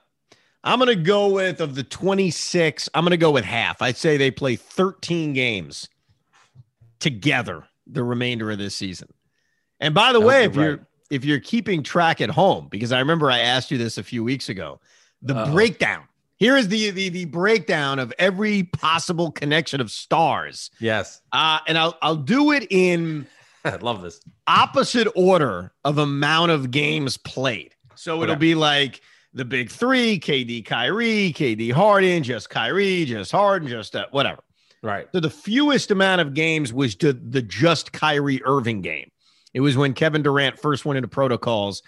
I'm 0.64 0.78
going 0.78 0.88
to 0.88 1.02
go 1.02 1.28
with 1.28 1.60
of 1.60 1.74
the 1.74 1.84
26, 1.84 2.88
I'm 2.94 3.04
going 3.04 3.10
to 3.10 3.16
go 3.16 3.30
with 3.30 3.44
half. 3.44 3.82
I'd 3.82 3.98
say 3.98 4.16
they 4.16 4.30
play 4.30 4.56
13 4.56 5.34
games 5.34 5.88
together 7.00 7.64
the 7.86 8.02
remainder 8.02 8.50
of 8.50 8.58
this 8.58 8.74
season. 8.74 9.12
And 9.78 9.94
by 9.94 10.12
the 10.14 10.20
way, 10.20 10.44
if 10.44 10.56
you're 10.56 10.86
if 11.10 11.24
you're 11.24 11.40
keeping 11.40 11.82
track 11.82 12.22
at 12.22 12.30
home, 12.30 12.68
because 12.70 12.92
I 12.92 12.98
remember 12.98 13.30
I 13.30 13.40
asked 13.40 13.70
you 13.70 13.76
this 13.76 13.98
a 13.98 14.02
few 14.02 14.24
weeks 14.24 14.48
ago, 14.48 14.80
the 15.20 15.36
Uh-oh. 15.36 15.52
breakdown. 15.52 16.04
Here 16.36 16.56
is 16.56 16.68
the, 16.68 16.90
the 16.90 17.10
the 17.10 17.24
breakdown 17.26 17.98
of 17.98 18.12
every 18.18 18.62
possible 18.64 19.30
connection 19.30 19.82
of 19.82 19.90
stars. 19.90 20.70
Yes. 20.80 21.20
Uh, 21.32 21.58
and 21.68 21.76
I'll 21.76 21.98
I'll 22.00 22.16
do 22.16 22.52
it 22.52 22.66
in 22.70 23.26
I 23.64 23.76
love 23.76 24.00
this. 24.00 24.20
Opposite 24.46 25.08
order 25.14 25.72
of 25.84 25.98
amount 25.98 26.52
of 26.52 26.70
games 26.70 27.18
played. 27.18 27.74
So 27.94 28.22
it'll 28.22 28.32
okay. 28.32 28.40
be 28.40 28.54
like 28.54 29.02
the 29.34 29.44
big 29.44 29.70
three 29.70 30.18
KD, 30.18 30.64
Kyrie, 30.64 31.32
KD, 31.36 31.72
Harden, 31.72 32.22
just 32.22 32.48
Kyrie, 32.48 33.04
just 33.04 33.32
Harden, 33.32 33.68
just 33.68 33.94
uh, 33.96 34.06
whatever. 34.12 34.42
Right. 34.82 35.08
So 35.12 35.20
the 35.20 35.30
fewest 35.30 35.90
amount 35.90 36.20
of 36.20 36.34
games 36.34 36.72
was 36.72 36.94
to 36.96 37.12
the 37.12 37.42
just 37.42 37.92
Kyrie 37.92 38.42
Irving 38.44 38.80
game. 38.80 39.10
It 39.52 39.60
was 39.60 39.76
when 39.76 39.94
Kevin 39.94 40.22
Durant 40.22 40.58
first 40.58 40.84
went 40.84 40.98
into 40.98 41.08
protocols. 41.08 41.82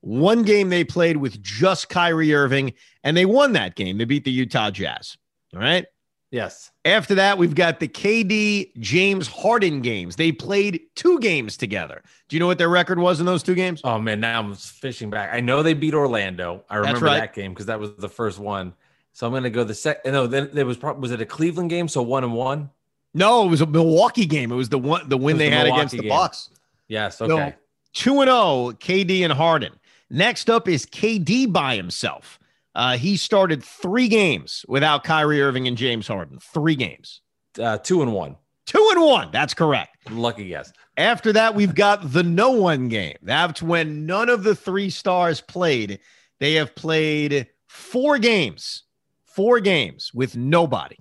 One 0.00 0.42
game 0.42 0.68
they 0.68 0.84
played 0.84 1.16
with 1.16 1.40
just 1.42 1.88
Kyrie 1.88 2.34
Irving, 2.34 2.74
and 3.04 3.16
they 3.16 3.24
won 3.24 3.52
that 3.52 3.76
game. 3.76 3.98
They 3.98 4.04
beat 4.04 4.24
the 4.24 4.32
Utah 4.32 4.70
Jazz. 4.70 5.16
All 5.54 5.60
right. 5.60 5.86
Yes. 6.32 6.70
After 6.86 7.14
that, 7.16 7.36
we've 7.36 7.54
got 7.54 7.78
the 7.78 7.86
KD 7.86 8.74
James 8.80 9.28
Harden 9.28 9.82
games. 9.82 10.16
They 10.16 10.32
played 10.32 10.80
two 10.94 11.20
games 11.20 11.58
together. 11.58 12.02
Do 12.28 12.34
you 12.34 12.40
know 12.40 12.46
what 12.46 12.56
their 12.56 12.70
record 12.70 12.98
was 12.98 13.20
in 13.20 13.26
those 13.26 13.42
two 13.42 13.54
games? 13.54 13.82
Oh 13.84 13.98
man, 13.98 14.18
now 14.18 14.40
I'm 14.40 14.54
fishing 14.54 15.10
back. 15.10 15.30
I 15.32 15.40
know 15.40 15.62
they 15.62 15.74
beat 15.74 15.92
Orlando. 15.92 16.64
I 16.70 16.76
remember 16.76 17.04
right. 17.04 17.20
that 17.20 17.34
game 17.34 17.52
because 17.52 17.66
that 17.66 17.78
was 17.78 17.94
the 17.96 18.08
first 18.08 18.38
one. 18.38 18.72
So 19.12 19.26
I'm 19.26 19.32
going 19.34 19.42
to 19.42 19.50
go 19.50 19.62
the 19.62 19.74
second. 19.74 20.12
No, 20.12 20.26
then 20.26 20.48
there 20.54 20.64
was 20.64 20.80
was 20.80 21.10
it 21.10 21.20
a 21.20 21.26
Cleveland 21.26 21.68
game? 21.68 21.86
So 21.86 22.00
one 22.00 22.24
and 22.24 22.32
one. 22.32 22.70
No, 23.12 23.44
it 23.44 23.48
was 23.48 23.60
a 23.60 23.66
Milwaukee 23.66 24.24
game. 24.24 24.50
It 24.50 24.56
was 24.56 24.70
the 24.70 24.78
one 24.78 25.06
the 25.10 25.18
win 25.18 25.36
they 25.36 25.50
the 25.50 25.54
had 25.54 25.64
Milwaukee 25.64 25.80
against 25.80 25.92
the 25.92 26.00
game. 26.00 26.08
Bucks. 26.08 26.48
Yes. 26.88 27.20
Okay. 27.20 27.54
Two 27.92 28.22
and 28.22 28.28
zero, 28.28 28.38
oh, 28.38 28.72
KD 28.78 29.22
and 29.22 29.34
Harden. 29.34 29.74
Next 30.08 30.48
up 30.48 30.66
is 30.66 30.86
KD 30.86 31.52
by 31.52 31.76
himself. 31.76 32.38
Uh, 32.74 32.96
he 32.96 33.16
started 33.16 33.62
three 33.62 34.08
games 34.08 34.64
without 34.68 35.04
Kyrie 35.04 35.42
Irving 35.42 35.68
and 35.68 35.76
James 35.76 36.06
Harden. 36.06 36.38
Three 36.40 36.74
games. 36.74 37.20
Uh, 37.58 37.78
two 37.78 38.02
and 38.02 38.12
one. 38.12 38.36
Two 38.66 38.88
and 38.92 39.02
one. 39.02 39.30
That's 39.32 39.54
correct. 39.54 40.10
Lucky 40.10 40.48
guess. 40.48 40.72
After 40.96 41.32
that, 41.32 41.54
we've 41.54 41.74
got 41.74 42.12
the 42.12 42.22
no 42.22 42.50
one 42.52 42.88
game. 42.88 43.16
That's 43.22 43.62
when 43.62 44.06
none 44.06 44.28
of 44.28 44.42
the 44.42 44.54
three 44.54 44.90
stars 44.90 45.40
played. 45.40 46.00
They 46.40 46.54
have 46.54 46.74
played 46.74 47.48
four 47.66 48.18
games, 48.18 48.84
four 49.26 49.60
games 49.60 50.12
with 50.14 50.36
nobody. 50.36 50.96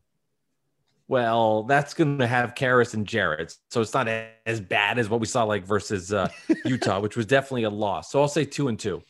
Well, 1.08 1.64
that's 1.64 1.94
going 1.94 2.20
to 2.20 2.28
have 2.28 2.56
Caris 2.56 2.94
and 2.94 3.06
Jarrett. 3.06 3.54
So 3.70 3.82
it's 3.82 3.94
not 3.94 4.08
as 4.08 4.62
bad 4.62 4.98
as 4.98 5.10
what 5.10 5.20
we 5.20 5.28
saw 5.28 5.44
like 5.44 5.66
versus 5.66 6.14
uh, 6.14 6.30
Utah, 6.66 7.02
which 7.02 7.18
was 7.18 7.26
definitely 7.26 7.64
a 7.64 7.70
loss. 7.70 8.12
So 8.12 8.22
I'll 8.22 8.30
say 8.30 8.46
two 8.46 8.70
and 8.70 8.80
two. 8.80 9.04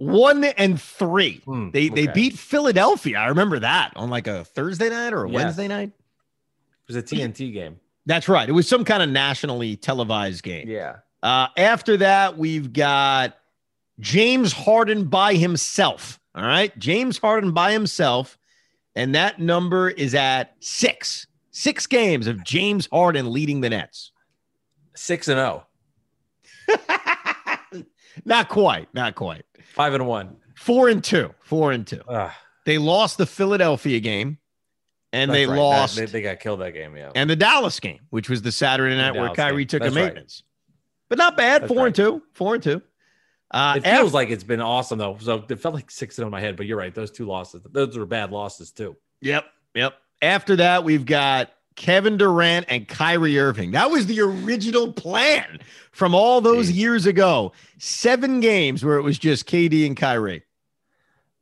One 0.00 0.44
and 0.44 0.80
three. 0.80 1.42
Hmm, 1.44 1.72
they 1.72 1.90
they 1.90 2.06
beat 2.06 2.32
Philadelphia. 2.32 3.18
I 3.18 3.26
remember 3.26 3.58
that 3.58 3.92
on 3.96 4.08
like 4.08 4.26
a 4.26 4.46
Thursday 4.46 4.88
night 4.88 5.12
or 5.12 5.24
a. 5.24 5.28
Wednesday 5.28 5.68
night. 5.68 5.88
It 5.88 6.88
was 6.88 6.96
a 6.96 7.02
TNT 7.02 7.52
game. 7.52 7.78
That's 8.06 8.26
right. 8.26 8.48
It 8.48 8.52
was 8.52 8.66
some 8.66 8.86
kind 8.86 9.02
of 9.02 9.10
nationally 9.10 9.76
televised 9.76 10.42
game. 10.42 10.68
Yeah. 10.70 10.96
Uh, 11.22 11.48
after 11.54 11.98
that, 11.98 12.38
we've 12.38 12.72
got 12.72 13.36
James 13.98 14.54
Harden 14.54 15.04
by 15.04 15.34
himself. 15.34 16.18
All 16.34 16.44
right. 16.44 16.76
James 16.78 17.18
Harden 17.18 17.52
by 17.52 17.72
himself. 17.72 18.38
And 18.96 19.14
that 19.14 19.38
number 19.38 19.90
is 19.90 20.14
at 20.14 20.56
six. 20.60 21.26
Six 21.50 21.86
games 21.86 22.26
of 22.26 22.42
James 22.42 22.88
Harden 22.90 23.30
leading 23.34 23.60
the 23.60 23.68
Nets. 23.68 24.12
Six 24.96 25.28
and 25.28 25.38
oh. 25.38 25.64
not 28.24 28.48
quite. 28.48 28.92
Not 28.94 29.14
quite. 29.14 29.44
Five 29.74 29.94
and 29.94 30.06
one. 30.06 30.36
Four 30.56 30.88
and 30.88 31.02
two. 31.02 31.34
Four 31.40 31.72
and 31.72 31.86
two. 31.86 32.02
Ugh, 32.08 32.30
They 32.66 32.78
lost 32.78 33.18
the 33.18 33.26
Philadelphia 33.26 34.00
game 34.00 34.38
and 35.12 35.30
that's 35.30 35.36
they 35.36 35.46
right. 35.46 35.54
That- 35.54 35.60
lost 35.60 35.96
they, 35.96 36.06
they 36.06 36.22
got 36.22 36.40
killed 36.40 36.60
that 36.60 36.72
game. 36.72 36.96
Yeah. 36.96 37.10
and 37.14 37.28
the 37.30 37.36
Dallas 37.36 37.80
game, 37.80 38.00
which 38.10 38.28
was 38.28 38.42
the 38.42 38.52
Saturday 38.52 38.96
night 38.96 39.12
where 39.12 39.24
Dallas 39.24 39.36
Kyrie 39.36 39.64
game. 39.64 39.68
took 39.68 39.82
That's 39.82 39.94
a 39.94 39.98
right. 39.98 40.04
maintenance. 40.06 40.42
But 41.08 41.18
not 41.18 41.36
bad. 41.36 41.62
That's 41.62 41.72
four 41.72 41.86
and 41.86 41.94
two. 41.94 42.22
Four 42.34 42.54
and 42.54 42.62
two. 42.62 42.82
Uh, 43.52 43.74
it 43.78 43.84
feels 43.84 44.14
like 44.14 44.30
it's 44.30 44.44
been 44.44 44.60
awesome 44.60 44.98
though. 44.98 45.16
So 45.20 45.44
it 45.48 45.56
felt 45.58 45.74
like 45.74 45.90
six 45.90 46.18
in 46.18 46.28
my 46.30 46.40
head, 46.40 46.56
but 46.56 46.66
you're 46.66 46.78
right. 46.78 46.94
Those 46.94 47.10
two 47.10 47.26
losses, 47.26 47.62
those 47.72 47.98
were 47.98 48.06
bad 48.06 48.30
losses 48.30 48.70
too. 48.70 48.96
Yep. 49.22 49.44
Yep. 49.74 49.94
After 50.22 50.56
that, 50.56 50.84
we've 50.84 51.04
got 51.04 51.50
Kevin 51.76 52.16
Durant 52.16 52.66
and 52.68 52.86
Kyrie 52.86 53.38
Irving. 53.38 53.70
That 53.70 53.90
was 53.90 54.06
the 54.06 54.20
original 54.20 54.92
plan 54.92 55.58
from 55.92 56.14
all 56.14 56.40
those 56.40 56.70
years 56.70 57.06
ago. 57.06 57.52
Seven 57.78 58.40
games 58.40 58.84
where 58.84 58.96
it 58.96 59.02
was 59.02 59.18
just 59.18 59.46
KD 59.48 59.86
and 59.86 59.96
Kyrie. 59.96 60.42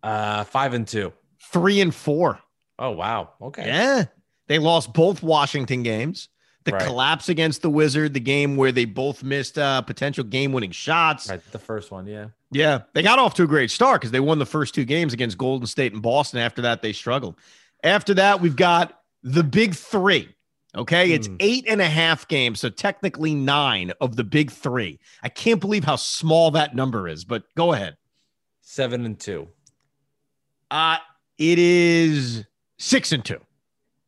Uh, 0.03 0.45
five 0.45 0.74
and 0.74 0.87
two. 0.87 1.12
Three 1.53 1.81
and 1.81 1.95
four. 1.95 2.39
Oh 2.79 2.91
wow. 2.91 3.31
Okay. 3.43 3.66
Yeah. 3.66 4.05
They 4.47 4.59
lost 4.59 4.93
both 4.95 5.22
Washington 5.22 5.83
games. 5.83 6.29
The 6.64 6.72
Right. 6.72 6.83
collapse 6.87 7.29
against 7.31 7.62
the 7.62 7.70
Wizard, 7.70 8.12
the 8.14 8.20
game 8.20 8.57
where 8.57 8.72
they 8.72 8.85
both 8.85 9.22
missed 9.22 9.59
uh, 9.59 9.81
potential 9.83 10.22
game 10.24 10.53
winning 10.53 10.70
shots. 10.70 11.29
Right. 11.31 11.41
The 11.51 11.59
first 11.59 11.91
one. 11.91 12.07
Yeah. 12.07 12.29
Yeah, 12.51 12.83
they 12.95 13.03
got 13.03 13.18
off 13.18 13.35
to 13.35 13.43
a 13.43 13.47
great 13.47 13.70
start 13.70 14.01
because 14.01 14.11
they 14.11 14.20
won 14.20 14.39
the 14.39 14.47
first 14.47 14.74
two 14.74 14.85
games 14.85 15.12
against 15.12 15.37
Golden 15.37 15.66
State 15.66 15.93
and 15.93 16.01
Boston. 16.01 16.41
After 16.41 16.62
that, 16.62 16.81
they 16.81 16.93
struggled. 16.95 17.37
After 17.85 18.14
that, 18.14 18.41
we've 18.41 18.57
got 18.57 18.98
the 19.23 19.43
big 19.45 19.75
three. 19.75 20.35
Okay, 20.77 21.12
it's 21.12 21.27
Hmm. 21.27 21.37
eight 21.41 21.64
and 21.66 21.81
a 21.81 21.89
half 21.89 22.29
games, 22.29 22.61
so 22.61 22.69
technically 22.69 23.35
nine 23.35 23.93
of 24.01 24.16
the 24.16 24.25
big 24.25 24.51
three. 24.51 25.01
I 25.23 25.29
can't 25.31 25.61
believe 25.61 25.85
how 25.85 25.97
small 25.97 26.51
that 26.53 26.75
number 26.77 27.09
is, 27.09 27.25
but 27.25 27.45
go 27.57 27.73
ahead. 27.73 27.97
Seven 28.61 29.05
and 29.07 29.19
two. 29.19 29.49
Uh, 30.71 30.99
it 31.39 31.59
is 31.59 32.45
six 32.79 33.12
and 33.12 33.25
two. 33.25 33.41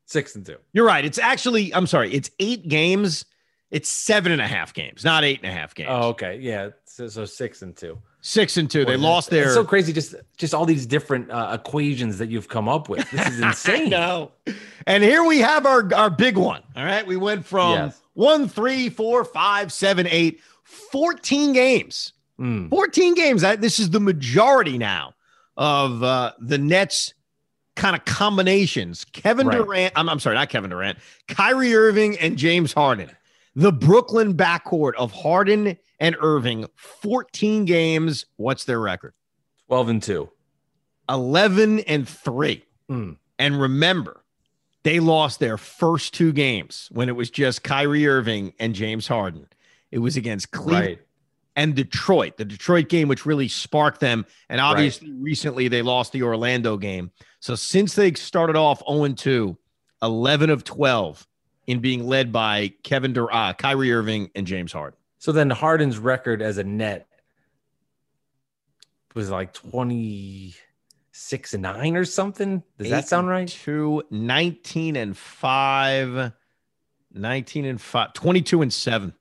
Six 0.04 0.36
and 0.36 0.44
two. 0.44 0.58
You're 0.72 0.86
right. 0.86 1.04
It's 1.04 1.18
actually, 1.18 1.72
I'm 1.74 1.86
sorry, 1.86 2.12
it's 2.12 2.30
eight 2.40 2.68
games. 2.68 3.24
It's 3.70 3.88
seven 3.88 4.32
and 4.32 4.42
a 4.42 4.46
half 4.46 4.74
games, 4.74 5.04
not 5.04 5.24
eight 5.24 5.40
and 5.42 5.50
a 5.50 5.54
half 5.54 5.74
games. 5.74 5.88
Oh, 5.90 6.08
okay. 6.08 6.38
Yeah. 6.40 6.70
So, 6.84 7.06
so 7.08 7.24
six 7.24 7.62
and 7.62 7.74
two. 7.76 7.98
Six 8.22 8.56
and 8.58 8.70
two. 8.70 8.84
They 8.84 8.96
Boy, 8.96 9.02
lost 9.02 9.30
their. 9.30 9.44
It's 9.46 9.54
so 9.54 9.64
crazy. 9.64 9.92
Just 9.92 10.14
just 10.36 10.52
all 10.52 10.66
these 10.66 10.84
different 10.86 11.30
uh, 11.30 11.58
equations 11.58 12.18
that 12.18 12.28
you've 12.28 12.48
come 12.48 12.68
up 12.68 12.88
with. 12.88 13.10
This 13.10 13.28
is 13.28 13.40
insane. 13.42 13.88
No. 13.90 14.32
And 14.86 15.02
here 15.02 15.24
we 15.24 15.38
have 15.38 15.64
our, 15.66 15.92
our 15.94 16.10
big 16.10 16.36
one. 16.36 16.62
All 16.76 16.84
right. 16.84 17.06
We 17.06 17.16
went 17.16 17.46
from 17.46 17.72
Yes. 17.72 18.00
one, 18.14 18.48
three, 18.48 18.90
four, 18.90 19.24
five, 19.24 19.72
seven, 19.72 20.06
eight, 20.06 20.40
14 20.64 21.52
games. 21.52 22.12
Mm. 22.38 22.68
14 22.70 23.14
games. 23.14 23.42
That 23.42 23.60
this 23.60 23.78
is 23.78 23.90
the 23.90 24.00
majority 24.00 24.76
now 24.78 25.14
of 25.56 26.02
uh, 26.02 26.32
the 26.40 26.58
Nets 26.58 27.14
kind 27.76 27.96
of 27.96 28.04
combinations. 28.04 29.04
Kevin 29.12 29.46
Right. 29.46 29.56
Durant, 29.58 29.92
I'm, 29.96 30.08
I'm 30.08 30.20
sorry, 30.20 30.36
not 30.36 30.48
Kevin 30.50 30.70
Durant, 30.70 30.98
Kyrie 31.28 31.74
Irving 31.74 32.18
and 32.18 32.36
James 32.36 32.72
Harden. 32.72 33.10
The 33.56 33.72
Brooklyn 33.72 34.34
backcourt 34.34 34.92
of 34.96 35.10
Harden 35.12 35.76
and 36.00 36.16
Irving, 36.20 36.66
14 36.76 37.64
games. 37.66 38.26
What's 38.36 38.64
their 38.64 38.80
record? 38.80 39.12
Twelve 39.68 39.88
and 39.88 40.02
two. 40.02 40.30
11 41.08 41.80
and 41.80 42.08
3. 42.08 42.64
Mm. 42.90 43.16
And 43.38 43.60
remember, 43.60 44.24
they 44.84 45.00
lost 45.00 45.40
their 45.40 45.56
first 45.58 46.14
two 46.14 46.32
games 46.32 46.88
when 46.92 47.08
it 47.08 47.16
was 47.16 47.30
just 47.30 47.62
Kyrie 47.64 48.06
Irving 48.06 48.52
and 48.60 48.74
James 48.74 49.06
Harden. 49.08 49.46
It 49.90 49.98
was 49.98 50.16
against 50.16 50.52
Cleveland 50.52 50.86
Right. 50.86 50.98
and 51.56 51.74
Detroit, 51.74 52.36
the 52.36 52.44
Detroit 52.44 52.88
game, 52.88 53.08
which 53.08 53.26
really 53.26 53.48
sparked 53.48 53.98
them. 54.00 54.24
And 54.48 54.60
obviously, 54.60 55.10
recently 55.12 55.66
they 55.68 55.82
lost 55.82 56.12
the 56.12 56.22
Orlando 56.22 56.76
game. 56.76 57.10
So 57.40 57.56
since 57.56 57.94
they 57.96 58.12
started 58.14 58.54
off 58.56 58.80
0 58.88 59.08
2, 59.08 59.58
11 60.02 60.50
of 60.50 60.62
12 60.62 61.26
in 61.66 61.80
being 61.80 62.06
led 62.06 62.30
by 62.32 62.72
Kevin 62.84 63.12
Dur- 63.12 63.32
uh, 63.32 63.52
Kyrie 63.54 63.92
Irving 63.92 64.30
and 64.36 64.46
James 64.46 64.72
Harden. 64.72 64.96
So 65.20 65.30
then 65.32 65.50
Harden's 65.50 65.98
record 65.98 66.40
as 66.42 66.56
a 66.58 66.64
net 66.64 67.06
was 69.14 69.28
like 69.30 69.52
26 69.52 71.54
and 71.54 71.62
9 71.62 71.96
or 71.96 72.04
something. 72.06 72.62
Does 72.78 72.88
that 72.90 73.06
sound 73.06 73.28
right? 73.28 73.46
Two, 73.46 74.02
19 74.10 74.96
and 74.96 75.14
5, 75.16 76.32
19 77.12 77.64
and 77.66 77.80
5, 77.80 78.12
22 78.14 78.62
and 78.62 78.72
7. 78.72 79.12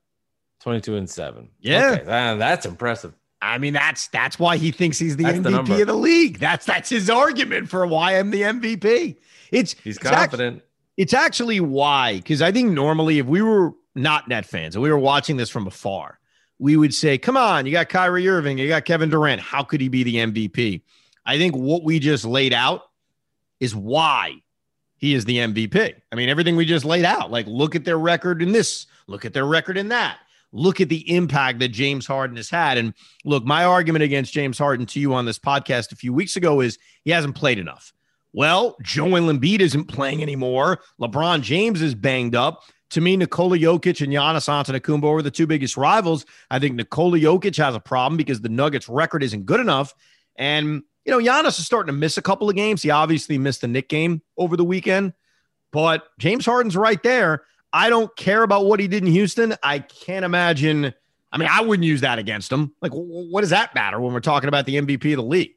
22 0.60 0.96
and 0.96 1.08
7. 1.10 1.48
Yeah. 1.60 1.90
Okay, 1.92 2.04
that- 2.04 2.38
that's 2.38 2.66
impressive. 2.66 3.14
I 3.42 3.56
mean, 3.58 3.72
that's 3.72 4.08
that's 4.08 4.38
why 4.38 4.58
he 4.58 4.70
thinks 4.70 4.98
he's 4.98 5.16
the 5.16 5.24
That's 5.24 5.38
MVP 5.38 5.50
number. 5.50 5.80
of 5.80 5.86
the 5.86 5.94
league. 5.94 6.38
That's 6.38 6.66
that's 6.66 6.90
his 6.90 7.08
argument 7.08 7.70
for 7.70 7.86
why 7.86 8.18
I'm 8.18 8.30
the 8.30 8.42
MVP. 8.42 9.16
It's 9.50 9.74
He's 9.82 9.96
it's 9.96 10.04
act- 10.06 10.14
confident. 10.32 10.62
it's 10.98 11.14
actually 11.14 11.58
why, 11.60 12.16
because 12.16 12.42
I 12.42 12.52
think 12.52 12.72
normally 12.72 13.18
if 13.18 13.24
we 13.24 13.40
were 13.40 13.72
not 13.94 14.28
net 14.28 14.46
fans 14.46 14.74
and 14.74 14.82
we 14.82 14.90
were 14.90 14.98
watching 14.98 15.36
this 15.36 15.50
from 15.50 15.66
afar, 15.66 16.18
we 16.58 16.76
would 16.76 16.94
say, 16.94 17.18
"Come 17.18 17.36
on, 17.36 17.66
you 17.66 17.72
got 17.72 17.88
Kyrie 17.88 18.28
Irving, 18.28 18.58
you 18.58 18.68
got 18.68 18.84
Kevin 18.84 19.10
Durant. 19.10 19.40
How 19.40 19.62
could 19.62 19.80
he 19.80 19.88
be 19.88 20.02
the 20.02 20.16
MVP?" 20.16 20.82
I 21.24 21.38
think 21.38 21.56
what 21.56 21.84
we 21.84 21.98
just 21.98 22.24
laid 22.24 22.52
out 22.52 22.82
is 23.60 23.74
why 23.74 24.42
he 24.96 25.14
is 25.14 25.24
the 25.24 25.38
MVP. 25.38 25.94
I 26.12 26.14
mean, 26.16 26.28
everything 26.28 26.56
we 26.56 26.66
just 26.66 26.84
laid 26.84 27.04
out. 27.04 27.30
Like, 27.30 27.46
look 27.46 27.74
at 27.74 27.84
their 27.84 27.98
record 27.98 28.42
in 28.42 28.52
this, 28.52 28.86
look 29.06 29.24
at 29.24 29.32
their 29.32 29.46
record 29.46 29.78
in 29.78 29.88
that. 29.88 30.18
Look 30.52 30.80
at 30.80 30.88
the 30.88 31.08
impact 31.14 31.60
that 31.60 31.68
James 31.68 32.06
Harden 32.06 32.36
has 32.36 32.50
had. 32.50 32.76
And 32.76 32.92
look, 33.24 33.44
my 33.44 33.64
argument 33.64 34.02
against 34.02 34.32
James 34.32 34.58
Harden 34.58 34.84
to 34.86 35.00
you 35.00 35.14
on 35.14 35.24
this 35.24 35.38
podcast 35.38 35.92
a 35.92 35.96
few 35.96 36.12
weeks 36.12 36.36
ago 36.36 36.60
is 36.60 36.78
he 37.04 37.12
hasn't 37.12 37.36
played 37.36 37.58
enough. 37.58 37.92
Well, 38.32 38.76
Joel 38.82 39.32
Embiid 39.32 39.60
isn't 39.60 39.84
playing 39.86 40.22
anymore. 40.22 40.80
LeBron 41.00 41.42
James 41.42 41.82
is 41.82 41.94
banged 41.94 42.34
up. 42.34 42.62
To 42.90 43.00
me, 43.00 43.16
Nikola 43.16 43.56
Jokic 43.56 44.02
and 44.02 44.12
Giannis 44.12 44.48
Antetokounmpo 44.48 45.18
are 45.18 45.22
the 45.22 45.30
two 45.30 45.46
biggest 45.46 45.76
rivals. 45.76 46.26
I 46.50 46.58
think 46.58 46.74
Nikola 46.74 47.18
Jokic 47.18 47.56
has 47.56 47.74
a 47.74 47.80
problem 47.80 48.16
because 48.16 48.40
the 48.40 48.48
Nuggets' 48.48 48.88
record 48.88 49.22
isn't 49.22 49.46
good 49.46 49.60
enough. 49.60 49.94
And, 50.36 50.82
you 51.04 51.12
know, 51.12 51.18
Giannis 51.18 51.58
is 51.58 51.66
starting 51.66 51.92
to 51.94 51.98
miss 51.98 52.18
a 52.18 52.22
couple 52.22 52.48
of 52.48 52.56
games. 52.56 52.82
He 52.82 52.90
obviously 52.90 53.38
missed 53.38 53.60
the 53.60 53.68
Knick 53.68 53.88
game 53.88 54.22
over 54.36 54.56
the 54.56 54.64
weekend, 54.64 55.12
but 55.70 56.08
James 56.18 56.44
Harden's 56.44 56.76
right 56.76 57.02
there. 57.02 57.44
I 57.72 57.88
don't 57.88 58.14
care 58.16 58.42
about 58.42 58.66
what 58.66 58.80
he 58.80 58.88
did 58.88 59.04
in 59.04 59.12
Houston. 59.12 59.54
I 59.62 59.78
can't 59.78 60.24
imagine. 60.24 60.92
I 61.30 61.38
mean, 61.38 61.48
I 61.48 61.60
wouldn't 61.60 61.86
use 61.86 62.00
that 62.00 62.18
against 62.18 62.50
him. 62.50 62.74
Like, 62.82 62.90
what 62.92 63.42
does 63.42 63.50
that 63.50 63.72
matter 63.74 64.00
when 64.00 64.12
we're 64.12 64.20
talking 64.20 64.48
about 64.48 64.66
the 64.66 64.76
MVP 64.76 65.12
of 65.12 65.18
the 65.18 65.22
league? 65.22 65.54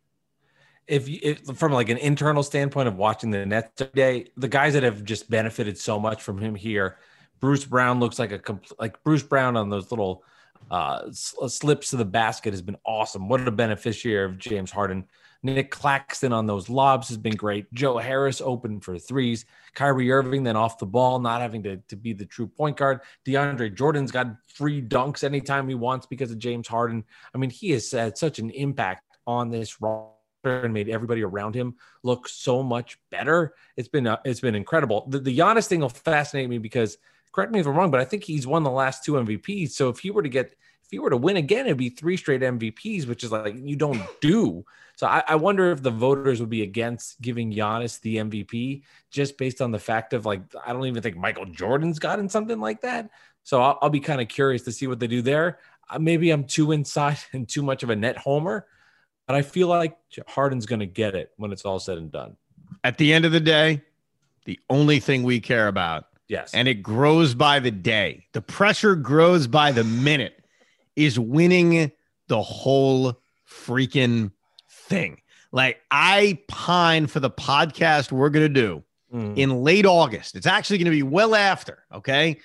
if, 0.88 1.08
if 1.08 1.40
from 1.58 1.72
like 1.72 1.90
an 1.90 1.98
internal 1.98 2.44
standpoint 2.44 2.88
of 2.88 2.98
watching 2.98 3.32
the 3.32 3.46
Nets 3.46 3.70
today, 3.76 4.28
the 4.36 4.48
guys 4.48 4.74
that 4.74 4.84
have 4.84 5.04
just 5.04 5.30
benefited 5.30 5.78
so 5.78 6.00
much 6.00 6.22
from 6.22 6.40
him 6.40 6.56
here, 6.56 6.98
Bruce 7.44 7.66
Brown 7.66 8.00
looks 8.00 8.20
like 8.20 8.32
a 8.32 8.40
like 8.80 9.04
Bruce 9.04 9.22
Brown 9.22 9.58
on 9.58 9.70
those 9.70 9.92
little 9.92 10.24
uh, 10.72 11.12
slips 11.12 11.90
to 11.90 11.98
the 11.98 12.06
basket 12.06 12.54
has 12.54 12.62
been 12.62 12.78
awesome. 12.86 13.28
What 13.28 13.46
a 13.46 13.52
beneficiary 13.52 14.24
of 14.24 14.38
James 14.38 14.72
Harden. 14.72 15.04
Nic 15.44 15.70
Claxton 15.70 16.32
on 16.32 16.48
those 16.48 16.70
lobs 16.70 17.10
has 17.10 17.18
been 17.18 17.36
great. 17.36 17.66
Joe 17.74 17.98
Harris 17.98 18.40
open 18.40 18.80
for 18.80 18.98
threes. 18.98 19.46
Kyrie 19.74 20.10
Irving 20.10 20.44
then 20.44 20.56
off 20.56 20.78
the 20.78 20.86
ball, 20.86 21.20
not 21.20 21.42
having 21.42 21.62
to, 21.64 21.76
to 21.90 21.98
be 21.98 22.14
the 22.14 22.26
true 22.26 22.48
point 22.48 22.78
guard. 22.78 23.02
DeAndre 23.26 23.76
Jordan's 23.76 24.10
got 24.10 24.38
free 24.48 24.82
dunks 24.82 25.26
anytime 25.26 25.68
he 25.68 25.76
wants 25.76 26.06
because 26.06 26.32
of 26.32 26.40
James 26.40 26.70
Harden. 26.70 27.04
I 27.36 27.40
mean, 27.40 27.50
he 27.50 27.72
has 27.72 27.92
had 27.92 28.18
such 28.18 28.40
an 28.40 28.52
impact 28.52 29.04
on 29.28 29.50
this 29.50 29.82
roster 29.82 30.14
and 30.46 30.74
made 30.74 30.88
everybody 30.88 31.24
around 31.24 31.56
him 31.56 31.76
look 32.04 32.30
so 32.30 32.64
much 32.64 32.98
better. 33.12 33.54
It's 33.76 33.90
been 33.90 34.08
uh, 34.08 34.20
it's 34.24 34.40
been 34.40 34.56
incredible. 34.56 35.08
The, 35.10 35.20
the 35.20 35.38
Giannis 35.38 35.68
thing 35.68 35.82
will 35.82 35.90
fascinate 35.90 36.50
me 36.50 36.58
because 36.58 36.98
correct 37.34 37.52
me 37.52 37.60
if 37.60 37.68
I'm 37.68 37.76
wrong, 37.76 37.92
but 37.92 38.00
I 38.00 38.06
think 38.06 38.24
he's 38.24 38.48
won 38.48 38.64
the 38.64 38.72
last 38.72 39.04
two 39.04 39.14
MVPs. 39.14 39.72
So 39.72 39.90
if 39.90 40.00
he 40.00 40.12
were 40.12 40.24
to 40.24 40.30
get, 40.30 40.56
if 40.84 40.92
he 40.92 41.00
were 41.00 41.10
to 41.10 41.18
win 41.18 41.36
again, 41.36 41.66
it'd 41.66 41.78
be 41.78 41.90
three 41.90 42.16
straight 42.16 42.42
MVPs, 42.42 43.08
which 43.08 43.24
is 43.24 43.32
like 43.32 43.56
you 43.58 43.76
don't 43.76 44.02
do. 44.22 44.64
So 44.96 45.08
I, 45.08 45.24
I 45.28 45.36
wonder 45.36 45.72
if 45.72 45.82
the 45.82 45.92
voters 45.92 46.40
would 46.40 46.52
be 46.52 46.62
against 46.62 47.20
giving 47.20 47.52
Giannis 47.52 48.00
the 48.02 48.18
MVP 48.18 48.84
just 49.10 49.38
based 49.38 49.62
on 49.62 49.72
the 49.72 49.80
fact 49.80 50.14
of 50.14 50.26
like 50.26 50.42
I 50.66 50.72
don't 50.72 50.86
even 50.86 51.02
think 51.02 51.18
Michael 51.18 51.46
Jordan's 51.46 52.00
gotten 52.00 52.30
something 52.30 52.60
like 52.60 52.82
that. 52.82 53.10
So 53.42 53.62
I'll, 53.62 53.80
I'll 53.82 53.90
be 53.90 54.00
kind 54.00 54.22
of 54.22 54.28
curious 54.28 54.62
to 54.64 54.72
see 54.72 54.88
what 54.88 55.00
they 55.00 55.08
do 55.08 55.22
there. 55.22 55.60
Uh, 55.90 56.00
maybe 56.00 56.30
I'm 56.32 56.46
too 56.46 56.72
inside 56.72 57.18
and 57.34 57.50
too 57.50 57.64
much 57.64 57.84
of 57.84 57.90
a 57.90 57.96
net 57.96 58.18
homer, 58.18 58.68
but 59.28 59.36
I 59.36 59.42
feel 59.42 59.68
like 59.68 59.98
Harden's 60.28 60.66
going 60.66 60.80
to 60.80 60.86
get 60.86 61.16
it 61.16 61.32
when 61.38 61.52
it's 61.52 61.66
all 61.66 61.80
said 61.80 61.98
and 61.98 62.12
done. 62.12 62.38
At 62.84 62.98
the 62.98 63.14
end 63.14 63.26
of 63.26 63.32
the 63.32 63.40
day, 63.40 63.82
the 64.46 64.60
only 64.70 65.00
thing 65.00 65.24
we 65.24 65.40
care 65.40 65.68
about, 65.68 66.08
yes, 66.34 66.54
and 66.54 66.68
it 66.68 66.84
grows 66.84 67.34
by 67.34 67.60
the 67.60 67.72
day, 67.72 68.26
the 68.34 68.42
pressure 68.42 68.96
grows 68.96 69.48
by 69.48 69.72
the 69.72 69.84
minute, 69.84 70.44
is 70.96 71.20
winning 71.20 71.92
the 72.28 72.42
whole 72.42 73.20
freaking 73.50 74.32
thing. 74.70 75.22
Like 75.52 75.80
I 75.92 76.40
pine 76.48 77.08
for 77.08 77.20
the 77.20 77.30
podcast 77.30 78.12
we're 78.12 78.30
going 78.30 78.52
to 78.52 78.62
do 78.62 78.84
mm. 79.14 79.38
in 79.38 79.64
late 79.64 79.86
August. 79.86 80.36
It's 80.36 80.48
actually 80.48 80.80
going 80.80 80.86
to 80.86 80.92
be 80.92 81.04
well 81.04 81.36
after, 81.36 81.84
okay? 81.94 82.40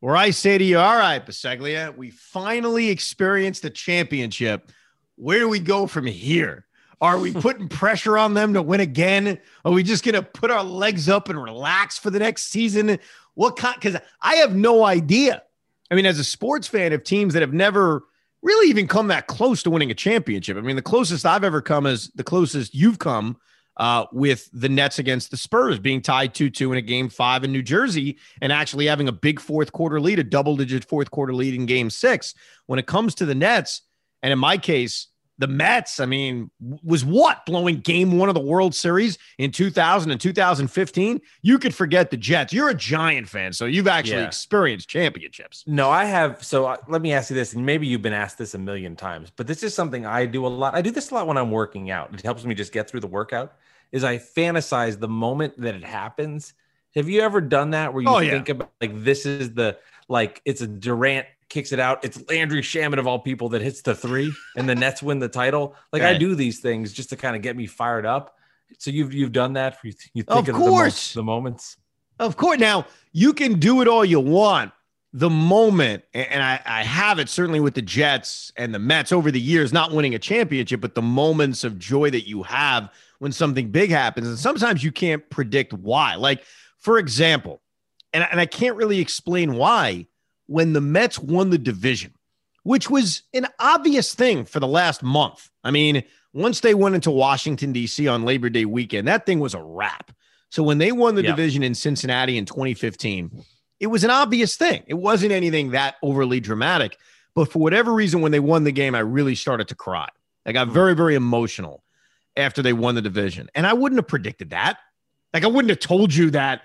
Where 0.00 0.16
I 0.16 0.30
say 0.30 0.58
to 0.58 0.64
you, 0.64 0.78
all 0.78 0.96
right, 0.96 1.24
Bisceglia, 1.24 1.96
we 1.96 2.10
finally 2.10 2.88
experienced 2.88 3.64
a 3.64 3.70
championship. 3.70 4.70
Where 5.16 5.40
do 5.40 5.48
we 5.48 5.60
go 5.60 5.86
from 5.86 6.06
here? 6.06 6.66
Are 7.00 7.18
we 7.18 7.32
putting 7.40 7.68
pressure 7.68 8.16
on 8.16 8.34
them 8.34 8.54
to 8.54 8.62
win 8.62 8.80
again? 8.80 9.38
Are 9.64 9.72
we 9.72 9.82
just 9.82 10.04
going 10.04 10.14
to 10.14 10.22
put 10.22 10.50
our 10.50 10.64
legs 10.64 11.08
up 11.08 11.28
and 11.28 11.42
relax 11.42 11.98
for 11.98 12.10
the 12.10 12.20
next 12.20 12.44
season? 12.44 12.98
What 13.34 13.56
kind? 13.56 13.74
Because 13.74 14.00
I 14.20 14.36
have 14.36 14.54
no 14.54 14.84
idea. 14.84 15.42
I 15.90 15.94
mean, 15.94 16.06
as 16.06 16.18
a 16.18 16.24
sports 16.24 16.66
fan 16.66 16.92
of 16.92 17.04
teams 17.04 17.34
that 17.34 17.40
have 17.40 17.52
never 17.52 18.04
really 18.42 18.68
even 18.68 18.88
come 18.88 19.08
that 19.08 19.26
close 19.26 19.62
to 19.62 19.70
winning 19.70 19.90
a 19.90 19.94
championship. 19.94 20.56
I 20.56 20.60
mean, 20.60 20.76
the 20.76 20.82
closest 20.82 21.24
I've 21.24 21.44
ever 21.44 21.60
come 21.60 21.86
is 21.86 22.08
the 22.14 22.24
closest 22.24 22.74
you've 22.74 22.98
come 22.98 23.36
uh, 23.76 24.06
with 24.12 24.50
the 24.52 24.68
Nets 24.68 24.98
against 24.98 25.30
the 25.30 25.36
Spurs 25.36 25.78
being 25.78 26.02
tied 26.02 26.34
2 26.34 26.50
2 26.50 26.72
in 26.72 26.78
a 26.78 26.82
game 26.82 27.08
five 27.08 27.44
in 27.44 27.52
New 27.52 27.62
Jersey 27.62 28.18
and 28.40 28.52
actually 28.52 28.86
having 28.86 29.08
a 29.08 29.12
big 29.12 29.40
fourth 29.40 29.72
quarter 29.72 30.00
lead, 30.00 30.18
a 30.18 30.24
double 30.24 30.56
digit 30.56 30.84
fourth 30.84 31.10
quarter 31.10 31.32
lead 31.32 31.54
in 31.54 31.66
game 31.66 31.88
six. 31.88 32.34
When 32.66 32.78
it 32.78 32.86
comes 32.86 33.14
to 33.16 33.26
the 33.26 33.34
Nets, 33.34 33.82
and 34.22 34.32
in 34.32 34.38
my 34.38 34.58
case, 34.58 35.08
the 35.42 35.48
Mets, 35.48 35.98
I 35.98 36.06
mean, 36.06 36.52
was 36.84 37.04
what 37.04 37.44
blowing 37.46 37.80
game 37.80 38.16
one 38.16 38.28
of 38.28 38.36
the 38.36 38.40
World 38.40 38.76
Series 38.76 39.18
in 39.38 39.50
2000 39.50 40.12
and 40.12 40.20
2015? 40.20 41.20
You 41.42 41.58
could 41.58 41.74
forget 41.74 42.12
the 42.12 42.16
Jets. 42.16 42.52
You're 42.52 42.68
a 42.68 42.74
Giant 42.74 43.28
fan, 43.28 43.52
so 43.52 43.64
you've 43.64 43.88
actually 43.88 44.20
yeah. 44.20 44.28
experienced 44.28 44.88
championships. 44.88 45.64
No, 45.66 45.90
I 45.90 46.04
have. 46.04 46.44
So 46.44 46.66
uh, 46.66 46.76
let 46.86 47.02
me 47.02 47.12
ask 47.12 47.28
you 47.28 47.34
this, 47.34 47.54
and 47.54 47.66
maybe 47.66 47.88
you've 47.88 48.02
been 48.02 48.12
asked 48.12 48.38
this 48.38 48.54
a 48.54 48.58
million 48.58 48.94
times, 48.94 49.32
but 49.34 49.48
this 49.48 49.64
is 49.64 49.74
something 49.74 50.06
I 50.06 50.26
do 50.26 50.46
a 50.46 50.48
lot. 50.48 50.76
I 50.76 50.80
do 50.80 50.92
this 50.92 51.10
a 51.10 51.14
lot 51.14 51.26
when 51.26 51.36
I'm 51.36 51.50
working 51.50 51.90
out. 51.90 52.14
It 52.14 52.22
helps 52.22 52.44
me 52.44 52.54
just 52.54 52.72
get 52.72 52.88
through 52.88 53.00
the 53.00 53.08
workout. 53.08 53.54
Is 53.90 54.04
I 54.04 54.18
fantasize 54.18 55.00
the 55.00 55.08
moment 55.08 55.60
that 55.60 55.74
it 55.74 55.82
happens. 55.82 56.54
Have 56.94 57.08
you 57.08 57.20
ever 57.22 57.40
done 57.40 57.70
that 57.70 57.92
where 57.92 58.04
you 58.04 58.08
oh, 58.08 58.20
think 58.20 58.46
yeah. 58.46 58.54
about 58.54 58.70
like 58.80 59.02
this 59.02 59.26
is 59.26 59.54
the 59.54 59.76
like 60.08 60.40
it's 60.44 60.60
a 60.60 60.68
Durant 60.68 61.26
kicks 61.52 61.70
it 61.70 61.78
out. 61.78 62.04
It's 62.04 62.20
Landry 62.28 62.62
Shamet 62.62 62.98
of 62.98 63.06
all 63.06 63.18
people 63.18 63.50
that 63.50 63.62
hits 63.62 63.82
the 63.82 63.94
three, 63.94 64.32
and 64.56 64.68
the 64.68 64.74
Nets 64.74 65.02
win 65.02 65.18
the 65.18 65.28
title. 65.28 65.76
Like 65.92 66.02
I 66.02 66.14
do 66.18 66.34
these 66.34 66.60
things 66.60 66.92
just 66.92 67.10
to 67.10 67.16
kind 67.16 67.36
of 67.36 67.42
get 67.42 67.56
me 67.56 67.66
fired 67.66 68.06
up. 68.06 68.36
So 68.78 68.90
you've 68.90 69.12
you've 69.12 69.32
done 69.32 69.52
that. 69.52 69.76
You, 69.84 69.92
you 70.14 70.22
think 70.22 70.48
of, 70.48 70.54
of 70.54 70.60
course 70.60 71.12
the, 71.12 71.20
the 71.20 71.24
moments. 71.24 71.76
Of 72.18 72.36
course. 72.36 72.58
Now 72.58 72.86
you 73.12 73.34
can 73.34 73.60
do 73.60 73.82
it 73.82 73.88
all 73.88 74.04
you 74.04 74.18
want. 74.18 74.72
The 75.14 75.28
moment, 75.28 76.04
and 76.14 76.42
I, 76.42 76.58
I 76.64 76.84
have 76.84 77.18
it 77.18 77.28
certainly 77.28 77.60
with 77.60 77.74
the 77.74 77.82
Jets 77.82 78.50
and 78.56 78.74
the 78.74 78.78
Mets 78.78 79.12
over 79.12 79.30
the 79.30 79.38
years, 79.38 79.70
not 79.70 79.92
winning 79.92 80.14
a 80.14 80.18
championship, 80.18 80.80
but 80.80 80.94
the 80.94 81.02
moments 81.02 81.64
of 81.64 81.78
joy 81.78 82.08
that 82.08 82.26
you 82.26 82.42
have 82.44 82.90
when 83.18 83.30
something 83.30 83.70
big 83.70 83.90
happens. 83.90 84.26
And 84.26 84.38
sometimes 84.38 84.82
you 84.82 84.90
can't 84.90 85.28
predict 85.28 85.74
why. 85.74 86.14
Like, 86.14 86.44
for 86.78 86.96
example, 86.96 87.60
and, 88.14 88.26
and 88.30 88.40
I 88.40 88.46
can't 88.46 88.74
really 88.74 89.00
explain 89.00 89.52
why, 89.52 90.06
when 90.52 90.74
the 90.74 90.80
Mets 90.80 91.18
won 91.18 91.50
the 91.50 91.58
division, 91.58 92.12
which 92.62 92.90
was 92.90 93.22
an 93.32 93.46
obvious 93.58 94.14
thing 94.14 94.44
for 94.44 94.60
the 94.60 94.68
last 94.68 95.02
month. 95.02 95.50
I 95.64 95.70
mean, 95.70 96.04
once 96.34 96.60
they 96.60 96.74
went 96.74 96.94
into 96.94 97.10
Washington, 97.10 97.72
D.C. 97.72 98.06
on 98.06 98.24
Labor 98.24 98.50
Day 98.50 98.64
weekend, 98.64 99.08
that 99.08 99.26
thing 99.26 99.40
was 99.40 99.54
a 99.54 99.62
wrap. 99.62 100.12
So 100.50 100.62
when 100.62 100.78
they 100.78 100.92
won 100.92 101.14
the 101.14 101.22
division 101.22 101.62
in 101.62 101.74
Cincinnati 101.74 102.36
in 102.36 102.44
2015, 102.44 103.42
it 103.80 103.86
was 103.86 104.04
an 104.04 104.10
obvious 104.10 104.54
thing. 104.54 104.82
It 104.86 104.94
wasn't 104.94 105.32
anything 105.32 105.70
that 105.70 105.96
overly 106.02 106.40
dramatic. 106.40 106.98
But 107.34 107.50
for 107.50 107.58
whatever 107.58 107.92
reason, 107.92 108.20
when 108.20 108.32
they 108.32 108.40
won 108.40 108.64
the 108.64 108.72
game, 108.72 108.94
I 108.94 109.00
really 109.00 109.34
started 109.34 109.68
to 109.68 109.74
cry. 109.74 110.08
I 110.44 110.52
got 110.52 110.68
very, 110.68 110.94
very 110.94 111.14
emotional 111.14 111.82
after 112.36 112.60
they 112.60 112.74
won 112.74 112.94
the 112.94 113.02
division. 113.02 113.48
And 113.54 113.66
I 113.66 113.72
wouldn't 113.72 113.98
have 113.98 114.08
predicted 114.08 114.50
that. 114.50 114.78
Like, 115.32 115.44
I 115.44 115.46
wouldn't 115.46 115.70
have 115.70 115.80
told 115.80 116.14
you 116.14 116.30
that 116.32 116.62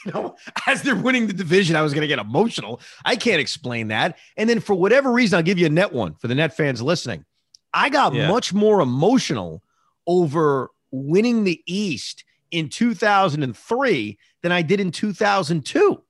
you 0.06 0.12
know, 0.12 0.36
as 0.66 0.82
they're 0.82 0.96
winning 0.96 1.26
the 1.26 1.32
division, 1.32 1.76
I 1.76 1.82
was 1.82 1.92
going 1.92 2.02
to 2.02 2.08
get 2.08 2.18
emotional. 2.18 2.80
I 3.04 3.16
can't 3.16 3.40
explain 3.40 3.88
that. 3.88 4.18
And 4.36 4.48
then 4.48 4.60
for 4.60 4.74
whatever 4.74 5.12
reason, 5.12 5.36
I'll 5.36 5.42
give 5.42 5.58
you 5.58 5.66
a 5.66 5.70
net 5.70 5.92
one 5.92 6.14
for 6.14 6.28
the 6.28 6.34
net 6.34 6.56
fans 6.56 6.82
listening. 6.82 7.24
I 7.72 7.88
got 7.88 8.14
yeah. 8.14 8.28
much 8.28 8.52
more 8.52 8.80
emotional 8.80 9.62
over 10.06 10.70
winning 10.90 11.44
the 11.44 11.62
East 11.66 12.24
in 12.50 12.68
2003 12.68 14.18
than 14.42 14.52
I 14.52 14.62
did 14.62 14.80
in 14.80 14.90
2002. 14.90 16.02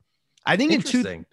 I 0.47 0.57
think 0.57 0.73
in 0.73 0.83
two, 0.83 1.25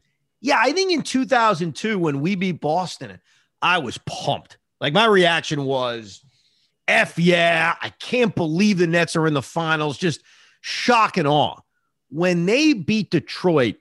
yeah, 0.41 0.58
I 0.60 0.72
think 0.72 0.91
in 0.91 1.01
2002 1.01 1.99
when 1.99 2.22
we 2.22 2.36
beat 2.36 2.60
Boston, 2.60 3.20
I 3.62 3.78
was 3.78 3.97
pumped. 4.06 4.58
Like 4.82 4.93
my 4.93 5.06
reaction 5.06 5.64
was, 5.66 6.24
"F 6.88 7.18
yeah, 7.18 7.76
I 7.82 7.89
can't 7.89 8.36
believe 8.36 8.78
the 8.78 8.88
Nets 8.88 9.16
are 9.16 9.28
in 9.28 9.34
the 9.34 9.41
finals." 9.41 9.97
Just 9.97 10.22
shock 10.62 11.18
and 11.18 11.28
awe 11.28 11.60
when 12.16 12.45
they 12.45 12.72
beat 12.72 13.11
Detroit 13.11 13.76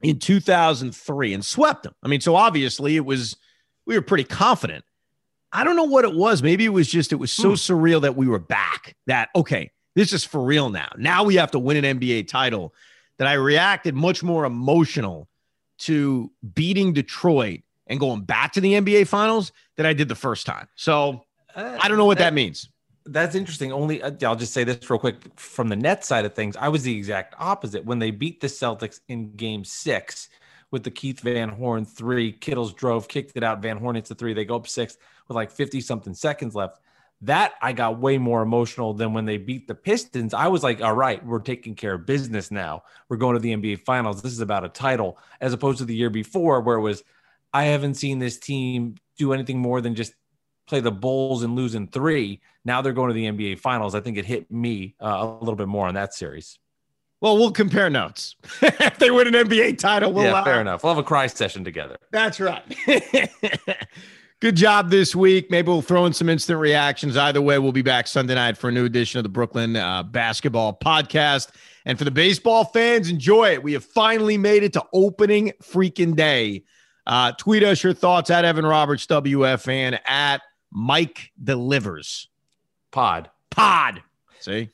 in 0.00 0.20
2003 0.20 1.34
and 1.34 1.44
swept 1.44 1.82
them. 1.82 1.94
I 2.04 2.08
mean, 2.08 2.20
so 2.20 2.36
obviously 2.36 2.94
it 2.94 3.04
was, 3.04 3.36
we 3.84 3.96
were 3.96 4.02
pretty 4.02 4.22
confident. 4.22 4.84
I 5.50 5.64
don't 5.64 5.74
know 5.74 5.82
what 5.82 6.04
it 6.04 6.14
was. 6.14 6.40
Maybe 6.40 6.64
it 6.64 6.68
was 6.68 6.86
just, 6.88 7.12
it 7.12 7.16
was 7.16 7.32
so 7.32 7.48
hmm. 7.48 7.54
surreal 7.54 8.02
that 8.02 8.14
we 8.14 8.28
were 8.28 8.38
back 8.38 8.94
that, 9.08 9.30
okay, 9.34 9.72
this 9.96 10.12
is 10.12 10.24
for 10.24 10.40
real 10.40 10.70
now. 10.70 10.88
Now 10.96 11.24
we 11.24 11.34
have 11.34 11.50
to 11.50 11.58
win 11.58 11.84
an 11.84 11.98
NBA 11.98 12.28
title 12.28 12.74
that 13.18 13.26
I 13.26 13.32
reacted 13.32 13.96
much 13.96 14.22
more 14.22 14.44
emotional 14.44 15.28
to 15.78 16.30
beating 16.54 16.92
Detroit 16.92 17.62
and 17.88 17.98
going 17.98 18.20
back 18.20 18.52
to 18.52 18.60
the 18.60 18.74
NBA 18.74 19.08
finals 19.08 19.50
than 19.76 19.84
I 19.84 19.94
did 19.94 20.08
the 20.08 20.14
first 20.14 20.46
time. 20.46 20.68
So 20.76 21.24
uh, 21.56 21.78
I 21.80 21.88
don't 21.88 21.98
know 21.98 22.04
what 22.04 22.18
that, 22.18 22.30
that 22.30 22.34
means 22.34 22.68
that's 23.12 23.34
interesting. 23.34 23.72
Only 23.72 24.02
uh, 24.02 24.12
I'll 24.22 24.36
just 24.36 24.52
say 24.52 24.64
this 24.64 24.88
real 24.88 24.98
quick 24.98 25.16
from 25.36 25.68
the 25.68 25.76
net 25.76 26.04
side 26.04 26.24
of 26.24 26.34
things. 26.34 26.56
I 26.56 26.68
was 26.68 26.82
the 26.82 26.96
exact 26.96 27.34
opposite 27.38 27.84
when 27.84 27.98
they 27.98 28.10
beat 28.10 28.40
the 28.40 28.46
Celtics 28.46 29.00
in 29.08 29.34
Game 29.36 29.64
Six 29.64 30.28
with 30.70 30.84
the 30.84 30.90
Keith 30.90 31.20
Van 31.20 31.48
Horn 31.48 31.84
three. 31.84 32.32
Kittles 32.32 32.72
drove, 32.72 33.08
kicked 33.08 33.36
it 33.36 33.42
out. 33.42 33.62
Van 33.62 33.78
Horn 33.78 33.96
hits 33.96 34.08
the 34.08 34.14
three. 34.14 34.34
They 34.34 34.44
go 34.44 34.56
up 34.56 34.68
six 34.68 34.96
with 35.26 35.34
like 35.34 35.50
fifty 35.50 35.80
something 35.80 36.14
seconds 36.14 36.54
left. 36.54 36.80
That 37.22 37.54
I 37.60 37.72
got 37.72 37.98
way 37.98 38.16
more 38.16 38.42
emotional 38.42 38.94
than 38.94 39.12
when 39.12 39.24
they 39.24 39.38
beat 39.38 39.66
the 39.66 39.74
Pistons. 39.74 40.34
I 40.34 40.46
was 40.46 40.62
like, 40.62 40.80
all 40.80 40.94
right, 40.94 41.24
we're 41.26 41.40
taking 41.40 41.74
care 41.74 41.94
of 41.94 42.06
business 42.06 42.52
now. 42.52 42.84
We're 43.08 43.16
going 43.16 43.34
to 43.34 43.40
the 43.40 43.56
NBA 43.56 43.80
Finals. 43.80 44.22
This 44.22 44.32
is 44.32 44.40
about 44.40 44.64
a 44.64 44.68
title, 44.68 45.18
as 45.40 45.52
opposed 45.52 45.78
to 45.78 45.84
the 45.84 45.96
year 45.96 46.10
before 46.10 46.60
where 46.60 46.76
it 46.76 46.82
was, 46.82 47.02
I 47.52 47.64
haven't 47.64 47.94
seen 47.94 48.20
this 48.20 48.38
team 48.38 48.96
do 49.16 49.32
anything 49.32 49.58
more 49.58 49.80
than 49.80 49.96
just 49.96 50.14
play 50.68 50.80
the 50.80 50.92
Bulls 50.92 51.42
and 51.42 51.56
lose 51.56 51.74
in 51.74 51.88
three. 51.88 52.40
Now 52.64 52.82
they're 52.82 52.92
going 52.92 53.08
to 53.08 53.14
the 53.14 53.26
NBA 53.26 53.58
Finals. 53.58 53.94
I 53.94 54.00
think 54.00 54.16
it 54.18 54.24
hit 54.24 54.50
me 54.50 54.94
uh, 55.00 55.06
a 55.20 55.38
little 55.40 55.56
bit 55.56 55.68
more 55.68 55.88
on 55.88 55.94
that 55.94 56.14
series. 56.14 56.58
Well, 57.20 57.36
we'll 57.36 57.50
compare 57.50 57.90
notes. 57.90 58.36
if 58.62 58.98
they 58.98 59.10
win 59.10 59.34
an 59.34 59.48
NBA 59.48 59.78
title, 59.78 60.12
we'll 60.12 60.24
yeah, 60.24 60.34
uh, 60.34 60.44
fair 60.44 60.60
enough. 60.60 60.84
We'll 60.84 60.94
have 60.94 61.02
a 61.02 61.06
cry 61.06 61.26
session 61.26 61.64
together. 61.64 61.96
That's 62.12 62.38
right. 62.38 62.62
Good 64.40 64.54
job 64.54 64.90
this 64.90 65.16
week. 65.16 65.50
Maybe 65.50 65.66
we'll 65.66 65.82
throw 65.82 66.06
in 66.06 66.12
some 66.12 66.28
instant 66.28 66.60
reactions. 66.60 67.16
Either 67.16 67.42
way, 67.42 67.58
we'll 67.58 67.72
be 67.72 67.82
back 67.82 68.06
Sunday 68.06 68.36
night 68.36 68.56
for 68.56 68.68
a 68.68 68.72
new 68.72 68.84
edition 68.84 69.18
of 69.18 69.24
the 69.24 69.28
Brooklyn 69.28 69.74
uh, 69.74 70.04
Basketball 70.04 70.78
Podcast. 70.78 71.48
And 71.84 71.98
for 71.98 72.04
the 72.04 72.12
baseball 72.12 72.64
fans, 72.66 73.10
enjoy 73.10 73.54
it. 73.54 73.64
We 73.64 73.72
have 73.72 73.84
finally 73.84 74.38
made 74.38 74.62
it 74.62 74.72
to 74.74 74.84
opening 74.92 75.52
freaking 75.60 76.14
day. 76.14 76.62
Uh, 77.04 77.32
tweet 77.32 77.64
us 77.64 77.82
your 77.82 77.94
thoughts 77.94 78.30
at 78.30 78.44
Evan 78.44 78.66
Roberts 78.66 79.06
WFAN 79.06 79.98
at 80.06 80.42
Mike 80.70 81.32
delivers. 81.42 82.28
Pod. 82.90 83.30
Pod. 83.50 84.02
See? 84.40 84.70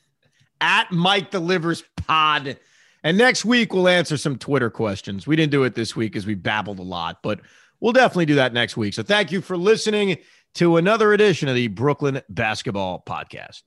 At 0.61 0.91
Mike 0.91 1.31
delivers 1.31 1.83
pod. 1.95 2.57
And 3.03 3.17
next 3.17 3.45
week 3.45 3.73
we'll 3.73 3.87
answer 3.87 4.17
some 4.17 4.37
Twitter 4.37 4.69
questions. 4.69 5.27
We 5.27 5.35
didn't 5.35 5.51
do 5.51 5.63
it 5.63 5.75
this 5.75 5.95
week 5.95 6.11
because 6.11 6.25
we 6.25 6.33
babbled 6.33 6.79
a 6.79 6.83
lot, 6.83 7.21
but 7.21 7.39
we'll 7.79 7.93
definitely 7.93 8.25
do 8.25 8.35
that 8.35 8.53
next 8.53 8.77
week. 8.77 8.93
So 8.93 9.03
thank 9.03 9.31
you 9.31 9.41
for 9.41 9.57
listening 9.57 10.17
to 10.55 10.77
another 10.77 11.13
edition 11.13 11.47
of 11.47 11.55
the 11.55 11.67
Brooklyn 11.67 12.21
Basketball 12.29 13.03
Podcast. 13.05 13.63